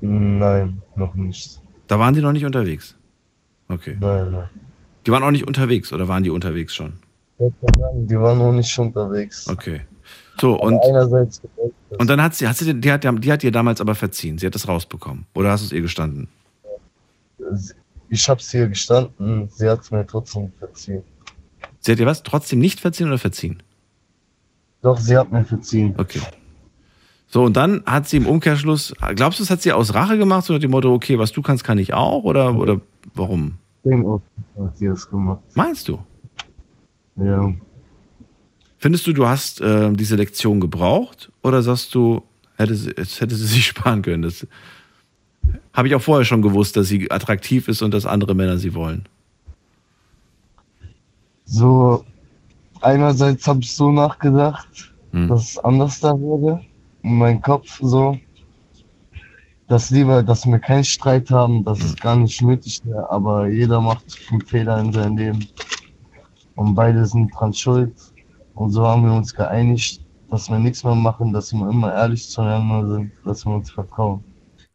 [0.00, 1.60] Nein, noch nicht.
[1.88, 2.94] Da waren die noch nicht unterwegs?
[3.68, 3.96] Okay.
[4.00, 4.48] Nein, nein.
[5.06, 6.94] Die waren auch nicht unterwegs oder waren die unterwegs schon?
[7.38, 9.48] Die waren noch nicht unterwegs.
[9.48, 9.80] Okay.
[10.40, 10.80] So, und,
[11.98, 14.38] und dann hat sie, hat sie, die hat, die hat ihr damals aber verziehen.
[14.38, 15.26] Sie hat das rausbekommen.
[15.34, 16.28] Oder hast du es ihr gestanden?
[18.08, 21.02] Ich habe es ihr gestanden, sie hat es mir trotzdem verziehen.
[21.84, 22.22] Sie hat dir was?
[22.22, 23.62] Trotzdem nicht verziehen oder verziehen?
[24.80, 25.94] Doch, sie hat mir verziehen.
[25.98, 26.20] Okay.
[27.26, 30.46] So, und dann hat sie im Umkehrschluss, glaubst du, das hat sie aus Rache gemacht,
[30.46, 32.24] so nach dem Motto, okay, was du kannst, kann ich auch?
[32.24, 32.80] Oder, oder
[33.14, 33.58] warum?
[33.82, 34.22] Ich denke
[34.58, 35.40] hat sie das gemacht.
[35.54, 35.98] Meinst du?
[37.16, 37.52] Ja.
[38.78, 41.32] Findest du, du hast äh, diese Lektion gebraucht?
[41.42, 42.22] Oder sagst du,
[42.56, 44.22] hätte sie, hätte sie sich sparen können?
[44.22, 44.46] Das
[45.74, 48.72] habe ich auch vorher schon gewusst, dass sie attraktiv ist und dass andere Männer sie
[48.72, 49.04] wollen.
[51.44, 52.04] So,
[52.80, 55.28] einerseits habe ich so nachgedacht, hm.
[55.28, 56.60] dass es anders da wäre.
[57.02, 58.18] In meinem Kopf so,
[59.68, 61.86] dass lieber, dass wir keinen Streit haben, dass hm.
[61.86, 65.46] es gar nicht nötig wäre, aber jeder macht einen Fehler in seinem Leben.
[66.56, 67.94] Und beide sind dran schuld.
[68.54, 70.00] Und so haben wir uns geeinigt,
[70.30, 74.22] dass wir nichts mehr machen, dass wir immer ehrlich zueinander sind, dass wir uns vertrauen.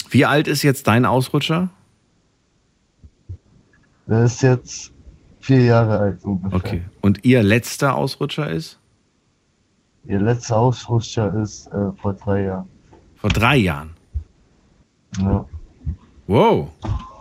[0.09, 1.69] Wie alt ist jetzt dein Ausrutscher?
[4.07, 4.91] Der ist jetzt
[5.39, 6.57] vier Jahre alt ungefähr.
[6.57, 6.81] Okay.
[7.01, 8.79] Und Ihr letzter Ausrutscher ist?
[10.05, 12.67] Ihr letzter Ausrutscher ist äh, vor drei Jahren.
[13.15, 13.91] Vor drei Jahren?
[15.19, 15.45] Ja.
[16.27, 16.69] Wow.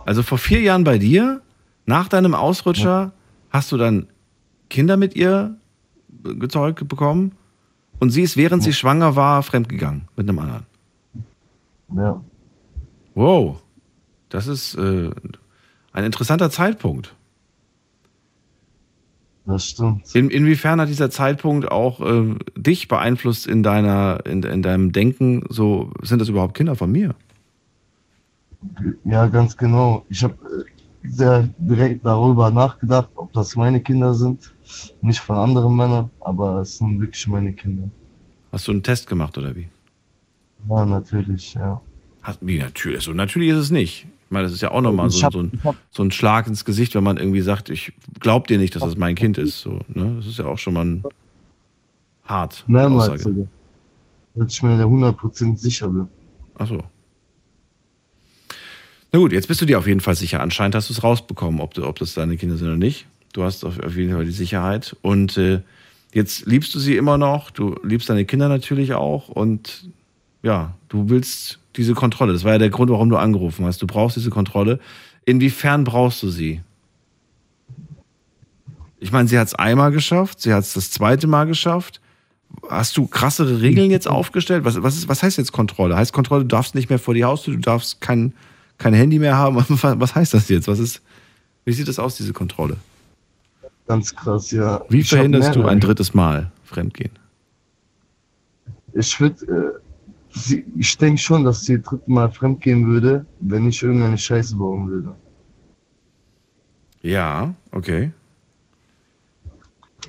[0.05, 1.41] Also vor vier Jahren bei dir,
[1.85, 3.11] nach deinem Ausrutscher, ja.
[3.49, 4.07] hast du dann
[4.69, 5.55] Kinder mit ihr
[6.23, 7.33] gezeugt bekommen
[7.99, 8.71] und sie ist, während ja.
[8.71, 10.65] sie schwanger war, fremdgegangen mit einem anderen.
[11.95, 12.21] Ja.
[13.15, 13.61] Wow.
[14.29, 15.09] Das ist äh,
[15.91, 17.15] ein interessanter Zeitpunkt.
[19.49, 20.13] Das stimmt.
[20.13, 25.43] In, inwiefern hat dieser Zeitpunkt auch äh, dich beeinflusst in deiner, in, in deinem Denken?
[25.49, 27.15] So, sind das überhaupt Kinder von mir?
[29.05, 30.05] Ja, ganz genau.
[30.07, 30.35] Ich habe
[31.03, 34.53] äh, sehr direkt darüber nachgedacht, ob das meine Kinder sind.
[35.01, 37.89] Nicht von anderen Männern, aber es sind wirklich meine Kinder.
[38.51, 39.67] Hast du einen Test gemacht oder wie?
[40.69, 41.81] Ja, natürlich, ja.
[42.41, 43.03] Wie natürlich?
[43.03, 44.05] So natürlich ist es nicht.
[44.29, 45.51] Ich meine, das ist ja auch nochmal so, so, ein,
[45.89, 48.95] so ein Schlag ins Gesicht, wenn man irgendwie sagt, ich glaub dir nicht, dass das
[48.95, 49.59] mein Kind ist.
[49.59, 50.17] So, ne?
[50.17, 51.03] Das ist ja auch schon mal ein
[52.25, 52.63] hart.
[52.67, 53.47] Mehrmals sogar.
[54.35, 56.07] Dass ich mir da 100% sicher bin.
[56.53, 56.83] Achso.
[59.11, 60.41] Na gut, jetzt bist du dir auf jeden Fall sicher.
[60.41, 63.07] Anscheinend hast du es rausbekommen, ob, du, ob das deine Kinder sind oder nicht.
[63.33, 64.95] Du hast auf, auf jeden Fall die Sicherheit.
[65.01, 65.61] Und äh,
[66.13, 67.49] jetzt liebst du sie immer noch.
[67.49, 69.27] Du liebst deine Kinder natürlich auch.
[69.27, 69.89] Und
[70.43, 72.33] ja, du willst diese Kontrolle.
[72.33, 73.81] Das war ja der Grund, warum du angerufen hast.
[73.81, 74.79] Du brauchst diese Kontrolle.
[75.25, 76.61] Inwiefern brauchst du sie?
[78.99, 82.01] Ich meine, sie hat es einmal geschafft, sie hat es das zweite Mal geschafft.
[82.67, 84.65] Hast du krassere Regeln jetzt aufgestellt?
[84.65, 85.95] Was, was, ist, was heißt jetzt Kontrolle?
[85.95, 88.33] Heißt Kontrolle, du darfst nicht mehr vor die Haustür, du darfst kein,
[88.77, 89.55] kein Handy mehr haben?
[89.69, 90.67] Was heißt das jetzt?
[90.67, 91.01] Was ist,
[91.63, 92.77] wie sieht das aus, diese Kontrolle?
[93.87, 94.81] Ganz krass, ja.
[94.89, 97.11] Wie ich verhinderst du ein drittes Mal Fremdgehen?
[98.93, 99.88] Ich würde äh,
[100.45, 104.89] sie, ich denke schon, dass sie dritte Mal fremdgehen würde, wenn ich irgendeine Scheiße bauen
[104.89, 105.15] würde.
[107.01, 108.11] Ja, okay.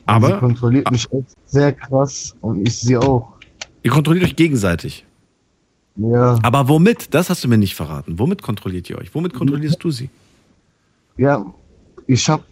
[0.06, 0.28] Aber.
[0.28, 3.34] Sie kontrolliert mich echt sehr krass und ich sie auch.
[3.82, 5.06] Ihr kontrolliert euch gegenseitig.
[5.96, 6.38] Ja.
[6.42, 7.14] Aber womit?
[7.14, 8.18] Das hast du mir nicht verraten.
[8.18, 9.14] Womit kontrolliert ihr euch?
[9.14, 10.10] Womit kontrollierst du sie?
[11.16, 11.44] Ja,
[12.06, 12.44] ich habe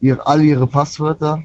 [0.00, 1.42] ihr alle ihre Passwörter,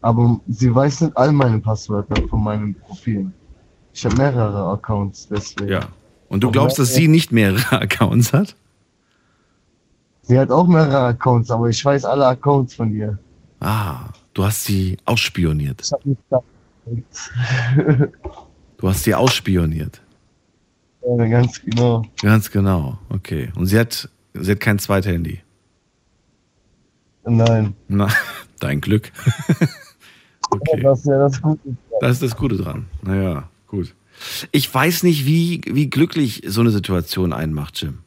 [0.00, 3.32] aber sie weiß nicht all meine Passwörter von meinen Profilen.
[3.94, 5.70] Ich habe mehrere Accounts, deswegen.
[5.70, 5.88] Ja.
[6.28, 8.56] Und du glaubst, dass sie nicht mehrere Accounts hat?
[10.22, 13.18] Sie hat auch mehrere Accounts, aber ich weiß alle Accounts von ihr.
[13.60, 15.80] Ah, du hast sie ausspioniert.
[15.80, 16.20] Ich hab nicht
[18.78, 20.02] Du hast sie ausspioniert.
[21.06, 22.04] Ja, ganz genau.
[22.20, 23.52] Ganz genau, okay.
[23.54, 25.40] Und sie hat, sie hat kein Zweithandy?
[27.24, 27.74] Nein.
[27.86, 28.08] Na,
[28.58, 29.12] dein Glück.
[30.50, 30.80] okay.
[30.82, 31.60] Das ist ja das Gute.
[31.62, 31.78] Dran.
[32.00, 32.86] Das ist das Gute dran.
[33.02, 33.48] Naja.
[33.74, 33.92] Gut.
[34.52, 37.98] Ich weiß nicht, wie, wie glücklich so eine Situation einen macht, Jim.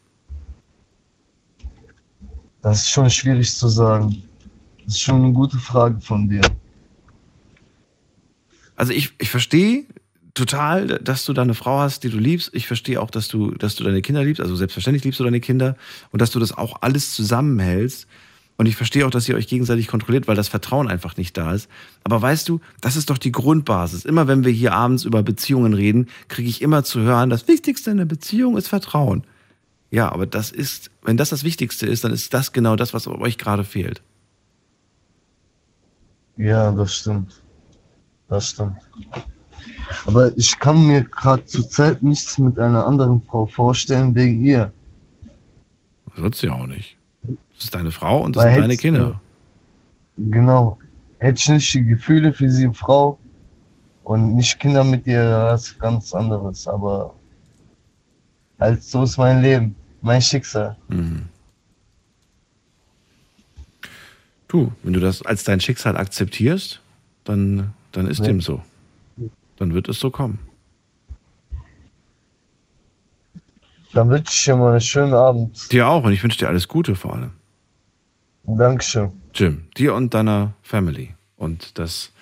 [2.61, 4.23] Das ist schon schwierig zu sagen.
[4.85, 6.41] Das ist schon eine gute Frage von dir.
[8.77, 9.84] Also ich, ich verstehe
[10.34, 12.52] total, dass du deine Frau hast, die du liebst.
[12.53, 14.39] Ich verstehe auch, dass du, dass du deine Kinder liebst.
[14.39, 15.76] Also selbstverständlich liebst du deine Kinder
[16.11, 18.07] und dass du das auch alles zusammenhältst.
[18.57, 21.53] Und ich verstehe auch, dass ihr euch gegenseitig kontrolliert, weil das Vertrauen einfach nicht da
[21.53, 21.69] ist.
[22.03, 24.03] Aber weißt du, das ist doch die Grundbasis.
[24.03, 27.91] Immer wenn wir hier abends über Beziehungen reden, kriege ich immer zu hören, das Wichtigste
[27.91, 29.23] in der Beziehung ist Vertrauen.
[29.91, 33.07] Ja, aber das ist, wenn das das Wichtigste ist, dann ist das genau das, was
[33.07, 34.01] euch gerade fehlt.
[36.35, 37.41] Ja, das stimmt.
[38.27, 38.77] Das stimmt.
[40.05, 44.73] Aber ich kann mir gerade zurzeit nichts mit einer anderen Frau vorstellen wegen ihr.
[46.07, 46.97] Das wird's ja auch nicht.
[47.57, 49.21] Das ist deine Frau und das Weil sind deine Kinder.
[50.17, 50.77] Genau.
[51.19, 53.17] Hätte ich nicht die Gefühle für sie Frau
[54.03, 56.67] und nicht Kinder mit ihr, das ist ganz anderes.
[56.67, 57.15] Aber
[58.59, 60.77] halt so ist mein Leben, mein Schicksal.
[60.88, 61.23] Mhm.
[64.47, 66.79] Du, wenn du das als dein Schicksal akzeptierst,
[67.23, 68.25] dann, dann ist ja.
[68.25, 68.61] dem so.
[69.57, 70.39] Dann wird es so kommen.
[73.93, 75.71] Dann wünsche ich dir mal einen schönen Abend.
[75.71, 77.31] Dir auch und ich wünsche dir alles Gute vor allem.
[78.48, 79.11] Dankeschön.
[79.34, 81.14] Jim, dir und deiner Family.
[81.36, 82.14] Und dass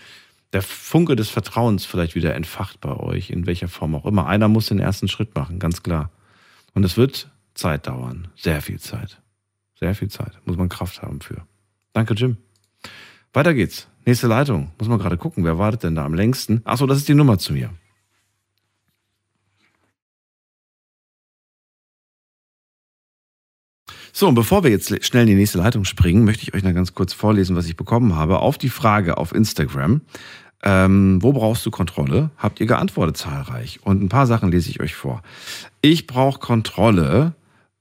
[0.54, 4.26] der Funke des Vertrauens vielleicht wieder entfacht bei euch, in welcher Form auch immer.
[4.26, 6.10] Einer muss den ersten Schritt machen, ganz klar.
[6.74, 8.30] Und es wird Zeit dauern.
[8.36, 9.22] Sehr viel Zeit.
[9.80, 10.40] Sehr viel Zeit.
[10.46, 11.46] Muss man Kraft haben für.
[11.94, 12.38] Danke, Jim.
[13.32, 13.88] Weiter geht's.
[14.06, 14.72] Nächste Leitung.
[14.80, 16.62] Muss man gerade gucken, wer wartet denn da am längsten?
[16.64, 17.70] Achso, das ist die Nummer zu mir.
[24.18, 26.74] So, und bevor wir jetzt schnell in die nächste Leitung springen, möchte ich euch noch
[26.74, 28.40] ganz kurz vorlesen, was ich bekommen habe.
[28.40, 30.00] Auf die Frage auf Instagram,
[30.64, 32.30] ähm, wo brauchst du Kontrolle?
[32.38, 33.82] Habt ihr geantwortet zahlreich.
[33.84, 35.22] Und ein paar Sachen lese ich euch vor.
[35.82, 37.34] Ich brauche Kontrolle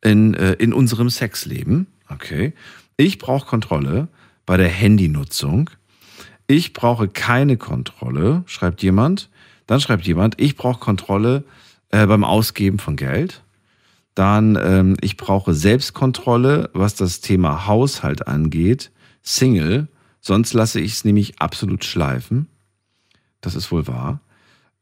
[0.03, 1.87] in, äh, in unserem Sexleben.
[2.09, 2.53] Okay.
[2.97, 4.09] Ich brauche Kontrolle
[4.45, 5.71] bei der Handynutzung.
[6.49, 9.31] Ich brauche keine Kontrolle, schreibt jemand.
[9.69, 11.45] Dann schreibt jemand, ich brauche Kontrolle
[11.91, 13.44] äh, beim Ausgeben von Geld.
[14.15, 18.93] Dann, ähm, ich brauche Selbstkontrolle, was das Thema Haushalt angeht.
[19.23, 19.89] Single,
[20.21, 22.47] sonst lasse ich es nämlich absolut schleifen.
[23.41, 24.21] Das ist wohl wahr.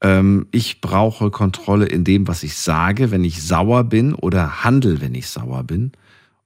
[0.03, 5.01] Ähm, ich brauche Kontrolle in dem, was ich sage, wenn ich sauer bin oder handel,
[5.01, 5.93] wenn ich sauer bin.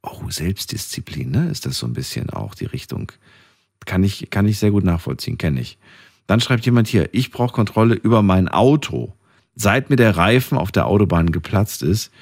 [0.03, 1.49] Oh, Selbstdisziplin, ne?
[1.51, 3.11] Ist das so ein bisschen auch die Richtung?
[3.85, 5.79] Kann ich, kann ich sehr gut nachvollziehen, kenne ich.
[6.27, 9.15] Dann schreibt jemand hier, ich brauche Kontrolle über mein Auto.
[9.55, 12.13] Seit mir der Reifen auf der Autobahn geplatzt ist,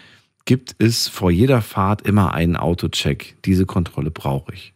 [0.44, 3.36] gibt es vor jeder Fahrt immer einen Autocheck.
[3.44, 4.74] Diese Kontrolle brauche ich.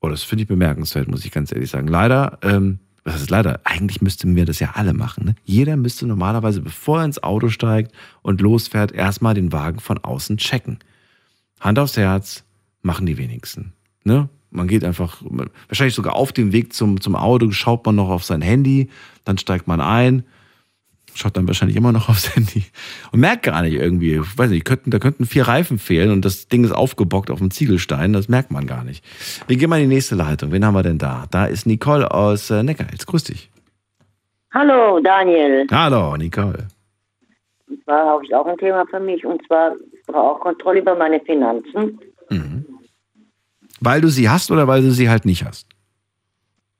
[0.00, 1.88] Oh, das finde ich bemerkenswert, muss ich ganz ehrlich sagen.
[1.88, 5.24] Leider, ähm, das ist leider, eigentlich müssten wir das ja alle machen.
[5.24, 5.34] Ne?
[5.44, 7.92] Jeder müsste normalerweise, bevor er ins Auto steigt
[8.22, 10.78] und losfährt, erstmal den Wagen von außen checken.
[11.58, 12.44] Hand aufs Herz,
[12.82, 13.72] machen die wenigsten.
[14.04, 14.28] Ne?
[14.50, 15.22] Man geht einfach,
[15.68, 18.88] wahrscheinlich sogar auf dem Weg zum, zum Auto, schaut man noch auf sein Handy,
[19.24, 20.24] dann steigt man ein,
[21.14, 22.64] schaut dann wahrscheinlich immer noch aufs Handy
[23.12, 26.48] und merkt gar nicht irgendwie, weiß nicht, könnten, da könnten vier Reifen fehlen und das
[26.48, 29.04] Ding ist aufgebockt auf dem Ziegelstein, das merkt man gar nicht.
[29.46, 30.52] Wir gehen mal in die nächste Leitung.
[30.52, 31.26] Wen haben wir denn da?
[31.30, 33.06] Da ist Nicole aus äh, Neckarhals.
[33.06, 33.50] Grüß dich.
[34.52, 35.66] Hallo, Daniel.
[35.70, 36.68] Hallo, Nicole.
[37.68, 39.72] Und zwar habe ich auch ein Thema für mich und zwar
[40.06, 41.98] brauche auch Kontrolle über meine Finanzen.
[42.30, 42.64] Mhm.
[43.80, 45.68] Weil du sie hast oder weil du sie halt nicht hast?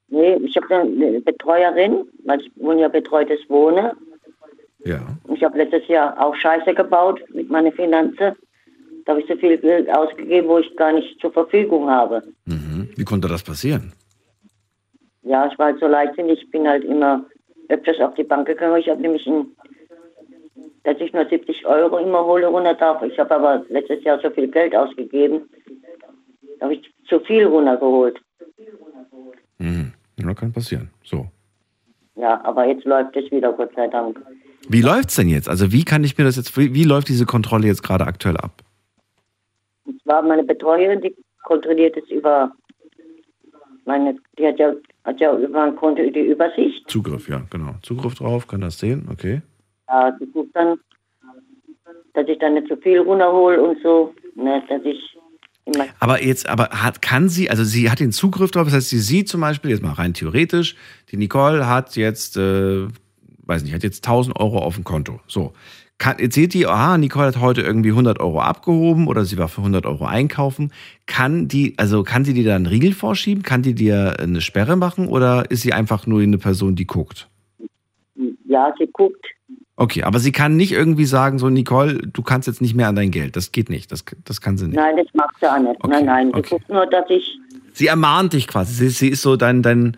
[0.08, 3.90] Nee, ich habe eine Betreuerin, weil ich wohne ja betreutes Wohnen.
[4.84, 5.00] Ja.
[5.34, 8.36] Ich habe letztes Jahr auch Scheiße gebaut mit meinen Finanzen.
[9.04, 12.22] Da habe ich so viel Geld ausgegeben, wo ich gar nicht zur Verfügung habe.
[12.44, 12.90] Mhm.
[12.96, 13.92] Wie konnte das passieren?
[15.22, 16.42] Ja, ich war halt so leichtsinnig.
[16.42, 17.24] Ich bin halt immer
[17.68, 18.76] öfters auf die Bank gegangen.
[18.76, 19.46] Ich habe nämlich ein
[20.88, 23.02] dass ich nur 70 Euro immer hole, 100 darf.
[23.02, 25.48] Ich habe aber letztes Jahr so viel Geld ausgegeben,
[26.58, 28.18] da habe ich zu viel runtergeholt.
[29.58, 29.92] Mhm.
[30.18, 30.90] Ja, kann passieren.
[31.04, 31.26] So.
[32.16, 34.18] Ja, aber jetzt läuft es wieder, Gott sei Dank.
[34.68, 35.48] Wie läuft es denn jetzt?
[35.48, 38.36] Also wie kann ich mir das jetzt, wie, wie läuft diese Kontrolle jetzt gerade aktuell
[38.36, 38.62] ab?
[39.84, 41.14] Und zwar meine Betreuerin, die
[41.44, 42.52] kontrolliert es über
[43.86, 44.72] meine, die hat ja,
[45.04, 46.88] hat ja über ein Konto die Übersicht.
[46.88, 47.74] Zugriff, ja, genau.
[47.82, 49.40] Zugriff drauf, kann das sehen, okay.
[49.88, 50.78] Ja, die guckt dann,
[52.12, 54.98] dass ich dann nicht zu viel runterhole und so, ne, dass ich
[56.00, 59.00] aber jetzt, aber hat, kann sie, also sie hat den Zugriff drauf, das heißt, sie
[59.00, 60.76] sieht zum Beispiel, jetzt mal rein theoretisch,
[61.10, 62.86] die Nicole hat jetzt, äh,
[63.48, 65.20] weiß nicht, hat jetzt 1000 Euro auf dem Konto.
[65.26, 65.52] So.
[65.98, 69.48] Kann, jetzt seht ihr, ah, Nicole hat heute irgendwie 100 Euro abgehoben oder sie war
[69.48, 70.72] für 100 Euro einkaufen.
[71.06, 73.42] Kann die, also kann sie dir da einen Riegel vorschieben?
[73.42, 77.28] Kann die dir eine Sperre machen oder ist sie einfach nur eine Person, die guckt?
[78.46, 79.26] Ja, sie guckt.
[79.74, 82.96] Okay, aber sie kann nicht irgendwie sagen, so Nicole, du kannst jetzt nicht mehr an
[82.96, 83.36] dein Geld.
[83.36, 83.92] Das geht nicht.
[83.92, 84.76] Das, das kann sie nicht.
[84.76, 85.76] Nein, das macht sie auch nicht.
[85.84, 85.88] Okay.
[85.88, 86.26] Nein, nein.
[86.32, 86.48] Sie okay.
[86.50, 87.38] guckt nur, dass ich.
[87.72, 88.72] Sie ermahnt dich quasi.
[88.72, 89.96] Sie, sie ist so dein, dein,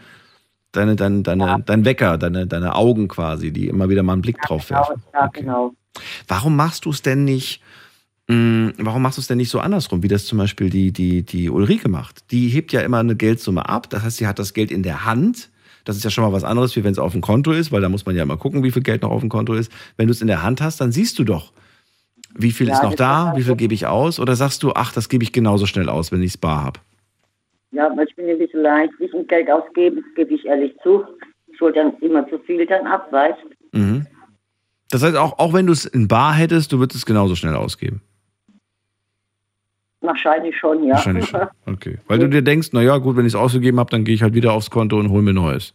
[0.72, 1.59] deine, deine, deine, ja.
[1.59, 4.80] dein Wecker, deine, deine Augen quasi, die immer wieder mal einen Blick ja, drauf genau,
[4.80, 5.02] werfen.
[5.12, 5.40] Ja, okay.
[5.40, 5.72] genau.
[6.28, 7.60] Warum machst du es denn nicht?
[8.28, 11.22] Mm, warum machst du es denn nicht so andersrum, wie das zum Beispiel die, die,
[11.22, 12.30] die Ulrike macht?
[12.30, 15.05] Die hebt ja immer eine Geldsumme ab, das heißt, sie hat das Geld in der
[15.05, 15.51] Hand.
[15.84, 17.80] Das ist ja schon mal was anderes, wie wenn es auf dem Konto ist, weil
[17.80, 19.72] da muss man ja immer gucken, wie viel Geld noch auf dem Konto ist.
[19.97, 21.52] Wenn du es in der Hand hast, dann siehst du doch,
[22.34, 24.20] wie viel ja, ist noch da, wie viel gebe ich aus?
[24.20, 26.80] Oder sagst du, ach, das gebe ich genauso schnell aus, wenn ich es bar habe?
[27.72, 30.74] Ja, weil ich bin ein bisschen leicht, ich ein Geld ausgebe, das gebe ich ehrlich
[30.82, 31.05] zu.
[31.52, 33.38] Ich hole dann immer zu viel dann ab, weißt
[33.72, 34.06] mhm.
[34.90, 37.55] Das heißt, auch, auch wenn du es in bar hättest, du würdest es genauso schnell
[37.55, 38.02] ausgeben?
[40.01, 40.94] Wahrscheinlich schon, ja.
[40.94, 41.47] Wahrscheinlich schon.
[41.66, 41.98] Okay.
[42.09, 44.34] Weil du dir denkst, naja, gut, wenn ich es ausgegeben habe, dann gehe ich halt
[44.34, 45.74] wieder aufs Konto und hole mir Neues.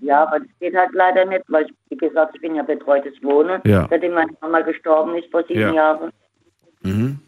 [0.00, 3.12] Ja, aber das geht halt leider nicht, weil, ich, wie gesagt, ich bin ja betreutes
[3.22, 3.86] Wohnen, ja.
[3.90, 5.72] seitdem meine Mama gestorben ist vor sieben ja.
[5.72, 6.10] Jahren.
[6.82, 7.18] Mhm.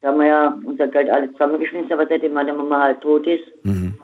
[0.00, 3.44] Da haben wir ja unser Geld alles zusammengeschmissen, aber seitdem meine Mama halt tot ist,
[3.64, 3.98] mhm.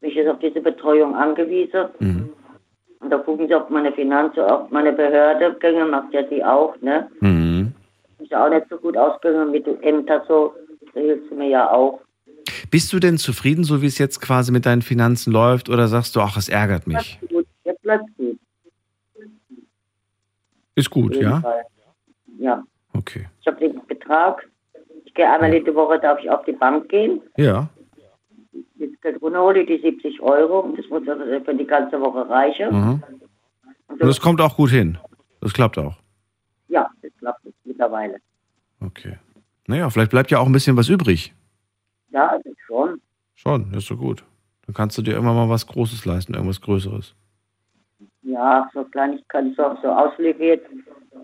[0.00, 1.86] bin ich jetzt auf diese Betreuung angewiesen.
[1.98, 2.30] Mhm.
[3.00, 6.74] Und da gucken sie auf meine Finanzen, auf meine Behörde, Gänge macht ja die auch,
[6.80, 7.08] ne?
[7.20, 7.72] Mhm.
[8.18, 10.54] Ist ja auch nicht so gut ausgegangen mit den Ämtern so,
[10.94, 12.00] da hilft sie mir ja auch.
[12.70, 16.16] Bist du denn zufrieden, so wie es jetzt quasi mit deinen Finanzen läuft, oder sagst
[16.16, 17.18] du, ach, es ärgert mich?
[17.20, 17.46] Bleibt gut.
[17.64, 18.38] Jetzt bleibt gut.
[20.74, 21.40] Ist gut, ja?
[21.40, 21.64] Fall.
[22.38, 22.62] Ja.
[22.92, 23.26] Okay.
[23.40, 24.48] Ich habe den Betrag.
[25.14, 27.22] Gehe einmal jede Woche, darf ich auf die Bank gehen.
[27.36, 27.68] Ja.
[28.52, 30.60] Das Geld runterhole, die 70 Euro.
[30.60, 32.72] Und das muss also für die ganze Woche reichen.
[32.72, 33.02] Mhm.
[33.88, 34.98] Und das kommt auch gut hin.
[35.40, 35.96] Das klappt auch.
[36.68, 38.16] Ja, das klappt mittlerweile.
[38.80, 39.18] Okay.
[39.66, 41.32] Naja, vielleicht bleibt ja auch ein bisschen was übrig.
[42.10, 43.00] Ja, schon.
[43.34, 44.24] Schon, ist so gut.
[44.66, 47.14] Dann kannst du dir immer mal was Großes leisten, irgendwas Größeres.
[48.22, 50.66] Ja, so Kleinigkeiten, so, so Ausflüge jetzt.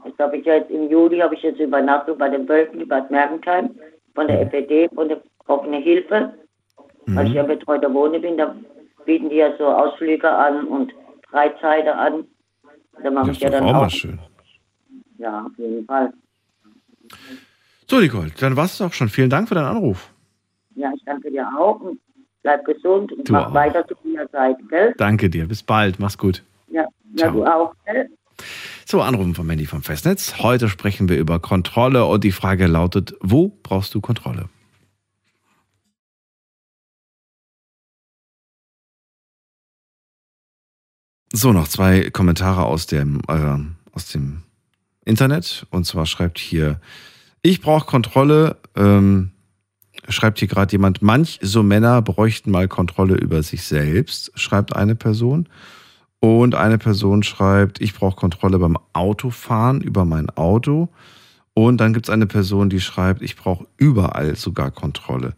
[0.05, 3.71] Jetzt habe ich jetzt im Juli habe ich jetzt Übernachtung bei den Wölfen, Bad Mergentheim,
[4.15, 6.35] von der FPD, von der offene Hilfe.
[7.07, 7.17] Mhm.
[7.17, 8.55] Weil ich ja betreuter Wohne bin, da
[9.05, 10.93] bieten die ja so Ausflüge an und
[11.29, 12.25] Freizeiten an.
[13.03, 13.69] Da mache das ich ja dann auch.
[13.75, 14.19] auch mal schön.
[15.19, 16.13] Ja, auf jeden Fall.
[17.89, 19.09] So, Nicole, dann war es auch schon.
[19.09, 20.13] Vielen Dank für deinen Anruf.
[20.77, 21.99] Ja, ich danke dir auch und
[22.43, 23.55] bleib gesund und Du mach auch.
[23.55, 24.95] weiter zu deiner Zeit, gell?
[24.97, 25.47] Danke dir.
[25.47, 25.99] Bis bald.
[25.99, 26.43] Mach's gut.
[26.69, 26.87] Ja,
[27.17, 28.09] ja du auch, gell?
[28.91, 30.39] So, Anrufen von Mandy vom Festnetz.
[30.39, 34.49] Heute sprechen wir über Kontrolle und die Frage lautet, wo brauchst du Kontrolle?
[41.33, 43.59] So, noch zwei Kommentare aus dem, äh,
[43.93, 44.43] aus dem
[45.05, 45.69] Internet.
[45.71, 46.81] Und zwar schreibt hier,
[47.43, 49.31] ich brauche Kontrolle, ähm,
[50.09, 54.97] schreibt hier gerade jemand, manch so Männer bräuchten mal Kontrolle über sich selbst, schreibt eine
[54.97, 55.49] Person.
[56.21, 60.89] Und eine Person schreibt, ich brauche Kontrolle beim Autofahren über mein Auto.
[61.55, 65.35] Und dann gibt es eine Person, die schreibt, ich brauche überall sogar Kontrolle.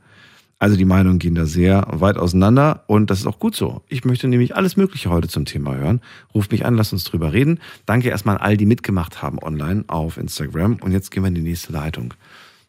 [0.59, 3.83] Also die Meinungen gehen da sehr weit auseinander und das ist auch gut so.
[3.89, 6.01] Ich möchte nämlich alles Mögliche heute zum Thema hören.
[6.35, 7.59] Ruft mich an, lasst uns drüber reden.
[7.85, 10.77] Danke erstmal an all, die mitgemacht haben online auf Instagram.
[10.81, 12.15] Und jetzt gehen wir in die nächste Leitung.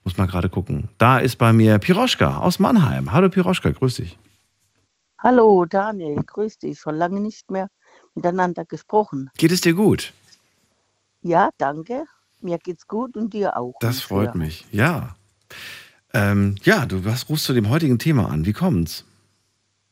[0.04, 0.90] Muss mal gerade gucken.
[0.98, 3.12] Da ist bei mir Piroschka aus Mannheim.
[3.12, 4.18] Hallo Piroschka, grüß dich.
[5.20, 6.80] Hallo Daniel, grüß dich.
[6.80, 7.68] Schon lange nicht mehr
[8.16, 9.30] miteinander gesprochen.
[9.38, 10.14] Geht es dir gut?
[11.22, 12.06] Ja, danke.
[12.42, 13.76] Mir geht's gut und dir auch.
[13.80, 14.66] Das freut mich.
[14.72, 15.16] Ja.
[16.14, 18.46] Ähm, ja, du was rufst zu dem heutigen Thema an.
[18.46, 19.06] Wie kommt's?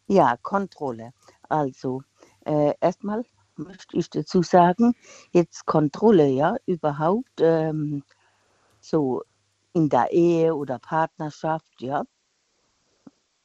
[0.07, 1.13] Ja, Kontrolle.
[1.47, 2.03] Also,
[2.45, 3.23] äh, erstmal
[3.55, 4.93] möchte ich dazu sagen,
[5.31, 8.03] jetzt Kontrolle, ja, überhaupt ähm,
[8.79, 9.23] so
[9.73, 12.03] in der Ehe oder Partnerschaft, ja.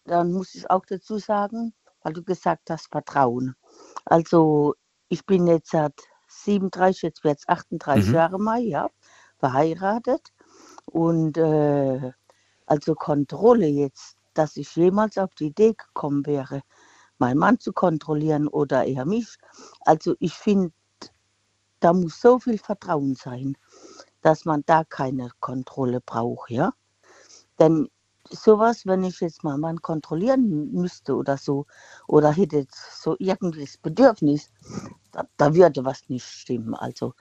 [0.04, 1.72] Dann muss ich auch dazu sagen,
[2.02, 3.56] weil du gesagt hast, Vertrauen.
[4.04, 4.74] Also,
[5.08, 5.94] ich bin jetzt seit
[6.28, 8.14] 37, jetzt wird es 38 Mhm.
[8.14, 8.88] Jahre mal, ja,
[9.38, 10.32] verheiratet.
[10.86, 12.12] Und äh,
[12.66, 16.62] also Kontrolle jetzt, dass ich jemals auf die Idee gekommen wäre,
[17.18, 19.36] meinen Mann zu kontrollieren oder eher mich.
[19.82, 20.72] Also ich finde,
[21.80, 23.56] da muss so viel Vertrauen sein,
[24.22, 26.72] dass man da keine Kontrolle braucht, ja.
[27.58, 27.88] Denn
[28.30, 31.66] sowas, wenn ich jetzt meinen Mann kontrollieren müsste oder so,
[32.06, 34.50] oder hätte jetzt so irgendwas Bedürfnis,
[35.12, 36.74] da, da würde was nicht stimmen.
[36.74, 37.14] Also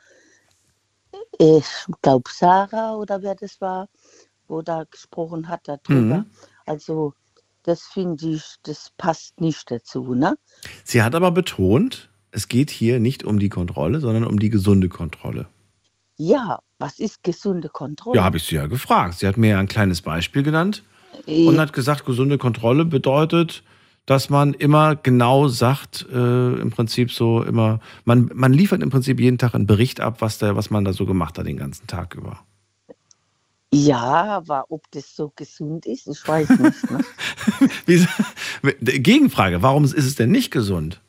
[1.37, 1.65] ich
[2.01, 3.87] glaube Sarah oder wer das war,
[4.47, 6.17] wo da gesprochen hat darüber.
[6.17, 6.25] Mhm.
[6.65, 7.13] Also
[7.63, 10.37] das finde ich, das passt nicht dazu, ne?
[10.83, 14.89] Sie hat aber betont, es geht hier nicht um die Kontrolle, sondern um die gesunde
[14.89, 15.47] Kontrolle.
[16.17, 18.17] Ja, was ist gesunde Kontrolle?
[18.17, 19.19] Ja, habe ich sie ja gefragt.
[19.19, 20.83] Sie hat mir ja ein kleines Beispiel genannt.
[21.27, 23.63] Und hat gesagt, gesunde Kontrolle bedeutet,
[24.05, 29.19] dass man immer genau sagt, äh, im Prinzip so immer, man, man liefert im Prinzip
[29.19, 31.87] jeden Tag einen Bericht ab, was, der, was man da so gemacht hat den ganzen
[31.87, 32.39] Tag über.
[33.73, 36.91] Ja, aber ob das so gesund ist, ich weiß nicht.
[36.91, 37.01] Ne?
[38.81, 41.01] Gegenfrage, warum ist es denn nicht gesund?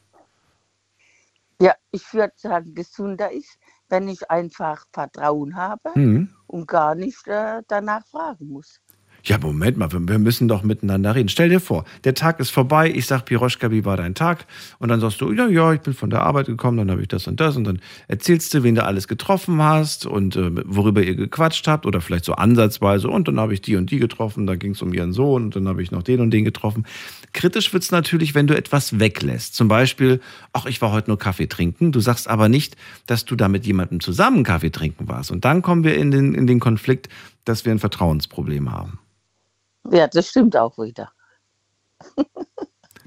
[1.61, 3.59] ja, ich würde sagen, gesunder ist,
[3.89, 6.31] wenn ich einfach Vertrauen habe Mhm.
[6.47, 8.81] und gar nicht äh, danach fragen muss.
[9.28, 11.28] Ja, Moment mal, wir müssen doch miteinander reden.
[11.28, 14.47] Stell dir vor, der Tag ist vorbei, ich sag Piroschka, wie war dein Tag?
[14.78, 17.09] Und dann sagst du, ja, ja, ich bin von der Arbeit gekommen, dann habe ich
[17.09, 21.03] das und das und dann erzählst du, wen du alles getroffen hast und äh, worüber
[21.03, 24.47] ihr gequatscht habt oder vielleicht so ansatzweise und dann habe ich die und die getroffen,
[24.47, 26.86] da ging es um ihren Sohn und dann habe ich noch den und den getroffen.
[27.32, 29.57] Kritisch wird es natürlich, wenn du etwas weglässt.
[29.57, 30.20] Zum Beispiel,
[30.53, 31.90] ach, ich war heute nur Kaffee trinken.
[31.90, 32.77] Du sagst aber nicht,
[33.09, 35.32] dass du da mit jemandem zusammen Kaffee trinken warst.
[35.32, 37.09] Und dann kommen wir in den, in den Konflikt,
[37.44, 39.01] dass wir ein Vertrauensproblem haben.
[39.91, 41.13] Ja, das stimmt auch wieder.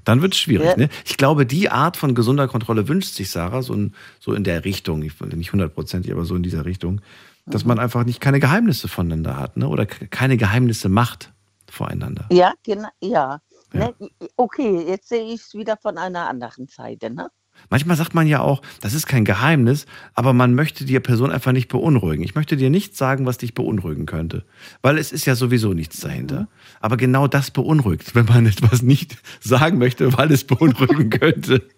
[0.06, 0.68] Dann wird es schwierig.
[0.68, 0.78] Ja.
[0.78, 0.90] Ne?
[1.06, 4.66] Ich glaube, die Art von gesunder Kontrolle wünscht sich Sarah, so, in, so in der
[4.66, 7.02] Richtung, ich, nicht hundertprozentig, aber so in dieser Richtung,
[7.46, 9.68] dass man einfach nicht keine Geheimnisse voneinander hat ne?
[9.68, 11.32] oder keine Geheimnisse macht
[11.70, 12.26] voreinander.
[12.32, 13.42] Ja, genau, ja.
[13.74, 13.92] ja.
[14.00, 14.10] Ne?
[14.36, 17.10] Okay, jetzt sehe ich es wieder von einer anderen Seite.
[17.10, 17.30] Ne?
[17.70, 21.52] Manchmal sagt man ja auch, das ist kein Geheimnis, aber man möchte die Person einfach
[21.52, 22.24] nicht beunruhigen.
[22.24, 24.46] Ich möchte dir nichts sagen, was dich beunruhigen könnte,
[24.82, 26.48] weil es ist ja sowieso nichts dahinter.
[26.80, 31.62] Aber genau das beunruhigt, wenn man etwas nicht sagen möchte, weil es beunruhigen könnte.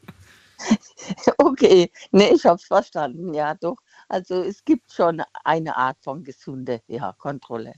[1.38, 3.78] Okay, nee, ich habe es verstanden, ja doch.
[4.08, 7.74] Also es gibt schon eine Art von gesunde ja, Kontrolle.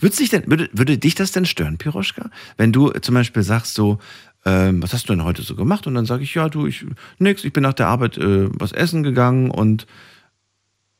[0.00, 2.30] Würde, dich denn, würde, würde dich das denn stören, Piroschka?
[2.56, 3.98] Wenn du zum Beispiel sagst so,
[4.44, 5.86] ähm, was hast du denn heute so gemacht?
[5.86, 6.86] Und dann sage ich, ja, du, ich,
[7.18, 9.86] nix, ich bin nach der Arbeit äh, was essen gegangen und,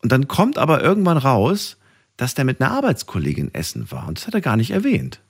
[0.02, 1.76] und dann kommt aber irgendwann raus,
[2.16, 5.20] dass der mit einer Arbeitskollegin essen war und das hat er gar nicht erwähnt.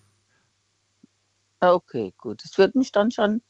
[1.61, 2.45] Okay, gut.
[2.45, 3.41] Das wird mich dann schon,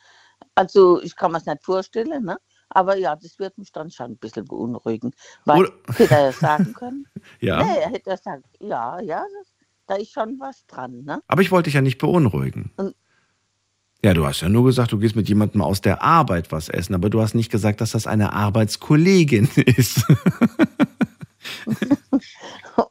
[0.54, 2.38] also ich kann mir es nicht vorstellen, ne?
[2.68, 5.12] aber ja, das wird mich dann schon ein bisschen beunruhigen.
[5.44, 7.06] Weil Oder hätte er ja sagen können.
[7.40, 7.62] ja.
[7.62, 9.52] Nee, er hätte gesagt, ja, ja, das,
[9.86, 11.02] da ist schon was dran.
[11.04, 11.20] Ne?
[11.26, 12.72] Aber ich wollte dich ja nicht beunruhigen.
[12.76, 12.94] Und,
[14.04, 16.94] ja, du hast ja nur gesagt, du gehst mit jemandem aus der Arbeit was essen,
[16.94, 20.04] aber du hast nicht gesagt, dass das eine Arbeitskollegin ist.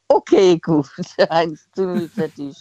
[0.07, 0.87] okay, gut.
[1.29, 2.57] Eins zu für dich.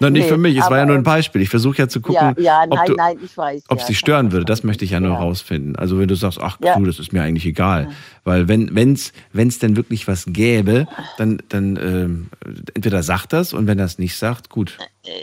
[0.00, 1.42] Nein, nicht nee, für mich, es war ja nur ein Beispiel.
[1.42, 3.98] Ich versuche ja zu gucken, ja, ja, nein, du, nein, ich weiß, ob es dich
[3.98, 4.46] stören würde.
[4.46, 5.18] Das möchte ich ja nur ja.
[5.18, 5.76] rausfinden.
[5.76, 7.90] Also wenn du sagst, ach du, das ist mir eigentlich egal.
[8.24, 10.86] Weil wenn es wenn's denn wirklich was gäbe,
[11.18, 12.28] dann, dann ähm,
[12.74, 14.78] entweder sagt das und wenn es nicht sagt, gut.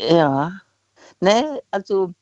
[0.10, 0.62] Ja.
[1.24, 2.14] Ne, also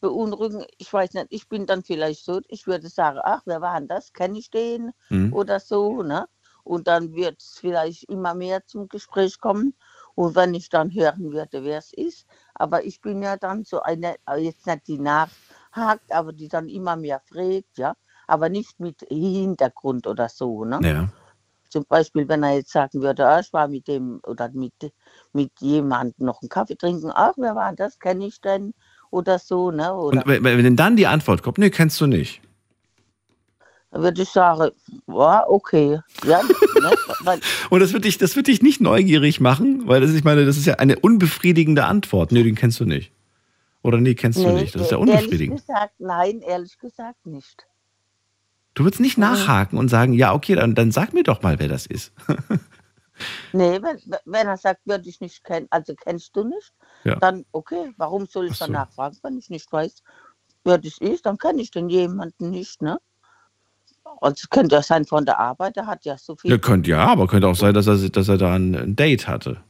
[0.00, 3.78] beunruhigen, ich weiß nicht, ich bin dann vielleicht so, ich würde sagen, ach, wer war
[3.78, 4.12] denn das?
[4.12, 4.90] Kenne ich den?
[5.10, 5.32] Mhm.
[5.32, 6.28] Oder so, ne?
[6.64, 9.74] Und dann wird es vielleicht immer mehr zum Gespräch kommen.
[10.16, 13.80] Und wenn ich dann hören würde, wer es ist, aber ich bin ja dann so
[13.80, 17.94] eine, äh, jetzt nicht die nachhakt, aber die dann immer mehr fragt, ja,
[18.26, 20.80] aber nicht mit Hintergrund oder so, ne?
[20.82, 21.08] Ja.
[21.68, 24.72] Zum Beispiel, wenn er jetzt sagen würde, ah, ich war mit dem oder mit,
[25.32, 28.74] mit jemandem noch einen Kaffee trinken, ach, wer war das, kenne ich denn?
[29.10, 29.94] Oder so, ne?
[29.94, 32.40] Oder Und wenn, dann die Antwort kommt, nee, kennst du nicht.
[33.90, 34.70] Dann würde ich sagen,
[35.06, 36.00] ja, okay.
[36.24, 37.38] Ja, ne?
[37.70, 40.56] Und das wird, dich, das wird dich nicht neugierig machen, weil das, ich meine, das
[40.56, 42.32] ist ja eine unbefriedigende Antwort.
[42.32, 43.12] Nee, den kennst du nicht.
[43.82, 44.74] Oder nee, kennst nee, du nicht.
[44.74, 45.60] Das ist ja unbefriedigend.
[45.60, 47.67] Ehrlich gesagt, nein, ehrlich gesagt nicht.
[48.78, 51.66] Du würdest nicht nachhaken und sagen, ja, okay, dann, dann sag mir doch mal, wer
[51.66, 52.12] das ist.
[53.52, 56.72] nee, wenn, wenn er sagt, würde ich nicht kennen, also kennst du nicht,
[57.02, 57.16] ja.
[57.16, 58.66] dann okay, warum soll ich so.
[58.66, 60.04] dann nachfragen, wenn ich nicht weiß,
[60.62, 63.00] wer das ist, dann kenne ich den jemanden nicht, ne?
[64.20, 66.52] Also könnte ja sein von der Arbeit, der hat ja so viel.
[66.52, 69.60] Ja, könnte ja, aber könnte auch sein, dass er, dass er da ein Date hatte.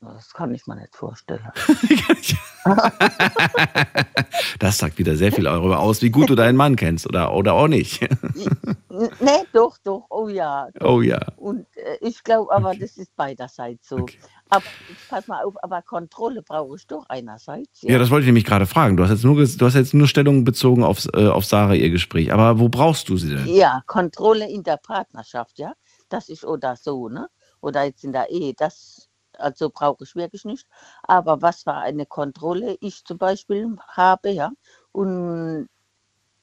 [0.00, 1.42] Das kann ich mir nicht vorstellen.
[4.58, 7.54] das sagt wieder sehr viel darüber aus, wie gut du deinen Mann kennst oder, oder
[7.54, 8.00] auch nicht.
[8.90, 10.06] nee, doch, doch.
[10.10, 10.68] Oh ja.
[10.74, 10.94] Doch.
[10.94, 11.20] Oh ja.
[11.36, 12.78] Und äh, ich glaube aber, okay.
[12.80, 13.96] das ist beiderseits so.
[13.98, 14.18] Okay.
[14.48, 14.64] Aber
[15.08, 17.82] pass mal auf, aber Kontrolle brauche ich doch einerseits.
[17.82, 17.92] Ja.
[17.92, 18.96] ja, das wollte ich nämlich gerade fragen.
[18.96, 21.90] Du hast jetzt nur, du hast jetzt nur Stellung bezogen auf, äh, auf Sarah, ihr
[21.90, 22.32] Gespräch.
[22.32, 23.46] Aber wo brauchst du sie denn?
[23.46, 25.72] Ja, Kontrolle in der Partnerschaft, ja.
[26.08, 27.28] Das ist oder so, ne?
[27.60, 28.54] Oder jetzt in der Ehe.
[28.56, 29.08] Das
[29.38, 30.66] also brauche ich wirklich nicht.
[31.02, 34.52] Aber was war eine Kontrolle ich zum Beispiel habe, ja,
[34.92, 35.68] und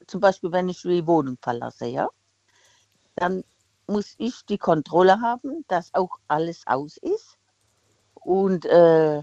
[0.08, 2.10] zum Beispiel, wenn ich die Wohnung verlasse, ja,
[3.16, 3.44] dann
[3.88, 7.38] muss ich die Kontrolle haben, dass auch alles aus ist
[8.14, 9.22] und äh,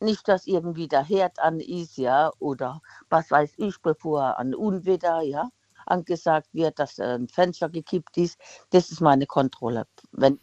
[0.00, 5.20] nicht, dass irgendwie der Herd an ist, ja, oder was weiß ich, bevor ein Unwetter,
[5.22, 5.50] ja,
[5.86, 8.38] angesagt wird, dass ein Fenster gekippt ist.
[8.70, 9.86] Das ist meine Kontrolle.
[10.12, 10.40] Wenn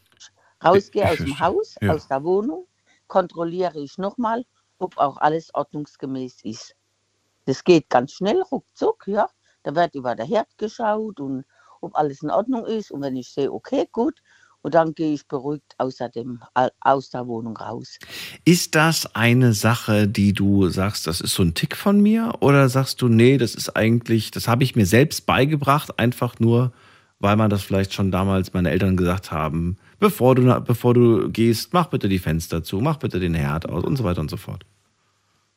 [0.64, 1.94] rausgehe aus dem Haus, ja.
[1.94, 2.68] aus der Wohnung,
[3.08, 4.46] kontrolliere ich nochmal,
[4.80, 6.76] ob auch alles ordnungsgemäß ist.
[7.46, 9.30] Das geht ganz schnell, ruckzuck, ja.
[9.64, 11.46] Da wird über der Herd geschaut und
[11.82, 12.92] ob alles in Ordnung ist.
[12.92, 14.22] Und wenn ich sehe, okay, gut,
[14.62, 16.42] und dann gehe ich beruhigt außerdem
[16.82, 18.00] aus der Wohnung raus.
[18.44, 22.34] Ist das eine Sache, die du sagst, das ist so ein Tick von mir?
[22.42, 26.74] Oder sagst du, nee, das ist eigentlich, das habe ich mir selbst beigebracht, einfach nur,
[27.20, 31.74] weil man das vielleicht schon damals meine Eltern gesagt haben, bevor du, bevor du gehst,
[31.74, 34.38] mach bitte die Fenster zu, mach bitte den Herd aus und so weiter und so
[34.38, 34.66] fort.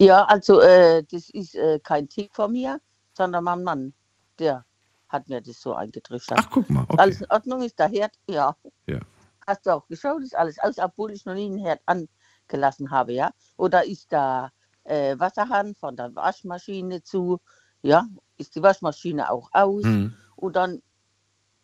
[0.00, 2.80] Ja, also äh, das ist äh, kein Tick von mir,
[3.12, 3.92] sondern mein Mann,
[4.38, 4.64] der
[5.08, 6.38] hat mir das so eingetrichtert.
[6.40, 6.84] Ach, guck mal.
[6.88, 6.96] Okay.
[6.98, 8.56] Alles in Ordnung ist der Herd, ja.
[8.86, 9.00] Ja.
[9.46, 13.12] Hast du auch geschaut, ist alles aus, obwohl ich noch nie einen Herd angelassen habe,
[13.12, 13.30] ja.
[13.56, 14.50] Oder ist da
[14.84, 17.40] äh, Wasserhahn von der Waschmaschine zu,
[17.82, 18.06] ja,
[18.38, 19.84] ist die Waschmaschine auch aus.
[19.84, 20.14] Mhm.
[20.36, 20.80] Und dann,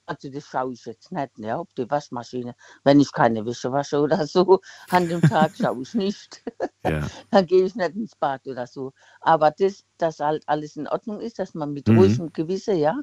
[0.06, 2.54] also das schaue ich jetzt nicht, ja, ob die Waschmaschine,
[2.84, 4.60] wenn ich keine Wäsche wasche oder so,
[4.90, 6.42] an dem Tag schaue ich nicht.
[6.84, 7.10] Ja.
[7.30, 8.92] dann gehe ich nicht ins Bad oder so.
[9.20, 11.96] Aber das, dass halt alles in Ordnung ist, dass man mit Mhm.
[11.96, 12.96] ruhigem Gewissen, ja,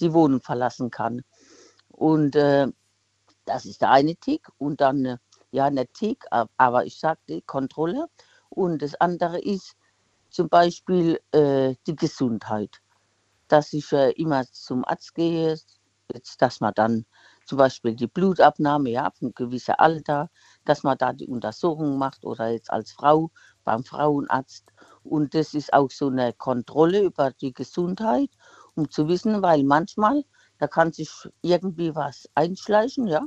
[0.00, 1.22] die Wohnung verlassen kann.
[1.88, 2.68] Und äh,
[3.46, 4.48] das ist der eine Tick.
[4.58, 5.18] Und dann, äh,
[5.52, 8.08] ja, nicht Tick, ab- aber ich sagte Kontrolle.
[8.50, 9.74] Und das andere ist
[10.30, 12.80] zum Beispiel äh, die Gesundheit.
[13.48, 15.56] Dass ich äh, immer zum Arzt gehe,
[16.14, 17.06] jetzt, dass man dann
[17.46, 20.30] zum Beispiel die Blutabnahme, ja, ab einem gewissen Alter,
[20.64, 23.30] dass man da die Untersuchung macht oder jetzt als Frau
[23.64, 24.64] beim Frauenarzt.
[25.02, 28.30] Und das ist auch so eine Kontrolle über die Gesundheit,
[28.74, 30.24] um zu wissen, weil manchmal,
[30.58, 31.10] da kann sich
[31.42, 33.22] irgendwie was einschleichen, ja,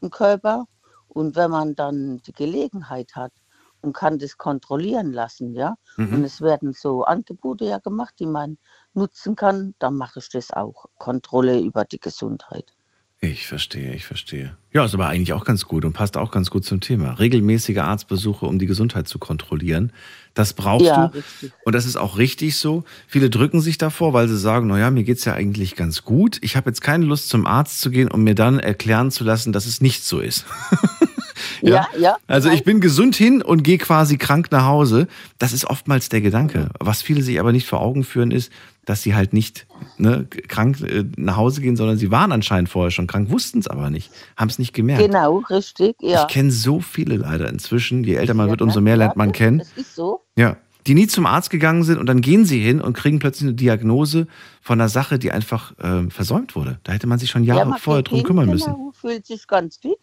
[0.00, 0.66] im Körper.
[1.08, 3.32] Und wenn man dann die Gelegenheit hat
[3.80, 6.12] und kann das kontrollieren lassen, ja, Mhm.
[6.16, 8.58] und es werden so Angebote ja gemacht, die man
[8.96, 10.86] nutzen kann, dann mache ich das auch.
[10.98, 12.72] Kontrolle über die Gesundheit.
[13.20, 14.56] Ich verstehe, ich verstehe.
[14.72, 17.12] Ja, ist aber eigentlich auch ganz gut und passt auch ganz gut zum Thema.
[17.12, 19.90] Regelmäßige Arztbesuche, um die Gesundheit zu kontrollieren.
[20.34, 21.16] Das brauchst Ja, du.
[21.18, 21.52] richtig.
[21.64, 22.84] Und das ist auch richtig so.
[23.08, 26.36] Viele drücken sich davor, weil sie sagen, naja, mir geht's ja eigentlich ganz gut.
[26.42, 29.50] Ich habe jetzt keine Lust zum Arzt zu gehen und mir dann erklären zu lassen,
[29.52, 30.44] dass es nicht so ist.
[31.62, 32.16] Ja, ja.
[32.26, 35.08] Also ich bin gesund hin und gehe quasi krank nach Hause.
[35.38, 36.70] Das ist oftmals der Gedanke.
[36.80, 38.50] Was viele sich aber nicht vor Augen führen, ist,
[38.84, 39.66] dass sie halt nicht
[39.98, 43.66] ne, krank äh, nach Hause gehen, sondern sie waren anscheinend vorher schon krank, wussten es
[43.66, 45.04] aber nicht, haben es nicht gemerkt.
[45.04, 46.22] Genau, richtig, ja.
[46.22, 48.04] Ich kenne so viele leider inzwischen.
[48.04, 48.84] Je älter man Ja, wird, umso ne?
[48.84, 49.58] mehr lernt man kennen.
[49.58, 50.22] Das ist so.
[50.36, 50.56] Ja.
[50.86, 53.54] Die nie zum Arzt gegangen sind und dann gehen sie hin und kriegen plötzlich eine
[53.56, 54.28] Diagnose
[54.62, 56.78] von einer Sache, die einfach ähm, versäumt wurde.
[56.84, 58.92] Da hätte man sich schon Jahre man vorher drum kümmern genau, müssen.
[58.92, 59.98] fühlt sich ganz fit.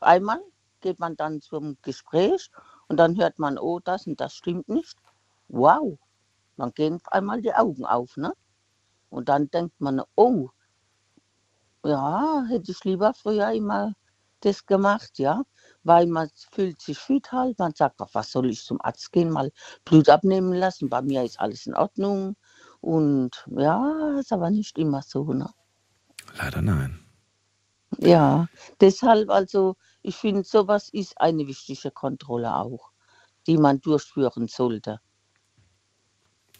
[0.00, 0.38] Einmal
[0.80, 2.50] geht man dann zum Gespräch
[2.88, 4.98] und dann hört man, oh, das und das stimmt nicht.
[5.48, 5.98] Wow,
[6.56, 8.32] dann gehen auf einmal die Augen auf, ne?
[9.10, 10.50] Und dann denkt man, oh,
[11.84, 13.94] ja, hätte ich lieber früher immer
[14.40, 15.42] das gemacht, ja,
[15.82, 19.52] weil man fühlt sich fit halt, man sagt, was soll ich zum Arzt gehen, mal
[19.84, 22.36] Blut abnehmen lassen, bei mir ist alles in Ordnung
[22.80, 25.50] und ja, ist aber nicht immer so, ne?
[26.38, 27.04] Leider nein.
[27.98, 28.46] Ja,
[28.80, 32.90] deshalb also, ich finde, sowas ist eine wichtige Kontrolle auch,
[33.46, 35.00] die man durchführen sollte.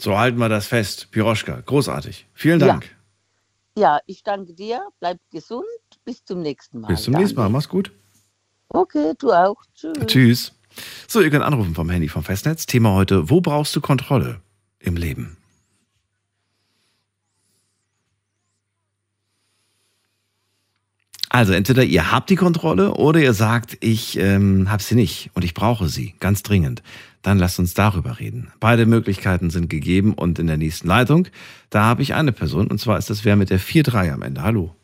[0.00, 1.10] So halten wir das fest.
[1.10, 2.26] Piroschka, großartig.
[2.32, 2.96] Vielen Dank.
[3.76, 5.64] Ja, ich danke dir, bleib gesund,
[6.04, 6.88] bis zum nächsten Mal.
[6.88, 7.48] Bis zum nächsten Mal.
[7.48, 7.92] Mach's gut.
[8.68, 9.56] Okay, du auch.
[9.74, 10.06] Tschüss.
[10.06, 10.52] Tschüss.
[11.08, 12.66] So, ihr könnt anrufen vom Handy vom Festnetz.
[12.66, 14.40] Thema heute, wo brauchst du Kontrolle
[14.78, 15.36] im Leben?
[21.32, 25.44] Also entweder ihr habt die Kontrolle oder ihr sagt, ich ähm, habe sie nicht und
[25.44, 26.82] ich brauche sie ganz dringend.
[27.22, 28.50] Dann lasst uns darüber reden.
[28.58, 31.28] Beide Möglichkeiten sind gegeben und in der nächsten Leitung,
[31.70, 34.42] da habe ich eine Person und zwar ist das wer mit der 4-3 am Ende.
[34.42, 34.74] Hallo.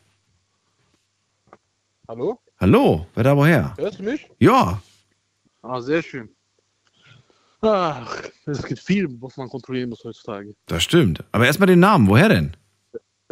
[2.06, 2.39] Hallo?
[2.60, 3.74] Hallo, wer da woher?
[3.77, 4.27] Hörst du mich?
[4.39, 4.81] Ja,
[5.62, 6.28] Ah, sehr schön.
[7.60, 10.55] Ach, es gibt viel, was man kontrollieren muss heutzutage.
[10.66, 11.24] das stimmt.
[11.32, 12.56] Aber erstmal den Namen, woher denn?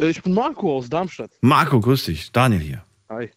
[0.01, 1.31] Äh, Ich bin Marco aus Darmstadt.
[1.39, 2.33] Marco, grüß dich.
[2.33, 2.83] Daniel hier.
[3.09, 3.29] Hi.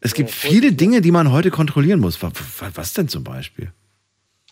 [0.00, 2.20] Es gibt Äh, viele Dinge, die man heute kontrollieren muss.
[2.22, 2.32] Was,
[2.74, 3.72] was denn zum Beispiel?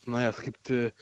[0.06, 0.92] Naja, es gibt äh,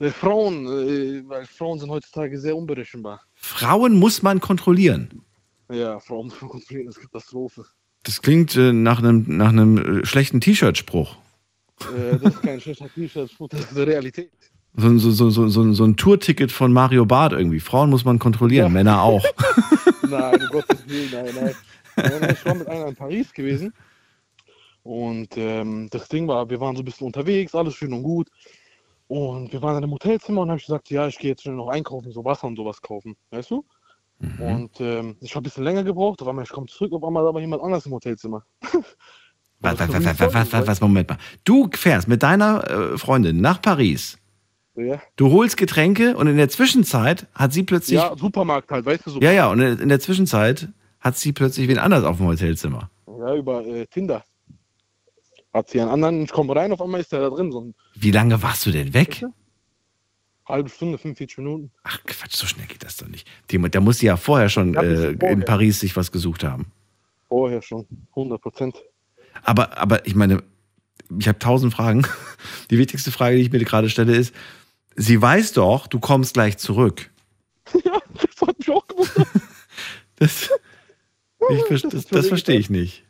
[0.00, 3.20] äh, Frauen, äh, weil Frauen sind heutzutage sehr unberechenbar.
[3.34, 5.22] Frauen muss man kontrollieren.
[5.70, 7.64] Ja, Frauen muss man kontrollieren, das ist Katastrophe.
[8.04, 11.16] Das klingt äh, nach einem nach einem äh, schlechten T-Shirt-Spruch.
[11.96, 14.30] Äh, das ist kein schlechter T-Shirt, das ist die Realität.
[14.76, 17.60] So, ein- so, so, so, so, so ein Tourticket von Mario Barth irgendwie.
[17.60, 19.24] Frauen muss man kontrollieren, Männer auch.
[20.08, 21.54] Nein, um Gottes Willen, nein, nein.
[21.98, 23.72] Ich war mit einer in Paris gewesen.
[24.82, 28.28] Und ähm, das Ding war, wir waren so ein bisschen unterwegs, alles schön und gut.
[29.06, 31.56] Und wir waren in einem Hotelzimmer und habe ich gesagt, ja, ich gehe jetzt schnell
[31.56, 33.64] noch einkaufen, so Wasser und sowas kaufen, weißt du?
[34.20, 37.26] Und ähm, ich habe ein bisschen länger gebraucht, auf einmal ich komme zurück, auf einmal
[37.26, 38.44] aber jemand anders im Hotelzimmer.
[39.60, 41.18] Was, was, was, was, was, was, was, Moment mal.
[41.42, 44.16] Du fährst mit deiner äh, Freundin nach Paris.
[44.76, 47.98] Ja, Du holst Getränke und in der Zwischenzeit hat sie plötzlich.
[47.98, 49.20] ja Supermarkt halt, weißt du so.
[49.20, 50.68] ja, ja, und in der Zwischenzeit
[51.00, 52.90] hat sie plötzlich wen anders auf dem Hotelzimmer.
[53.06, 54.24] Ja, über äh, Tinder.
[55.52, 57.74] Hat sie einen anderen, ich komme rein, auf einmal ist der da drin, so eine
[57.94, 59.24] Wie lange warst du denn weg?
[60.48, 61.70] halbe Stunde, 45 Minuten.
[61.84, 63.28] Ach Quatsch, so schnell geht das doch nicht.
[63.50, 65.30] Die, da muss sie ja vorher schon Ja, äh, vorher.
[65.30, 66.72] in Paris sich was gesucht haben.
[67.28, 68.76] Vorher schon, 100 Prozent.
[69.42, 70.42] Aber, aber ich meine,
[71.18, 72.06] ich habe tausend Fragen.
[72.70, 74.34] Die wichtigste Frage, die ich mir gerade stelle, ist,
[74.96, 77.10] sie weiß doch, du kommst gleich zurück.
[77.84, 79.28] Ja, das hat mich auch gewundert.
[80.16, 80.50] das,
[81.50, 83.04] ich, das, das verstehe ich nicht.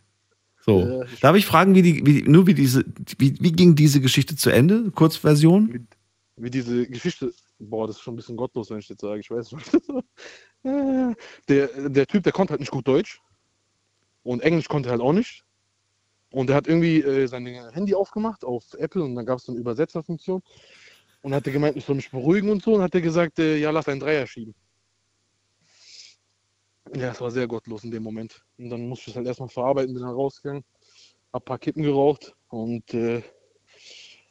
[0.61, 1.03] So.
[1.23, 2.85] Darf ich fragen, wie die, wie, nur wie diese,
[3.17, 4.91] wie, wie ging diese Geschichte zu Ende?
[4.91, 5.73] Kurzversion?
[5.73, 5.87] Wie,
[6.37, 9.31] wie diese Geschichte, boah, das ist schon ein bisschen gottlos, wenn ich jetzt sage, ich
[9.31, 9.71] weiß nicht.
[11.49, 13.21] der, der Typ, der konnte halt nicht gut Deutsch.
[14.23, 15.43] Und Englisch konnte er halt auch nicht.
[16.31, 19.53] Und er hat irgendwie äh, sein Handy aufgemacht auf Apple und dann gab es so
[19.53, 20.43] eine Übersetzerfunktion.
[21.23, 22.75] Und hat er gemeint, ich soll mich beruhigen und so.
[22.75, 24.55] Und hat er gesagt, äh, ja, lass einen Dreier schieben.
[26.95, 28.43] Ja, es war sehr gottlos in dem Moment.
[28.59, 30.65] Und dann musste ich es halt erstmal verarbeiten, bin dann rausgegangen,
[31.33, 33.23] hab ein paar Kippen geraucht und äh,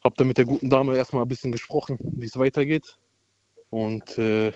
[0.03, 2.97] hab dann mit der guten Dame erstmal ein bisschen gesprochen, wie es weitergeht.
[3.69, 4.51] Und äh,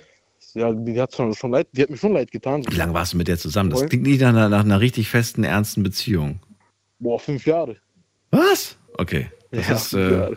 [0.53, 2.65] ja, die hat schon, schon leid, die hat mir schon leid getan.
[2.67, 3.69] Wie lange warst du mit der zusammen?
[3.69, 6.39] Das klingt nicht nach, nach einer richtig festen, ernsten Beziehung.
[6.99, 7.77] Boah, fünf Jahre.
[8.31, 8.77] Was?
[8.97, 9.31] Okay.
[9.51, 10.35] Das ja, ist, äh,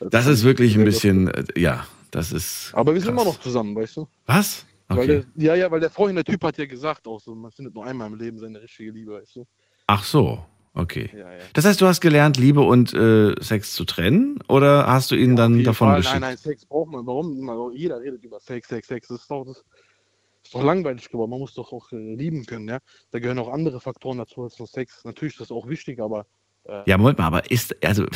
[0.00, 2.70] das ist wirklich ein bisschen, äh, ja, das ist.
[2.72, 4.08] Aber wir sind immer noch zusammen, weißt du?
[4.26, 4.66] Was?
[4.88, 5.24] Okay.
[5.34, 7.74] Der, ja, ja, weil der vorhin der Typ hat ja gesagt, auch so, man findet
[7.74, 9.44] nur einmal im Leben seine richtige Liebe, weißt du?
[9.88, 10.44] Ach so,
[10.74, 11.10] okay.
[11.12, 11.38] Ja, ja.
[11.54, 15.30] Das heißt, du hast gelernt, Liebe und äh, Sex zu trennen oder hast du ihn
[15.30, 16.02] ja, dann davon Fall.
[16.02, 17.04] Nein, nein, Sex braucht man.
[17.06, 17.72] Warum?
[17.74, 19.08] Jeder redet über Sex, Sex, Sex.
[19.08, 19.64] Das ist doch, das
[20.44, 21.30] ist doch langweilig geworden.
[21.30, 22.78] Man muss doch auch äh, lieben können, ja.
[23.10, 25.04] Da gehören auch andere Faktoren dazu als nur Sex.
[25.04, 26.26] Natürlich ist das auch wichtig, aber.
[26.64, 28.06] Äh, ja, Moment mal, aber ist, also.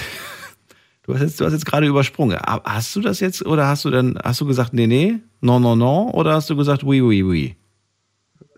[1.02, 2.38] Du hast jetzt, du hast jetzt gerade übersprungen.
[2.40, 5.74] Hast du das jetzt oder hast du dann, hast du gesagt, nee, nee, no, no,
[5.74, 7.56] no, oder hast du gesagt, oui, oui, oui?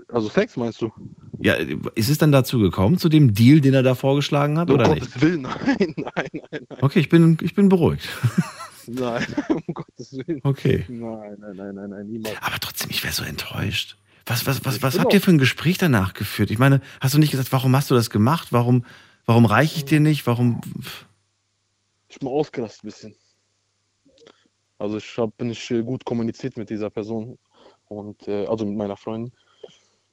[0.08, 0.92] Also Sex meinst du?
[1.40, 1.54] Ja,
[1.94, 4.88] ist es dann dazu gekommen, zu dem Deal, den er da vorgeschlagen hat, um oder
[4.88, 5.22] Gottes nicht?
[5.22, 6.78] Willen, nein, nein, nein, nein.
[6.80, 8.08] Okay, ich bin, ich bin beruhigt.
[8.86, 10.40] Nein, um Gottes Willen.
[10.42, 10.84] Okay.
[10.88, 12.36] Nein, nein, nein, nein, nein, niemals.
[12.42, 13.96] Aber trotzdem, ich wäre so enttäuscht.
[14.26, 16.50] Was, was, was, was habt ihr für ein Gespräch danach geführt?
[16.50, 18.48] Ich meine, hast du nicht gesagt, warum hast du das gemacht?
[18.50, 18.84] Warum,
[19.26, 20.26] warum reiche ich dir nicht?
[20.26, 20.60] Warum.
[22.12, 23.16] Ich bin ausgerastet ein bisschen.
[24.76, 27.38] Also ich habe nicht äh, gut kommuniziert mit dieser Person
[27.88, 29.32] und äh, also mit meiner Freundin.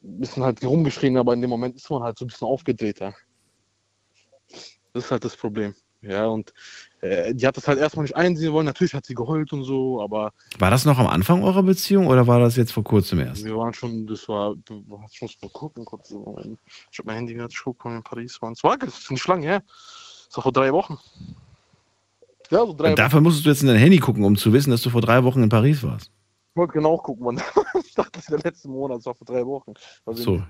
[0.02, 3.14] Ein bisschen halt rumgeschrien, aber in dem Moment ist man halt so ein bisschen aufgedrehter.
[4.94, 5.76] Das ist halt das Problem.
[6.02, 6.54] Ja, und
[7.02, 8.66] äh, die hat das halt erstmal nicht einsehen wollen.
[8.66, 10.32] Natürlich hat sie geheult und so, aber.
[10.58, 13.44] War das noch am Anfang eurer Beziehung oder war das jetzt vor kurzem erst?
[13.44, 14.56] Wir waren schon, das war,
[15.02, 16.12] hast schon mal gucken, kurz.
[16.12, 18.54] Ich habe mein Handy gerade, ich gucke, in Paris waren.
[18.54, 19.62] Es war nicht lang her.
[20.28, 20.98] Das war vor drei Wochen.
[22.50, 24.82] Ja, so drei Dafür musstest du jetzt in dein Handy gucken, um zu wissen, dass
[24.82, 26.12] du vor drei Wochen in Paris warst.
[26.52, 27.38] Ich wollte genau gucken, man.
[27.86, 29.74] ich dachte, das ist der letzte Monat, das war vor drei Wochen.
[30.08, 30.42] So.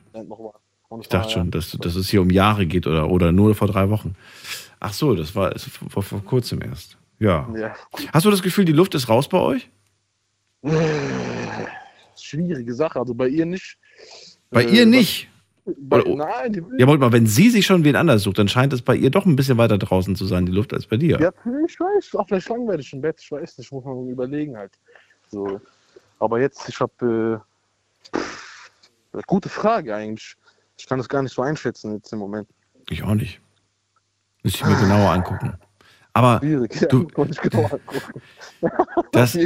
[1.02, 3.90] Ich dachte schon, dass, dass es hier um Jahre geht oder, oder nur vor drei
[3.90, 4.16] Wochen.
[4.80, 6.98] Ach so, das war vor, vor kurzem erst.
[7.20, 7.48] Ja.
[7.56, 7.76] ja.
[8.14, 9.70] Hast du das Gefühl, die Luft ist raus bei euch?
[12.18, 13.78] Schwierige Sache, also bei ihr nicht.
[14.50, 15.30] Bei äh, ihr nicht?
[15.78, 18.48] Bei, nein, die will ja, wollt mal, wenn sie sich schon wen anders sucht, dann
[18.48, 20.98] scheint es bei ihr doch ein bisschen weiter draußen zu sein, die Luft, als bei
[20.98, 21.20] dir.
[21.20, 21.32] Ja,
[21.66, 24.72] ich weiß, auch vielleicht langweilig im Bett, ich weiß nicht, muss man überlegen halt.
[25.30, 25.62] So.
[26.20, 27.42] Aber jetzt, ich habe
[28.14, 30.36] äh, gute Frage eigentlich.
[30.78, 32.48] Ich kann das gar nicht so einschätzen jetzt im Moment.
[32.90, 33.42] Ich auch nicht.
[34.44, 35.54] Müsste ich mir genauer angucken.
[36.20, 37.08] Aber Schwierig, du,
[37.42, 37.70] genau
[39.14, 39.38] das,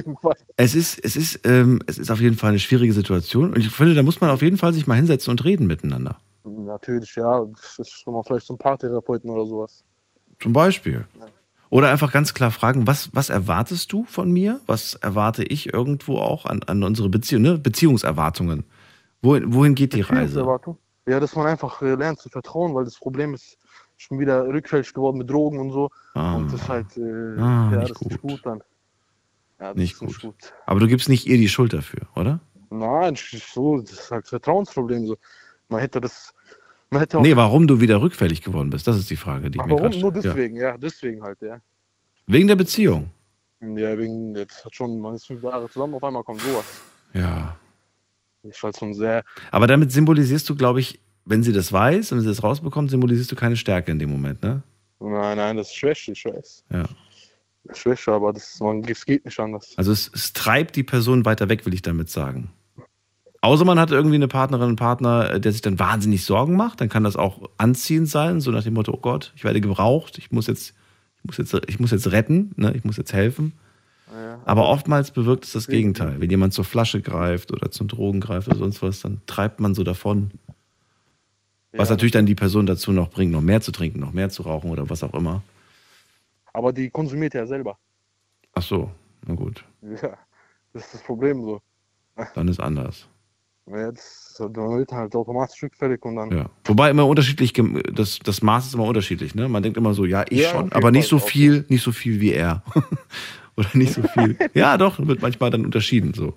[0.58, 3.70] es ist, es ist, ähm, es ist auf jeden Fall eine schwierige Situation und ich
[3.70, 6.18] finde, da muss man auf jeden Fall sich mal hinsetzen und reden miteinander.
[6.44, 9.84] Natürlich, ja, das ist schon mal vielleicht so ein Paartherapeuten oder sowas.
[10.40, 11.06] Zum Beispiel.
[11.20, 11.28] Ja.
[11.70, 14.60] Oder einfach ganz klar fragen, was, was erwartest du von mir?
[14.66, 17.60] Was erwarte ich irgendwo auch an, an unsere Beziehung, ne?
[17.60, 18.64] Beziehungserwartungen?
[19.22, 20.44] Wohin, wohin geht die Reise?
[21.08, 23.60] Ja, dass man einfach äh, lernt zu vertrauen, weil das Problem ist,
[24.04, 25.90] ich bin wieder rückfällig geworden mit Drogen und so.
[26.14, 26.36] Ah.
[26.36, 28.62] Und das ist halt, äh, ah, ja, das ist nicht gut dann.
[29.62, 30.10] Ja, nicht, gut.
[30.10, 30.54] nicht gut.
[30.66, 32.42] Aber du gibst nicht ihr die Schuld dafür, oder?
[32.70, 35.08] Nein, so, das ist halt Vertrauensproblem.
[35.08, 35.18] So.
[35.70, 36.34] Man hätte das.
[36.90, 39.66] Man hätte nee, warum du wieder rückfällig geworden bist, das ist die Frage, die ich
[39.66, 39.98] mir Warum?
[39.98, 40.72] Nur deswegen, ja.
[40.72, 40.78] ja.
[40.78, 41.62] deswegen halt, ja.
[42.28, 43.10] Wegen der Beziehung?
[43.62, 46.66] Ja, wegen, jetzt hat schon, man ist fünf Jahre zusammen, auf einmal kommt sowas.
[47.14, 47.58] Ja.
[48.44, 49.24] Das ist halt schon sehr.
[49.50, 53.32] Aber damit symbolisierst du, glaube ich, wenn sie das weiß und sie das rausbekommt, symbolisierst
[53.32, 54.64] du keine Stärke in dem Moment, ne?
[55.00, 56.64] Nein, nein, das ist Schwäche, ich weiß.
[56.72, 56.86] Ja.
[57.74, 59.74] Schwäche, aber das, man, es geht nicht anders.
[59.78, 62.52] Also es, es, treibt die Person weiter weg, will ich damit sagen.
[63.42, 66.82] Außer man hat irgendwie eine Partnerin, einen Partner, äh, der sich dann wahnsinnig Sorgen macht,
[66.82, 70.18] dann kann das auch anziehend sein, so nach dem Motto, oh Gott, ich werde gebraucht,
[70.18, 70.74] ich muss jetzt,
[71.18, 72.74] ich muss jetzt, ich muss jetzt retten, ne?
[72.74, 73.54] ich muss jetzt helfen.
[74.14, 76.20] Ja, aber oftmals bewirkt es das Gegenteil.
[76.20, 79.74] Wenn jemand zur Flasche greift oder zum Drogen greift oder sonst was, dann treibt man
[79.74, 80.32] so davon.
[81.74, 81.96] Was ja.
[81.96, 84.70] natürlich dann die Person dazu noch bringt, noch mehr zu trinken, noch mehr zu rauchen
[84.70, 85.42] oder was auch immer.
[86.54, 87.78] Aber die konsumiert ja selber.
[88.54, 88.92] Ach so,
[89.26, 89.66] na gut.
[89.82, 90.18] Ja,
[90.74, 91.62] das ist das Problem so.
[92.36, 93.08] Dann ist anders.
[93.66, 96.32] Jetzt man wird halt automatisch rückfällig und dann.
[96.32, 96.50] Ja.
[96.66, 97.54] Wobei immer unterschiedlich,
[97.94, 99.48] das, das Maß ist immer unterschiedlich, ne?
[99.48, 102.20] Man denkt immer so, ja, ich ja, schon, aber nicht so viel, nicht so viel
[102.20, 102.64] wie er.
[103.56, 104.38] Oder nicht so viel.
[104.54, 106.34] ja, doch, wird manchmal dann unterschieden so.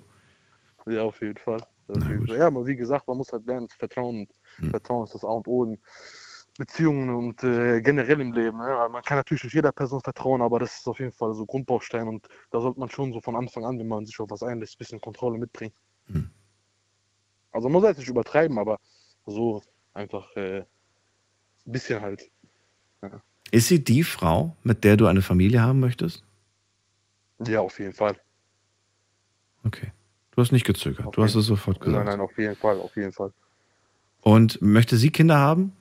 [0.85, 1.61] Ja, auf jeden Fall.
[2.27, 4.27] Ja, aber wie gesagt, man muss halt lernen vertrauen.
[4.57, 4.71] Hm.
[4.71, 5.79] Vertrauen ist das A und O in
[6.57, 8.57] Beziehungen und äh, generell im Leben.
[8.57, 8.87] Ne?
[8.91, 12.07] Man kann natürlich nicht jeder Person vertrauen, aber das ist auf jeden Fall so Grundbaustein
[12.07, 14.75] und da sollte man schon so von Anfang an, wenn man sich auf was einlässt,
[14.75, 15.73] ein bisschen Kontrolle mitbringen.
[16.07, 16.29] Hm.
[17.51, 18.79] Also man soll es nicht übertreiben, aber
[19.25, 19.61] so
[19.93, 20.65] einfach äh, ein
[21.65, 22.29] bisschen halt.
[23.01, 23.21] Ja.
[23.51, 26.23] Ist sie die Frau, mit der du eine Familie haben möchtest?
[27.45, 28.19] Ja, auf jeden Fall.
[29.63, 29.91] Okay.
[30.31, 31.07] Du hast nicht gezögert.
[31.07, 32.05] Auf du hast es sofort gesagt.
[32.05, 33.31] Nein, nein, auf jeden Fall, auf jeden Fall.
[34.27, 35.71] Und möchte sie Kinder haben?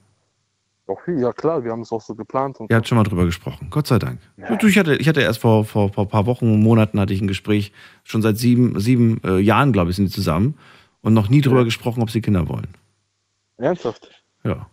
[0.86, 2.58] Doch, ja klar, wir haben es auch so geplant.
[2.68, 4.20] Ihr habt schon mal drüber gesprochen, Gott sei Dank.
[4.36, 4.56] Ja.
[4.62, 7.26] Ich, hatte, ich hatte erst vor, vor, vor ein paar Wochen, Monaten hatte ich ein
[7.26, 7.72] Gespräch,
[8.04, 10.54] schon seit sieben, sieben äh, Jahren, glaube ich, sind die zusammen
[11.02, 11.64] und noch nie drüber ja.
[11.64, 12.68] gesprochen, ob sie Kinder wollen.
[13.56, 14.08] Ernsthaft?
[14.44, 14.68] Ja.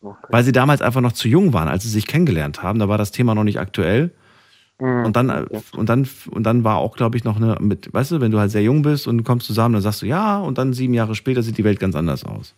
[0.00, 0.26] Okay.
[0.30, 2.96] Weil sie damals einfach noch zu jung waren, als sie sich kennengelernt haben, da war
[2.96, 4.12] das Thema noch nicht aktuell.
[4.80, 5.04] Mhm.
[5.04, 5.60] Und dann, okay.
[5.76, 8.38] und dann, und dann war auch, glaube ich, noch eine, mit, weißt du, wenn du
[8.38, 11.14] halt sehr jung bist und kommst zusammen, dann sagst du ja, und dann sieben Jahre
[11.14, 12.54] später sieht die Welt ganz anders aus.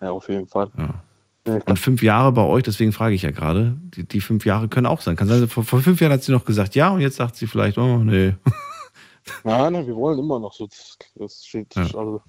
[0.00, 0.70] Ja, auf jeden Fall.
[0.76, 1.02] Ja.
[1.46, 4.86] Und fünf Jahre bei euch, deswegen frage ich ja gerade, die, die fünf Jahre können
[4.86, 5.16] auch sein.
[5.16, 7.46] Kann sein, vor, vor, fünf Jahren hat sie noch gesagt ja und jetzt sagt sie
[7.46, 8.34] vielleicht, oh nee.
[9.44, 10.66] Nein, nein, wir wollen immer noch so.
[11.14, 11.82] Das steht, ja.
[11.82, 12.20] also,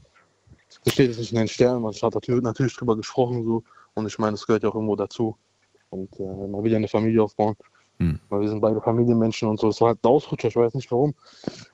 [0.84, 4.20] das steht jetzt nicht in den Sternen, man hat natürlich, drüber gesprochen so und ich
[4.20, 5.36] meine, das gehört ja auch irgendwo dazu.
[5.90, 7.56] Und äh, man will ja eine Familie aufbauen.
[8.02, 8.20] Hm.
[8.30, 9.70] Weil wir sind beide Familienmenschen und so.
[9.70, 11.14] Es war halt ein Ausrutscher, ich weiß nicht warum.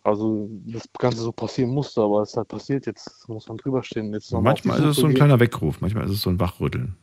[0.03, 3.81] Also das Ganze so passieren musste, aber es ist halt passiert, jetzt muss man drüber
[3.81, 4.13] stehen.
[4.13, 5.15] Jetzt manchmal ist es so ein gehen.
[5.15, 6.97] kleiner Weckruf, manchmal ist es so ein Wachrütteln.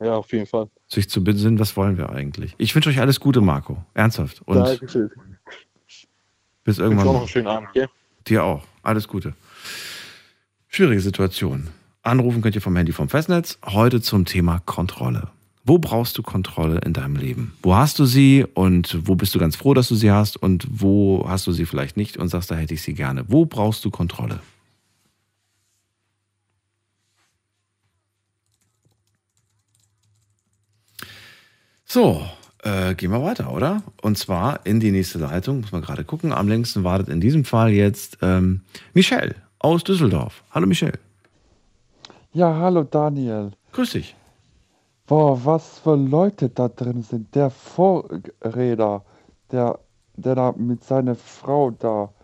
[0.00, 0.68] Ja, auf jeden Fall.
[0.86, 2.54] Sich zu besinnen, was wollen wir eigentlich?
[2.58, 3.78] Ich wünsche euch alles Gute, Marco.
[3.94, 4.42] Ernsthaft.
[4.44, 5.10] Und Dankeschön.
[6.64, 7.08] Bis irgendwann.
[7.08, 7.86] Auch noch einen schönen Abend, ja?
[8.26, 8.64] Dir auch.
[8.82, 9.32] Alles Gute.
[10.68, 11.68] Schwierige Situation.
[12.02, 13.58] Anrufen könnt ihr vom Handy vom Festnetz.
[13.64, 15.30] Heute zum Thema Kontrolle.
[15.64, 17.54] Wo brauchst du Kontrolle in deinem Leben?
[17.62, 20.66] Wo hast du sie und wo bist du ganz froh, dass du sie hast und
[20.68, 23.24] wo hast du sie vielleicht nicht und sagst, da hätte ich sie gerne.
[23.28, 24.40] Wo brauchst du Kontrolle?
[31.84, 32.26] So,
[32.64, 33.84] äh, gehen wir weiter, oder?
[34.00, 36.32] Und zwar in die nächste Leitung, muss man gerade gucken.
[36.32, 38.62] Am längsten wartet in diesem Fall jetzt ähm,
[38.94, 40.42] Michelle aus Düsseldorf.
[40.50, 40.98] Hallo Michelle.
[42.32, 43.52] Ja, hallo Daniel.
[43.72, 44.16] Grüß dich.
[45.12, 47.34] Boah, was für Leute da drin sind.
[47.34, 49.04] Der Vorräder,
[49.50, 49.78] der,
[50.16, 52.14] der da mit seiner Frau da,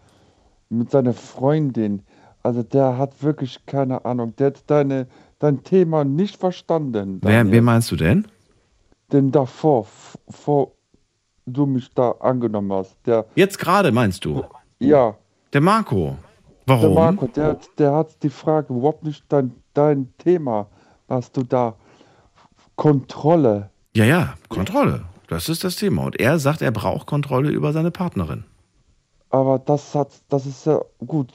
[0.70, 2.00] mit seiner Freundin,
[2.42, 4.34] also der hat wirklich keine Ahnung.
[4.36, 5.06] Der hat deine,
[5.38, 7.18] dein Thema nicht verstanden.
[7.20, 8.26] Wer, wen meinst du denn?
[9.12, 9.86] denn davor,
[10.30, 10.72] vor
[11.44, 12.96] du mich da angenommen hast.
[13.04, 14.44] Der, Jetzt gerade meinst du?
[14.78, 15.14] Ja.
[15.52, 16.16] Der Marco.
[16.64, 16.80] Warum?
[16.80, 20.68] Der Marco, der, der hat die Frage überhaupt nicht dein, dein Thema,
[21.06, 21.74] was du da
[22.78, 23.70] Kontrolle.
[23.96, 25.04] Ja, ja, Kontrolle.
[25.26, 26.04] Das ist das Thema.
[26.04, 28.44] Und er sagt, er braucht Kontrolle über seine Partnerin.
[29.30, 31.32] Aber das hat, das ist ja gut.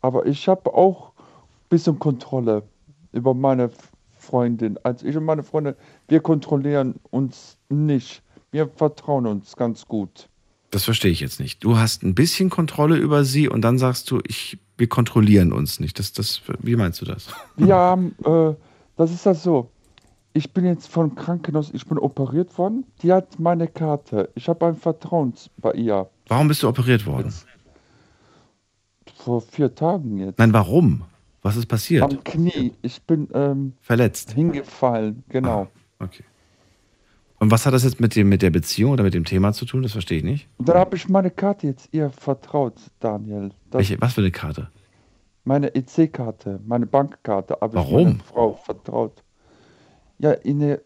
[0.00, 2.62] Aber ich habe auch ein bisschen Kontrolle
[3.12, 3.70] über meine
[4.16, 4.78] Freundin.
[4.82, 5.74] Also ich und meine Freundin,
[6.08, 8.22] wir kontrollieren uns nicht.
[8.50, 10.30] Wir vertrauen uns ganz gut.
[10.70, 11.62] Das verstehe ich jetzt nicht.
[11.62, 15.80] Du hast ein bisschen Kontrolle über sie und dann sagst du, ich, wir kontrollieren uns
[15.80, 15.98] nicht.
[15.98, 17.28] Das, das, wie meinst du das?
[17.56, 18.54] Wir haben, äh,
[18.96, 19.70] das ist ja so.
[20.32, 22.84] Ich bin jetzt vom Krankenhaus, ich bin operiert worden.
[23.02, 24.30] Die hat meine Karte.
[24.34, 26.08] Ich habe ein Vertrauen bei ihr.
[26.28, 27.32] Warum bist du operiert worden?
[29.16, 30.38] Vor vier Tagen jetzt.
[30.38, 31.02] Nein, warum?
[31.42, 32.02] Was ist passiert?
[32.02, 32.72] Am Knie.
[32.82, 34.32] Ich bin ähm, verletzt.
[34.32, 35.68] Hingefallen, genau.
[35.98, 36.24] Ah, okay.
[37.40, 39.64] Und was hat das jetzt mit, dem, mit der Beziehung oder mit dem Thema zu
[39.64, 39.82] tun?
[39.82, 40.48] Das verstehe ich nicht.
[40.58, 43.50] Da habe ich meine Karte jetzt ihr vertraut, Daniel.
[43.70, 44.68] Welche, was für eine Karte?
[45.44, 49.22] Meine EC-Karte, meine Bankkarte meiner Frau vertraut.
[50.18, 50.80] Ja, in der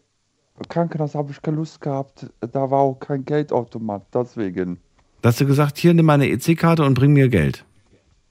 [0.69, 2.27] Krankenhaus habe ich keine Lust gehabt.
[2.39, 4.79] Da war auch kein Geldautomat, deswegen.
[5.21, 7.65] Da hast du gesagt, hier nimm meine EC-Karte und bring mir Geld.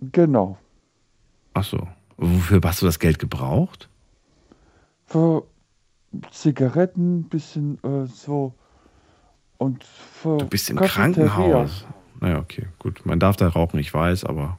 [0.01, 0.59] Genau.
[1.55, 1.89] Ach so.
[2.16, 3.89] Wofür hast du das Geld gebraucht?
[5.07, 5.45] Für
[6.31, 8.55] Zigaretten, ein bisschen äh, so.
[9.59, 10.39] Und für.
[10.39, 11.87] Du bist im Krankenhaus.
[12.20, 13.05] Naja, okay, gut.
[13.05, 14.59] Man darf da rauchen, ich weiß, aber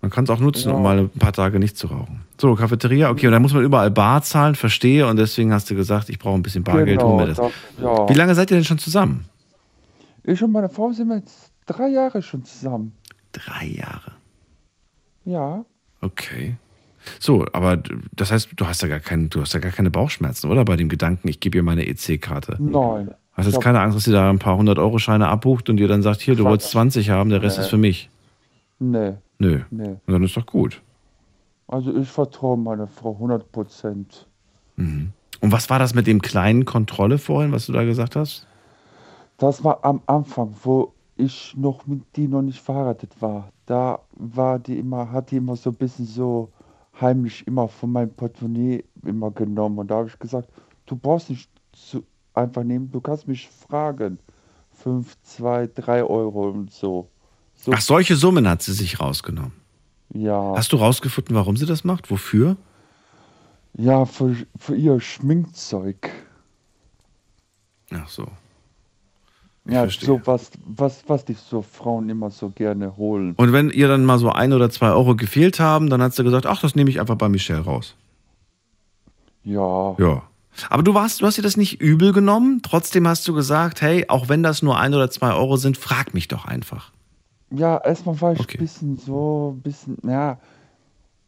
[0.00, 0.74] man kann es auch nutzen, ja.
[0.74, 2.24] um mal ein paar Tage nicht zu rauchen.
[2.40, 5.74] So, Cafeteria, okay, und da muss man überall Bar zahlen, verstehe, und deswegen hast du
[5.74, 7.38] gesagt, ich brauche ein bisschen Bargeld, genau, hol mir das.
[7.38, 7.52] das
[7.82, 8.08] ja.
[8.08, 9.24] Wie lange seid ihr denn schon zusammen?
[10.22, 12.92] Ich und meine Frau sind jetzt drei Jahre schon zusammen.
[13.32, 14.12] Drei Jahre?
[15.24, 15.64] Ja.
[16.00, 16.56] Okay.
[17.18, 17.82] So, aber
[18.14, 20.64] das heißt, du hast ja gar keinen, du hast ja gar keine Bauchschmerzen, oder?
[20.64, 22.56] Bei dem Gedanken, ich gebe ihr meine EC-Karte.
[22.58, 23.14] Nein.
[23.32, 25.86] Hast jetzt keine Angst, dass sie da ein paar hundert Euro Scheine abbucht und dir
[25.86, 27.64] dann sagt, hier, du wolltest 20 haben, der Rest nee.
[27.64, 28.10] ist für mich.
[28.80, 29.14] Nee.
[29.38, 29.60] Nö.
[29.70, 29.96] Nee.
[30.06, 30.82] Dann ist doch gut.
[31.66, 34.26] Also ich vertraue meiner Frau 100 Prozent.
[34.76, 35.12] Mhm.
[35.40, 38.46] Und was war das mit dem kleinen Kontrolle vorhin, was du da gesagt hast?
[39.36, 43.52] Das war am Anfang, wo ich noch mit die noch nicht verheiratet war.
[43.66, 46.50] Da war die immer, hat die immer so ein bisschen so
[47.00, 49.78] heimlich immer von meinem Portemonnaie immer genommen.
[49.78, 50.48] Und da habe ich gesagt,
[50.86, 52.02] du brauchst nicht zu,
[52.34, 54.18] einfach nehmen, du kannst mich fragen.
[54.72, 57.08] 5, 2, 3 Euro und so.
[57.68, 57.74] So.
[57.76, 59.52] Ach, solche Summen hat sie sich rausgenommen.
[60.14, 60.54] Ja.
[60.56, 62.10] Hast du rausgefunden, warum sie das macht?
[62.10, 62.56] Wofür?
[63.74, 66.10] Ja, für, für ihr Schminkzeug.
[67.92, 68.26] Ach so.
[69.66, 70.06] Ich ja, verstehe.
[70.06, 73.34] so was, was, was die so Frauen immer so gerne holen.
[73.36, 76.24] Und wenn ihr dann mal so ein oder zwei Euro gefehlt haben, dann hat sie
[76.24, 77.94] gesagt, ach, das nehme ich einfach bei Michelle raus.
[79.44, 79.94] Ja.
[79.98, 80.22] Ja.
[80.70, 82.62] Aber du warst, du hast dir das nicht übel genommen.
[82.62, 86.14] Trotzdem hast du gesagt, hey, auch wenn das nur ein oder zwei Euro sind, frag
[86.14, 86.92] mich doch einfach.
[87.50, 88.58] Ja, erstmal war ich okay.
[88.58, 90.38] ein bisschen so, ein bisschen, ja,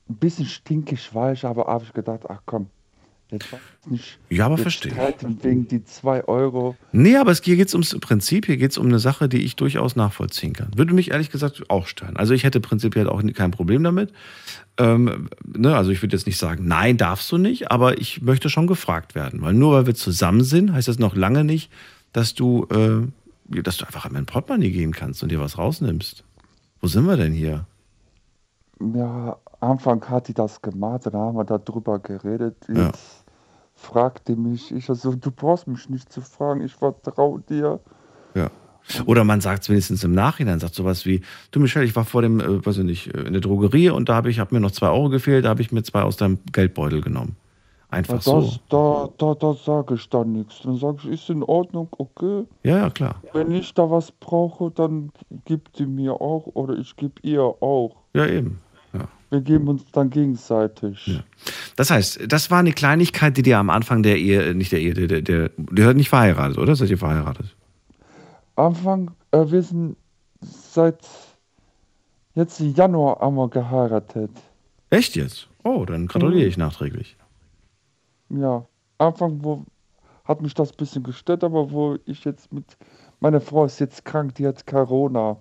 [0.09, 2.67] ein bisschen stinkig war ich, aber habe ich gedacht, ach komm,
[3.31, 3.47] jetzt
[3.87, 4.19] nicht.
[4.29, 4.93] Ja, aber verstehe.
[5.43, 6.77] Wegen die zwei Euro.
[6.93, 9.43] Nee, aber es, hier geht es ums Prinzip, hier geht es um eine Sache, die
[9.43, 10.71] ich durchaus nachvollziehen kann.
[10.77, 12.17] Würde mich ehrlich gesagt auch stören.
[12.17, 14.13] Also ich hätte prinzipiell auch kein Problem damit.
[14.79, 18.51] Ähm, ne, also ich würde jetzt nicht sagen, nein, darfst du nicht, aber ich möchte
[18.51, 19.41] schon gefragt werden.
[19.43, 21.71] Weil nur weil wir zusammen sind, heißt das noch lange nicht,
[22.13, 23.07] dass du, äh,
[23.51, 26.25] dass du einfach in mein Portemonnaie gehen kannst und dir was rausnimmst.
[26.81, 27.67] Wo sind wir denn hier?
[28.95, 32.57] Ja, Anfang hat die das gemacht, dann haben wir darüber geredet.
[32.69, 32.93] Jetzt ja.
[33.75, 37.81] fragte mich, ich also, du brauchst mich nicht zu fragen, ich vertraue dir.
[38.35, 38.51] Ja.
[39.05, 41.21] Oder man sagt es wenigstens im Nachhinein, sagt sowas wie,
[41.51, 44.09] du Michelle, ich war vor dem, äh, weiß ich nicht, äh, in der Drogerie und
[44.09, 46.17] da habe ich, hab mir noch zwei Euro gefehlt, da habe ich mir zwei aus
[46.17, 47.37] deinem Geldbeutel genommen.
[47.91, 48.53] Einfach das, so.
[48.69, 50.61] Da, da, da sage ich dann nichts.
[50.63, 52.45] Dann sage ich, ist in Ordnung, okay.
[52.63, 53.17] Ja, ja, klar.
[53.33, 55.11] Wenn ich da was brauche, dann
[55.45, 57.97] gibt sie mir auch oder ich gebe ihr auch.
[58.15, 58.61] Ja, eben.
[58.93, 59.09] Ja.
[59.31, 61.05] Wir geben uns dann gegenseitig.
[61.07, 61.25] Ja.
[61.75, 64.81] Das heißt, das war eine Kleinigkeit, die dir am Anfang der Ehe, äh, nicht der
[64.81, 66.77] Ehe, der, der, der, der hat nicht verheiratet, oder?
[66.77, 67.57] Seid ihr verheiratet?
[68.55, 69.97] Anfang, äh, wir sind
[70.41, 71.01] seit
[72.35, 74.31] jetzt Januar wir geheiratet.
[74.91, 75.49] Echt jetzt?
[75.65, 77.17] Oh, dann gratuliere ich nachträglich.
[78.31, 78.65] Ja,
[78.99, 79.65] Anfang wo
[80.25, 82.77] hat mich das ein bisschen gestört, aber wo ich jetzt mit
[83.21, 85.37] meine Frau ist jetzt krank, die hat Corona.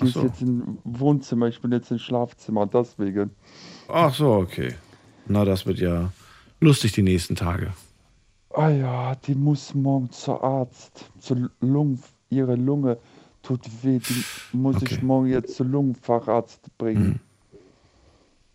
[0.00, 0.20] Die so.
[0.20, 3.30] ist jetzt im Wohnzimmer, ich bin jetzt im Schlafzimmer, deswegen.
[3.88, 4.74] Ach so, okay.
[5.26, 6.12] Na, das wird ja
[6.60, 7.72] lustig die nächsten Tage.
[8.50, 11.10] Ah ja, die muss morgen zur Arzt.
[11.18, 12.98] Zur Lungen, ihre Lunge
[13.42, 13.98] tut weh.
[13.98, 14.24] Die
[14.56, 14.88] muss okay.
[14.90, 17.06] ich morgen jetzt zur Lungenfacharzt bringen.
[17.06, 17.20] Mhm.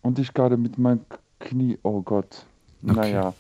[0.04, 1.02] Und ich gerade mit meinem
[1.40, 2.46] Knie, oh Gott.
[2.84, 2.94] Okay.
[2.94, 3.34] Naja.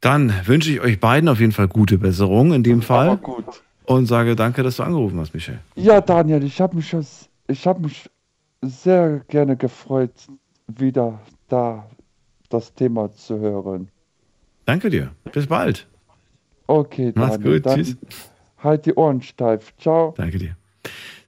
[0.00, 3.10] Dann wünsche ich euch beiden auf jeden Fall gute Besserung in dem Fall.
[3.10, 5.60] Aber gut und sage danke, dass du angerufen hast, Michel.
[5.76, 6.94] Ja, Daniel, ich habe mich,
[7.46, 8.10] ich hab mich
[8.60, 10.12] sehr gerne gefreut,
[10.66, 11.88] wieder da
[12.50, 13.88] das Thema zu hören.
[14.64, 15.12] Danke dir.
[15.32, 15.86] Bis bald.
[16.66, 17.60] Okay, Mach's Daniel.
[17.60, 17.72] gut.
[17.72, 17.96] Tschüss.
[18.58, 19.72] Halt die Ohren steif.
[19.78, 20.14] Ciao.
[20.16, 20.56] Danke dir.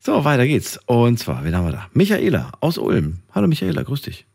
[0.01, 0.79] So, weiter geht's.
[0.87, 1.87] Und zwar, wen haben wir da?
[1.93, 3.21] Michaela aus Ulm.
[3.33, 4.27] Hallo Michaela, grüß dich.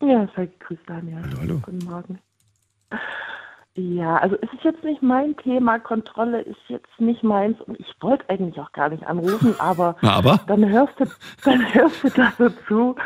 [0.00, 1.22] Ja, sei gegrüßt, Daniel.
[1.22, 1.60] Hallo, hallo.
[1.64, 2.18] Guten Morgen.
[3.78, 7.94] Ja, also es ist jetzt nicht mein Thema, Kontrolle ist jetzt nicht meins und ich
[8.00, 10.40] wollte eigentlich auch gar nicht anrufen, aber, aber?
[10.48, 11.04] Dann, hörst du,
[11.44, 12.96] dann hörst du da so zu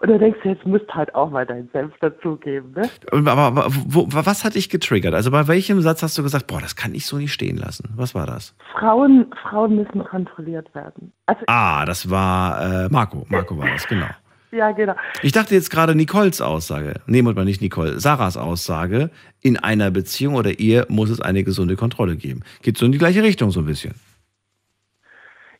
[0.00, 2.72] und dann denkst du, jetzt musst du halt auch mal deinen Senf dazugeben.
[2.72, 2.88] Ne?
[3.12, 5.12] Aber, aber wo, was hat dich getriggert?
[5.12, 7.92] Also bei welchem Satz hast du gesagt, boah, das kann ich so nicht stehen lassen?
[7.94, 8.54] Was war das?
[8.72, 11.12] Frauen, Frauen müssen kontrolliert werden.
[11.26, 14.08] Also, ah, das war äh, Marco, Marco war das, genau.
[14.52, 14.94] Ja, genau.
[15.22, 19.10] Ich dachte jetzt gerade Nicoles Aussage, nee, mal nicht Nicole, Sarahs Aussage,
[19.40, 22.42] in einer Beziehung oder Ehe muss es eine gesunde Kontrolle geben.
[22.60, 23.94] Geht so in die gleiche Richtung so ein bisschen.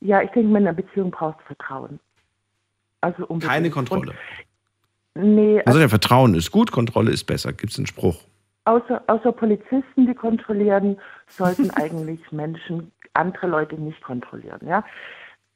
[0.00, 2.00] Ja, ich denke, in einer Beziehung brauchst du Vertrauen.
[3.00, 3.50] Also unbedingt.
[3.50, 4.12] Keine Kontrolle.
[5.14, 5.58] Und, nee.
[5.60, 7.52] Also, also ja, Vertrauen ist gut, Kontrolle ist besser.
[7.52, 8.22] Gibt es einen Spruch?
[8.64, 10.98] Außer, außer Polizisten, die kontrollieren,
[11.28, 14.60] sollten eigentlich Menschen andere Leute nicht kontrollieren.
[14.66, 14.84] Ja?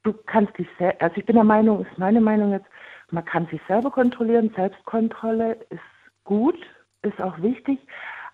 [0.05, 2.67] Du kannst dich selbst, also ich bin der Meinung, ist meine Meinung jetzt,
[3.11, 4.53] man kann sich selber kontrollieren.
[4.55, 5.81] Selbstkontrolle ist
[6.25, 6.59] gut,
[7.03, 7.79] ist auch wichtig.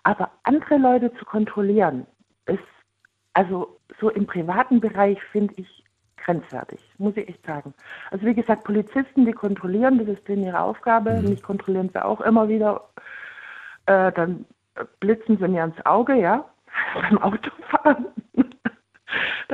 [0.03, 2.05] Aber andere Leute zu kontrollieren,
[2.45, 2.59] ist
[3.33, 5.83] also so im privaten Bereich finde ich
[6.17, 7.73] grenzwertig, muss ich echt sagen.
[8.11, 11.21] Also wie gesagt, Polizisten, die kontrollieren, das ist denen ihre Aufgabe.
[11.21, 11.29] Mhm.
[11.29, 12.89] Mich kontrollieren sie auch immer wieder.
[13.85, 14.45] Äh, dann
[14.99, 16.45] blitzen sie mir ins Auge, ja,
[16.93, 18.07] beim Autofahren.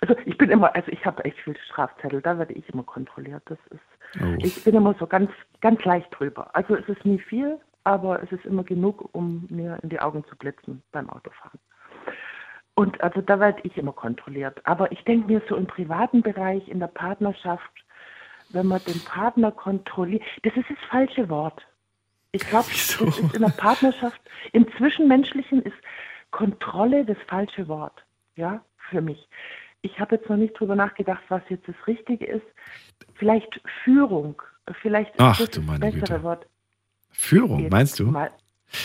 [0.00, 3.42] also ich bin immer, also ich habe echt viele Strafzettel, da werde ich immer kontrolliert.
[3.46, 3.80] Das ist
[4.18, 4.34] Oh.
[4.38, 5.30] Ich bin immer so ganz,
[5.60, 6.50] ganz leicht drüber.
[6.54, 10.24] Also es ist nie viel, aber es ist immer genug, um mir in die Augen
[10.24, 11.60] zu blitzen beim Autofahren.
[12.74, 14.60] Und also da werde ich immer kontrolliert.
[14.64, 17.70] Aber ich denke mir so im privaten Bereich, in der Partnerschaft,
[18.50, 20.22] wenn man den Partner kontrolliert.
[20.42, 21.62] Das ist das falsche Wort.
[22.32, 24.20] Ich glaube, ist in der Partnerschaft,
[24.52, 25.76] im Zwischenmenschlichen ist
[26.30, 28.04] Kontrolle das falsche Wort.
[28.36, 29.28] Ja, für mich.
[29.82, 32.46] Ich habe jetzt noch nicht drüber nachgedacht, was jetzt das Richtige ist.
[33.14, 34.42] Vielleicht Führung.
[34.82, 36.22] Vielleicht ist Ach, das du das meine bessere Güte.
[36.22, 36.46] Wort.
[37.10, 38.06] Führung, Jetzt meinst du?
[38.06, 38.30] Mal.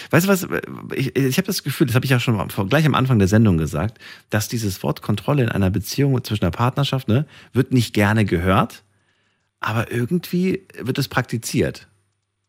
[0.09, 0.47] Weißt du was,
[0.95, 3.57] ich, ich habe das Gefühl, das habe ich ja schon gleich am Anfang der Sendung
[3.57, 3.99] gesagt,
[4.29, 8.83] dass dieses Wort Kontrolle in einer Beziehung zwischen einer Partnerschaft, ne, wird nicht gerne gehört,
[9.59, 11.87] aber irgendwie wird es praktiziert.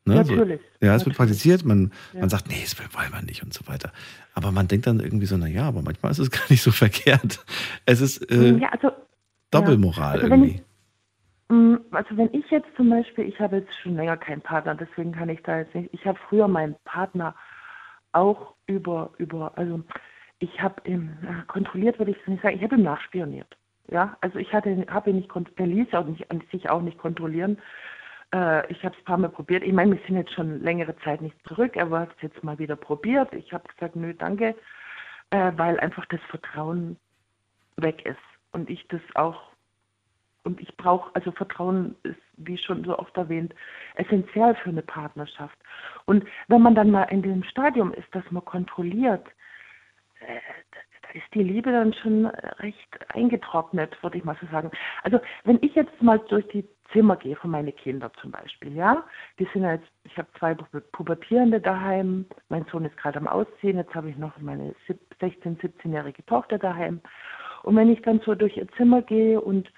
[0.07, 0.25] Ne?
[0.25, 2.21] So- Natürlich, Ja, es wird praktiziert, man, Ja.
[2.21, 3.93] man sagt, nee, das wollen wir nicht und so weiter.
[4.35, 6.71] Aber man denkt dann irgendwie so, na ja, aber manchmal ist es gar nicht so
[6.71, 7.45] verkehrt.
[7.87, 8.91] Es ist äh, ja, also,
[9.51, 10.63] Doppelmoral also wenn irgendwie.
[11.49, 15.13] Mm, Also wenn ich jetzt zum Beispiel, ich habe jetzt schon länger keinen Partner, deswegen
[15.13, 17.35] kann ich da jetzt nicht, ich habe früher meinen Partner
[18.13, 19.83] auch über, über, also
[20.39, 21.17] ich habe ihn
[21.49, 23.57] kontrolliert, würde ich nicht sagen, ich habe ihn nachspioniert.
[23.91, 27.59] Ja, also ich hatte, habe ihn nicht, er ließ auch nicht, sich auch nicht kontrollieren.
[28.37, 29.63] Äh, ich habe es ein paar Mal probiert.
[29.63, 32.59] Ich meine, wir sind jetzt schon längere Zeit nicht zurück, aber hat es jetzt mal
[32.59, 33.33] wieder probiert.
[33.33, 34.55] Ich habe gesagt, nö, danke,
[35.31, 36.99] äh, weil einfach das Vertrauen
[37.77, 38.19] weg ist
[38.53, 39.41] und ich das auch
[40.45, 43.53] und ich brauche, also Vertrauen ist, wie schon so oft erwähnt,
[43.97, 45.59] essentiell für eine Partnerschaft.
[46.05, 49.27] Und wenn man dann mal in dem Stadium ist, dass man kontrolliert,
[50.21, 50.39] äh,
[51.15, 54.71] ist die Liebe dann schon recht eingetrocknet, würde ich mal so sagen.
[55.03, 59.05] Also wenn ich jetzt mal durch die Zimmer gehe von meinen Kindern zum Beispiel, ja,
[59.39, 63.27] die sind ja jetzt, ich habe zwei Pu- Pubertierende daheim, mein Sohn ist gerade am
[63.27, 67.01] Ausziehen, jetzt habe ich noch meine sieb- 16-, 17-jährige Tochter daheim.
[67.65, 69.73] Und wenn ich dann so durch ihr Zimmer gehe und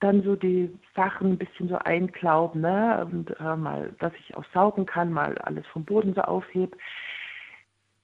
[0.00, 4.44] dann so die Sachen ein bisschen so einklaub, ne, und äh, mal, dass ich auch
[4.52, 6.76] saugen kann, mal alles vom Boden so aufhebe,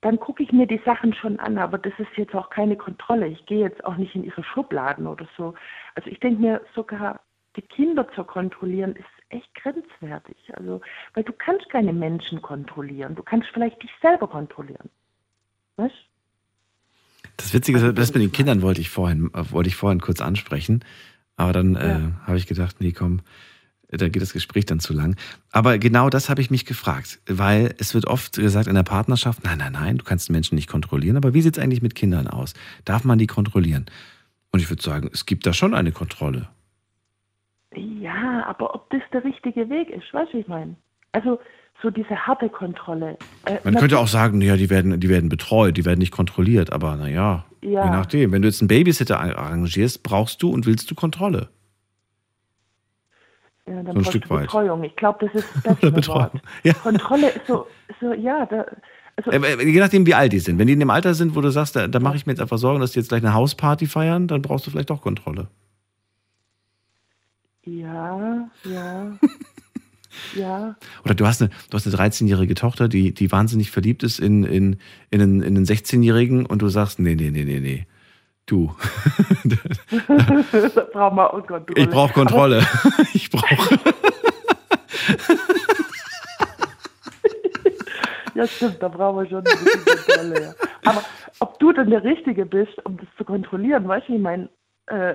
[0.01, 3.27] dann gucke ich mir die Sachen schon an, aber das ist jetzt auch keine Kontrolle.
[3.27, 5.55] Ich gehe jetzt auch nicht in ihre Schubladen oder so.
[5.95, 7.21] Also ich denke mir sogar,
[7.57, 10.37] die Kinder zu kontrollieren ist echt grenzwertig.
[10.55, 10.81] Also,
[11.15, 13.17] weil du kannst keine Menschen kontrollieren.
[13.17, 14.89] Du kannst vielleicht dich selber kontrollieren.
[15.77, 15.95] Weißt?
[17.37, 20.21] Das Witzige ist, das mit den Kindern wollte ich vorhin, äh, wollte ich vorhin kurz
[20.21, 20.85] ansprechen.
[21.37, 23.21] Aber dann äh, habe ich gedacht, nee, komm,
[23.91, 25.17] da geht das Gespräch dann zu lang.
[25.51, 29.45] Aber genau das habe ich mich gefragt, weil es wird oft gesagt in der Partnerschaft,
[29.45, 31.17] nein, nein, nein, du kannst Menschen nicht kontrollieren.
[31.17, 32.55] Aber wie sieht es eigentlich mit Kindern aus?
[32.85, 33.87] Darf man die kontrollieren?
[34.53, 36.49] Und ich würde sagen, es gibt da schon eine Kontrolle.
[37.75, 40.75] Ja, aber ob das der richtige Weg ist, weißt du, wie ich meine?
[41.13, 41.39] Also
[41.83, 43.17] so diese harte Kontrolle.
[43.45, 46.73] Äh, Man könnte auch sagen, ja, die werden, die werden betreut, die werden nicht kontrolliert.
[46.73, 47.85] Aber naja, Ja.
[47.85, 48.33] je nachdem.
[48.33, 51.51] Wenn du jetzt einen Babysitter arrangierst, brauchst du und willst du Kontrolle.
[53.69, 54.43] Ja, So ein Stück weit.
[54.43, 54.85] Betreuung.
[54.85, 56.43] Ich glaube, das ist das Betreuung, Wort.
[56.65, 56.73] ja.
[56.75, 57.67] Kontrolle ist so,
[58.01, 58.65] so ja, da,
[59.17, 60.59] also, Äh, äh, Je nachdem, wie alt die sind.
[60.59, 62.41] Wenn die in dem Alter sind, wo du sagst, da, da mache ich mir jetzt
[62.41, 65.49] einfach Sorgen, dass die jetzt gleich eine Hausparty feiern, dann brauchst du vielleicht doch Kontrolle.
[67.67, 69.19] ja, ja,
[70.35, 70.77] ja.
[71.05, 74.45] Oder du hast eine, du hast eine 13-jährige Tochter, die, die wahnsinnig verliebt ist in,
[74.45, 74.77] in,
[75.11, 77.87] in, einen, in einen 16-Jährigen und du sagst, nee, nee, nee, nee, nee.
[78.49, 78.75] Du,
[81.17, 81.77] wir auch Kontrolle.
[81.77, 82.67] ich brauche Kontrolle.
[83.13, 83.79] Ich brauche.
[88.35, 90.43] Ja, stimmt, da brauchen wir schon ein bisschen Kontrolle.
[90.43, 90.55] Ja.
[90.91, 91.03] Aber
[91.41, 94.49] ob du dann der Richtige bist, um das zu kontrollieren, weißt du, ich meine,
[94.87, 95.15] äh,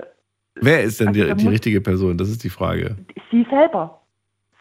[0.54, 2.16] Wer ist denn Also die, die richtige Person?
[2.16, 2.96] Das ist die Frage.
[3.32, 4.00] sie selber.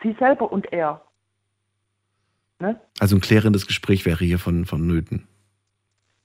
[0.01, 1.01] Sie selber und er.
[2.59, 2.79] Ne?
[2.99, 5.27] Also ein klärendes Gespräch wäre hier von, von Nöten.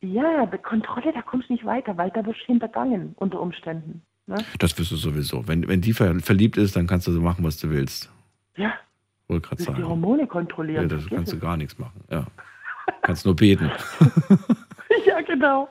[0.01, 4.03] Ja, die Kontrolle, da kommst du nicht weiter, weil da wirst du hintergangen unter Umständen.
[4.27, 4.37] Ne?
[4.59, 5.47] Das wirst du sowieso.
[5.49, 8.11] Wenn, wenn die ver verliebt ist, dann kannst du so machen, was du willst.
[8.57, 8.75] Ja,
[9.27, 9.89] Wollte gerade willst die sagen.
[9.89, 10.89] Hormone Ja, kontrollieren.
[10.89, 12.01] das vergiss kannst du gar nichts machen.
[12.11, 12.27] Ja.
[13.03, 13.71] Kannst nur beten.
[15.07, 15.69] ja, genau.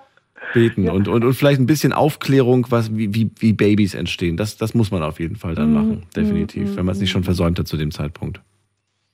[0.54, 0.92] Beten Ja.
[0.92, 4.38] und, und, und vielleicht ein bisschen Aufklärung, was, wie, wie, wie Babys entstehen.
[4.38, 6.04] Das, das muss man auf jeden Fall dann Mhm, machen.
[6.16, 6.70] Definitiv.
[6.72, 7.14] mhm, wenn man es nicht mhm.
[7.14, 8.40] schon versäumt hat zu dem Zeitpunkt.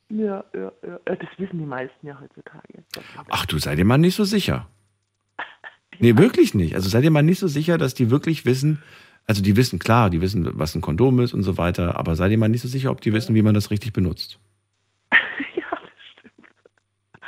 [0.10, 1.00] Ja, ja, ja.
[1.06, 2.84] Das wissen die meisten ja heutzutage.
[3.30, 4.68] Ach du, sei dir mal nicht so sicher.
[6.00, 6.76] Nee, wirklich nicht.
[6.76, 8.82] Also sei dir mal nicht so sicher, dass die wirklich wissen,
[9.26, 12.30] also die wissen, klar, die wissen, was ein Kondom ist und so weiter, aber sei
[12.30, 14.40] dir mal nicht so sicher, ob die wissen, wie man das richtig benutzt.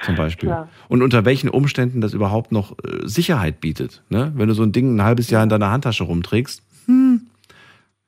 [0.03, 0.49] Zum Beispiel.
[0.49, 0.69] Klar.
[0.87, 4.03] Und unter welchen Umständen das überhaupt noch äh, Sicherheit bietet.
[4.09, 4.31] Ne?
[4.35, 7.21] Wenn du so ein Ding ein halbes Jahr in deiner Handtasche rumträgst, hm,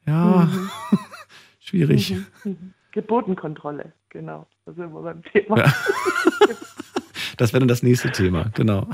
[0.05, 0.69] ja, Mhm.
[1.59, 2.11] schwierig.
[2.13, 2.73] Mhm, mhm.
[2.91, 4.47] Geburtenkontrolle, genau.
[4.65, 5.57] Da sind wir beim Thema.
[5.59, 5.73] Ja.
[7.38, 8.88] Das wäre dann das nächste Thema, genau.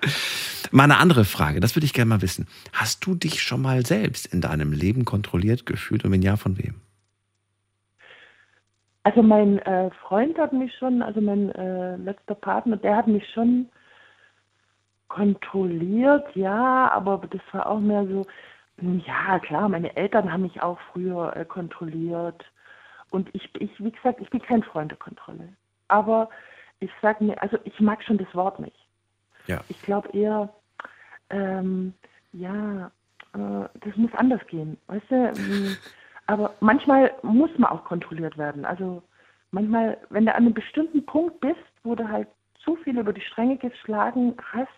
[0.70, 2.46] mal eine andere Frage, das würde ich gerne mal wissen.
[2.72, 6.58] Hast du dich schon mal selbst in deinem Leben kontrolliert gefühlt und wenn ja, von
[6.58, 6.80] wem?
[9.04, 13.24] Also mein äh, Freund hat mich schon, also mein äh, letzter Partner, der hat mich
[13.32, 13.68] schon
[15.08, 18.26] kontrolliert, ja, aber das war auch mehr so,
[19.06, 22.44] Ja, klar, meine Eltern haben mich auch früher äh, kontrolliert.
[23.10, 25.48] Und ich, ich, wie gesagt, ich bin kein Freund der Kontrolle.
[25.88, 26.28] Aber
[26.80, 28.87] ich sage mir, also ich mag schon das Wort nicht.
[29.48, 29.64] Ja.
[29.68, 30.52] Ich glaube eher,
[31.30, 31.94] ähm,
[32.32, 32.90] ja,
[33.34, 35.14] äh, das muss anders gehen, weißt du?
[35.14, 35.76] Ähm,
[36.26, 38.64] aber manchmal muss man auch kontrolliert werden.
[38.64, 39.02] Also
[39.50, 42.28] manchmal, wenn du an einem bestimmten Punkt bist, wo du halt
[42.62, 44.68] zu viel über die Stränge geschlagen hast,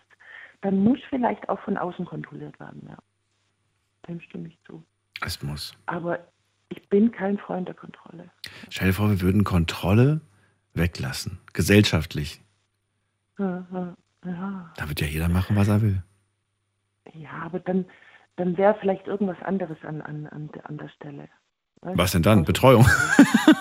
[0.61, 2.97] dann muss vielleicht auch von außen kontrolliert werden, ja.
[4.07, 4.83] Dem stimme ich zu.
[5.21, 5.75] Es muss.
[5.87, 6.19] Aber
[6.69, 8.29] ich bin kein Freund der Kontrolle.
[8.69, 10.21] Stell dir vor, wir würden Kontrolle
[10.73, 12.41] weglassen, gesellschaftlich.
[13.37, 13.95] Ja, ja,
[14.25, 14.71] ja.
[14.75, 16.03] Da wird ja jeder machen, was er will.
[17.13, 17.85] Ja, aber dann,
[18.35, 21.27] dann wäre vielleicht irgendwas anderes an, an, an, an der Stelle.
[21.81, 21.97] Weißt?
[21.97, 22.45] Was denn dann?
[22.45, 22.85] Betreuung?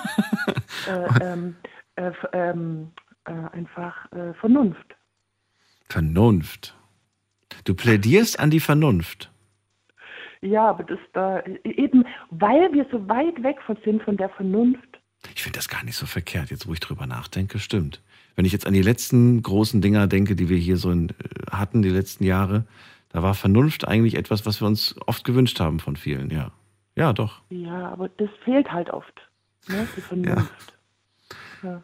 [0.89, 1.57] äh, ähm,
[1.97, 2.93] äh, ähm,
[3.24, 4.97] äh, einfach äh, Vernunft.
[5.89, 6.77] Vernunft.
[7.65, 9.31] Du plädierst an die Vernunft.
[10.43, 15.01] Ja, aber das da eben, weil wir so weit weg von sind von der Vernunft.
[15.35, 18.03] Ich finde das gar nicht so verkehrt, jetzt wo ich drüber nachdenke, stimmt.
[18.40, 21.12] Wenn ich jetzt an die letzten großen Dinger denke, die wir hier so in, äh,
[21.50, 22.64] hatten, die letzten Jahre,
[23.10, 26.50] da war Vernunft eigentlich etwas, was wir uns oft gewünscht haben von vielen, ja.
[26.96, 27.42] Ja, doch.
[27.50, 29.12] Ja, aber das fehlt halt oft,
[29.68, 30.78] ne, die Vernunft.
[31.62, 31.68] Ja.
[31.68, 31.82] ja.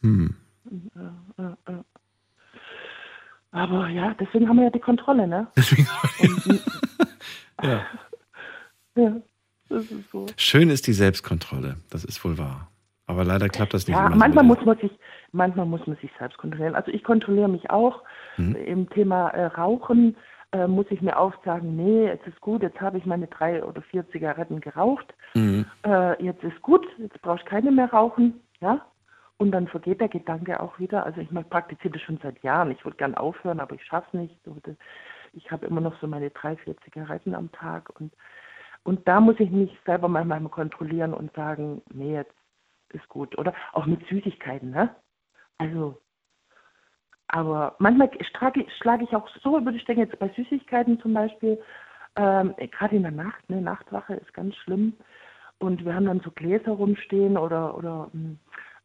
[0.00, 0.36] Hm.
[0.94, 1.84] Ja, ja,
[3.50, 5.48] aber ja, deswegen haben wir ja die Kontrolle, ne?
[5.54, 5.86] Deswegen
[7.62, 7.84] ja.
[8.96, 9.16] ja,
[9.68, 10.24] das ist so.
[10.38, 12.69] Schön ist die Selbstkontrolle, das ist wohl wahr.
[13.10, 14.08] Aber leider klappt das nicht ja.
[14.08, 14.92] Manchmal muss man sich,
[15.32, 16.76] manchmal muss man sich selbst kontrollieren.
[16.76, 18.02] Also ich kontrolliere mich auch
[18.36, 18.54] Mhm.
[18.54, 20.16] im Thema äh, Rauchen.
[20.52, 23.62] Äh, muss ich mir auch sagen, nee, jetzt ist gut, jetzt habe ich meine drei
[23.62, 25.14] oder vier Zigaretten geraucht.
[25.34, 25.66] Mhm.
[25.84, 28.80] Äh, jetzt ist gut, jetzt brauche ich keine mehr rauchen, ja.
[29.38, 31.06] Und dann vergeht der Gedanke auch wieder.
[31.06, 32.70] Also ich praktiziere das schon seit Jahren.
[32.70, 34.36] Ich würde gern aufhören, aber ich schaffe es nicht.
[35.32, 38.12] Ich habe immer noch so meine drei, vier Zigaretten am Tag und
[38.82, 42.32] und da muss ich mich selber manchmal kontrollieren und sagen, nee, jetzt
[42.92, 43.36] ist gut.
[43.38, 44.94] Oder auch mit Süßigkeiten, ne?
[45.58, 46.00] Also,
[47.28, 51.14] aber manchmal schlage ich, schlage ich auch so über die Stränge, jetzt bei Süßigkeiten zum
[51.14, 51.60] Beispiel,
[52.16, 54.94] ähm, gerade in der Nacht, ne, Nachtwache ist ganz schlimm.
[55.58, 58.10] Und wir haben dann so Gläser rumstehen oder, oder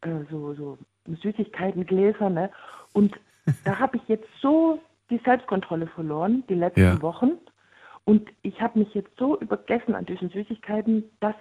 [0.01, 0.77] äh, so, so
[1.07, 2.51] Süßigkeitengläser, ne?
[2.93, 3.17] Und
[3.63, 4.79] da habe ich jetzt so
[5.09, 7.01] die Selbstkontrolle verloren, die letzten Ja.
[7.01, 7.31] Wochen.
[8.03, 11.35] Und ich habe mich jetzt so übergessen an diesen Süßigkeiten, dass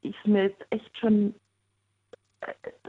[0.00, 1.34] ich mir jetzt echt schon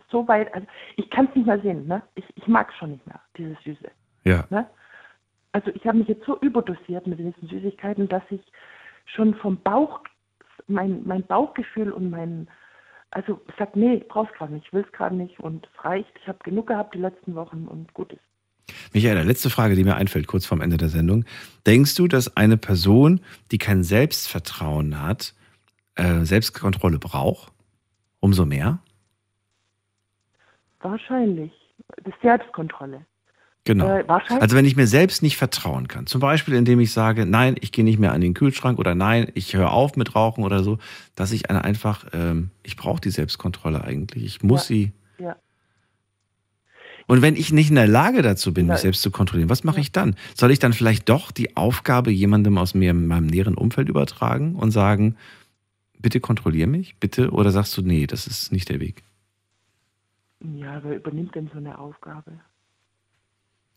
[0.10, 0.68] so weit, also
[0.98, 2.02] ich kann es nicht mehr sehen, ne?
[2.16, 3.90] Ich, ich mag es schon nicht mehr, dieses Süße.
[4.24, 4.46] Ja.
[4.50, 4.68] Ne?
[5.52, 8.42] Also ich habe mich jetzt so überdosiert mit diesen Süßigkeiten, dass ich
[9.06, 10.02] schon vom Bauch,
[10.68, 12.48] mein, mein Bauchgefühl und mein,
[13.12, 16.12] also sagt, nee, ich brauch's gerade nicht, ich will es gerade nicht und es reicht.
[16.22, 18.22] Ich habe genug gehabt die letzten Wochen und gut ist.
[18.94, 21.26] Michael, letzte Frage, die mir einfällt, kurz vorm Ende der Sendung.
[21.66, 23.20] Denkst du, dass eine Person,
[23.52, 25.34] die kein Selbstvertrauen hat,
[25.96, 27.52] äh, Selbstkontrolle braucht?
[28.20, 28.80] Umso mehr?
[30.82, 31.52] Wahrscheinlich.
[32.04, 33.06] Das ist Selbstkontrolle.
[33.64, 33.88] Genau.
[33.88, 34.04] Äh.
[34.08, 37.72] Also wenn ich mir selbst nicht vertrauen kann, zum Beispiel indem ich sage, nein, ich
[37.72, 40.80] gehe nicht mehr an den Kühlschrank oder nein, ich höre auf mit Rauchen oder so,
[41.16, 44.76] dass ich eine einfach, ähm, ich brauche die Selbstkontrolle eigentlich, ich muss Ja.
[44.76, 44.92] sie.
[45.20, 45.36] Ja.
[47.08, 48.74] Und wenn ich nicht in der Lage dazu bin, Ja.
[48.74, 50.16] mich selbst zu kontrollieren, was mache ich dann?
[50.34, 54.72] Soll ich dann vielleicht doch die Aufgabe jemandem aus mir, meinem näheren Umfeld übertragen und
[54.72, 55.18] sagen,
[56.00, 57.30] bitte kontrollier mich, bitte?
[57.30, 59.04] Oder sagst du, nee, das ist nicht der Weg?
[60.56, 62.32] Ja, wer übernimmt denn so eine Aufgabe?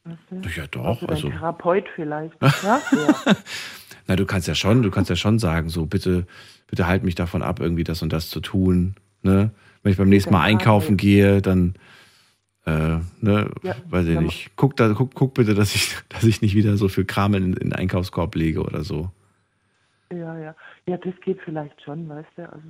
[0.04, 0.60] Weißt du?
[0.60, 2.34] Ja, doch, Also also- Therapeut vielleicht.
[2.62, 2.80] ja?
[2.92, 3.34] ja.
[4.06, 6.26] Na, du kannst ja schon, du kannst ja schon sagen, so bitte,
[6.66, 8.94] bitte halt mich davon ab, irgendwie das und das zu tun.
[9.22, 9.50] Ne?
[9.82, 11.74] Wenn ich beim nächsten Mal einkaufen gehe, dann
[12.66, 14.50] äh, ne, Ja, weiß ich nicht.
[14.56, 17.52] Guck, da, guck, guck bitte, dass ich, dass ich nicht wieder so viel Kram in,
[17.54, 19.10] in den Einkaufskorb lege oder so.
[20.10, 20.54] Ja, ja.
[20.86, 22.42] Ja, das geht vielleicht schon, weißt du.
[22.42, 22.68] Also,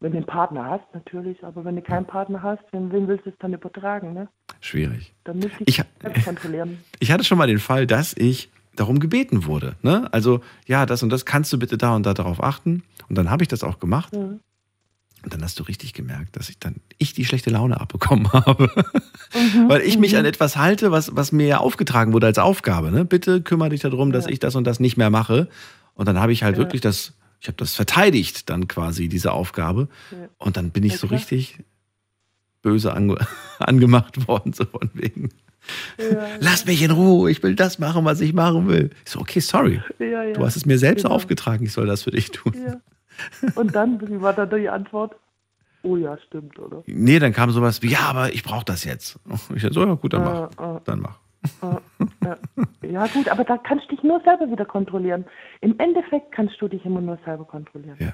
[0.00, 3.26] wenn du einen Partner hast, natürlich, aber wenn du keinen Partner hast, wen, wen willst
[3.26, 4.28] du es dann übertragen, ne?
[4.60, 5.12] Schwierig.
[5.24, 6.78] Dann müsste Ich ich kontrollieren.
[7.00, 9.76] Ich hatte schon mal den Fall, dass ich darum gebeten wurde.
[9.82, 10.08] Ne?
[10.12, 12.82] Also, ja, das und das kannst du bitte da und da darauf achten.
[13.08, 14.12] Und dann habe ich das auch gemacht.
[14.14, 14.40] Mhm.
[15.22, 18.70] Und dann hast du richtig gemerkt, dass ich dann ich die schlechte Laune abbekommen habe.
[19.68, 22.90] Weil ich mich an etwas halte, was, was mir ja aufgetragen wurde als Aufgabe.
[22.90, 23.04] Ne?
[23.04, 25.48] Bitte kümmere dich darum, dass ich das und das nicht mehr mache.
[25.94, 26.62] Und dann habe ich halt Ja.
[26.62, 29.88] wirklich das, ich habe das verteidigt, dann quasi, diese Aufgabe.
[30.10, 30.28] Ja.
[30.38, 31.58] Und dann bin ich Ja, so richtig
[32.62, 33.16] böse ange
[33.58, 35.30] angemacht worden, so von wegen.
[35.98, 38.90] Ja, Lass mich in Ruhe, ich will das machen, was ich machen will.
[39.04, 39.82] Ich so, okay, sorry.
[39.98, 40.32] Ja.
[40.32, 41.14] Du hast es mir selbst Genau.
[41.14, 42.54] aufgetragen, ich soll das für dich tun.
[43.54, 45.16] Und dann, wie war dann die Antwort?
[45.82, 46.82] Oh ja, stimmt, oder?
[46.86, 49.18] Nee, dann kam sowas wie, ja, aber ich brauche das jetzt.
[49.54, 50.50] Ich so, ja gut, dann mach.
[50.74, 51.18] Äh, äh, Dann mach.
[51.62, 55.24] Äh, ja, gut, aber da kannst du dich nur selber wieder kontrollieren.
[55.60, 57.96] Im Endeffekt kannst du dich immer nur selber kontrollieren.
[57.98, 58.12] Ja.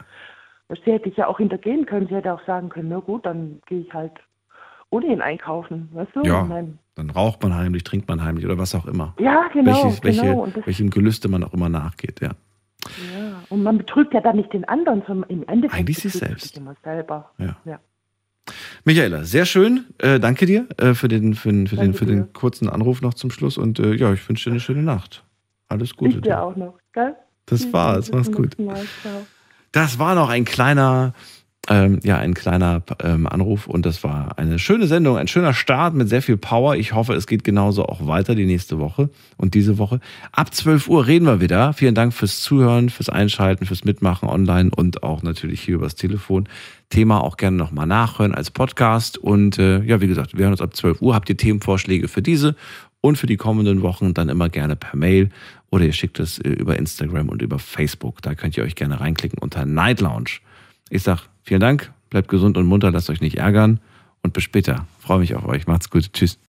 [0.85, 2.09] Sie hätte ich ja auch hintergehen können.
[2.09, 4.13] Sie hätte auch sagen können, na gut, dann gehe ich halt
[4.91, 5.89] ohne ihn einkaufen.
[5.93, 6.23] Weißt du?
[6.23, 6.79] Ja, Nein.
[6.95, 9.15] dann raucht man heimlich, trinkt man heimlich oder was auch immer.
[9.19, 9.73] Ja, genau.
[9.85, 10.43] Welches, welche, genau.
[10.45, 12.31] Und das- welchem Gelüste man auch immer nachgeht, ja.
[13.13, 16.49] Ja, und man betrügt ja dann nicht den anderen, sondern im Endeffekt Eigentlich sich selbst.
[16.49, 17.31] sich immer selber.
[17.39, 17.57] Ja.
[17.65, 17.81] ja.
[18.87, 19.85] Michaela, sehr schön.
[19.99, 23.03] Äh, danke dir äh, für, den, für, den, für, den, Danke für den kurzen Anruf
[23.03, 25.25] noch zum Schluss und äh, ja, ich wünsche dir eine schöne Nacht.
[25.67, 26.19] Alles Gute.
[26.19, 27.17] Ich dir auch noch, gell?
[27.47, 28.57] Das war's, mach's gut.
[29.73, 31.15] Das war noch ein kleiner,
[31.69, 35.95] ähm, ja, ein kleiner ähm, Anruf und das war eine schöne Sendung, ein schöner Start
[35.95, 36.77] mit sehr viel Power.
[36.77, 40.01] Ich hoffe, es geht genauso auch weiter die nächste Woche und diese Woche.
[40.33, 41.73] Ab 12 Uhr reden wir wieder.
[41.73, 46.49] Vielen Dank fürs Zuhören, fürs Einschalten, fürs Mitmachen online und auch natürlich hier übers Telefon.
[46.89, 49.19] Thema auch gerne nochmal nachhören als Podcast.
[49.19, 51.15] Und äh, ja, wie gesagt, wir hören uns ab 12 Uhr.
[51.15, 52.55] Habt ihr Themenvorschläge für diese
[53.01, 55.31] und für die kommenden Wochen dann immer gerne per Mail
[55.71, 58.23] oder ihr schickt es äh, über Instagram und über Facebook.
[58.23, 60.39] Da könnt ihr euch gerne reinklicken unter Night Lounge.
[60.91, 63.81] Ich sag vielen Dank, bleibt gesund und munter, lasst euch nicht ärgern
[64.23, 64.87] und bis später.
[64.99, 65.67] Freue mich auf euch.
[65.67, 66.13] Macht's gut.
[66.13, 66.39] Tschüss.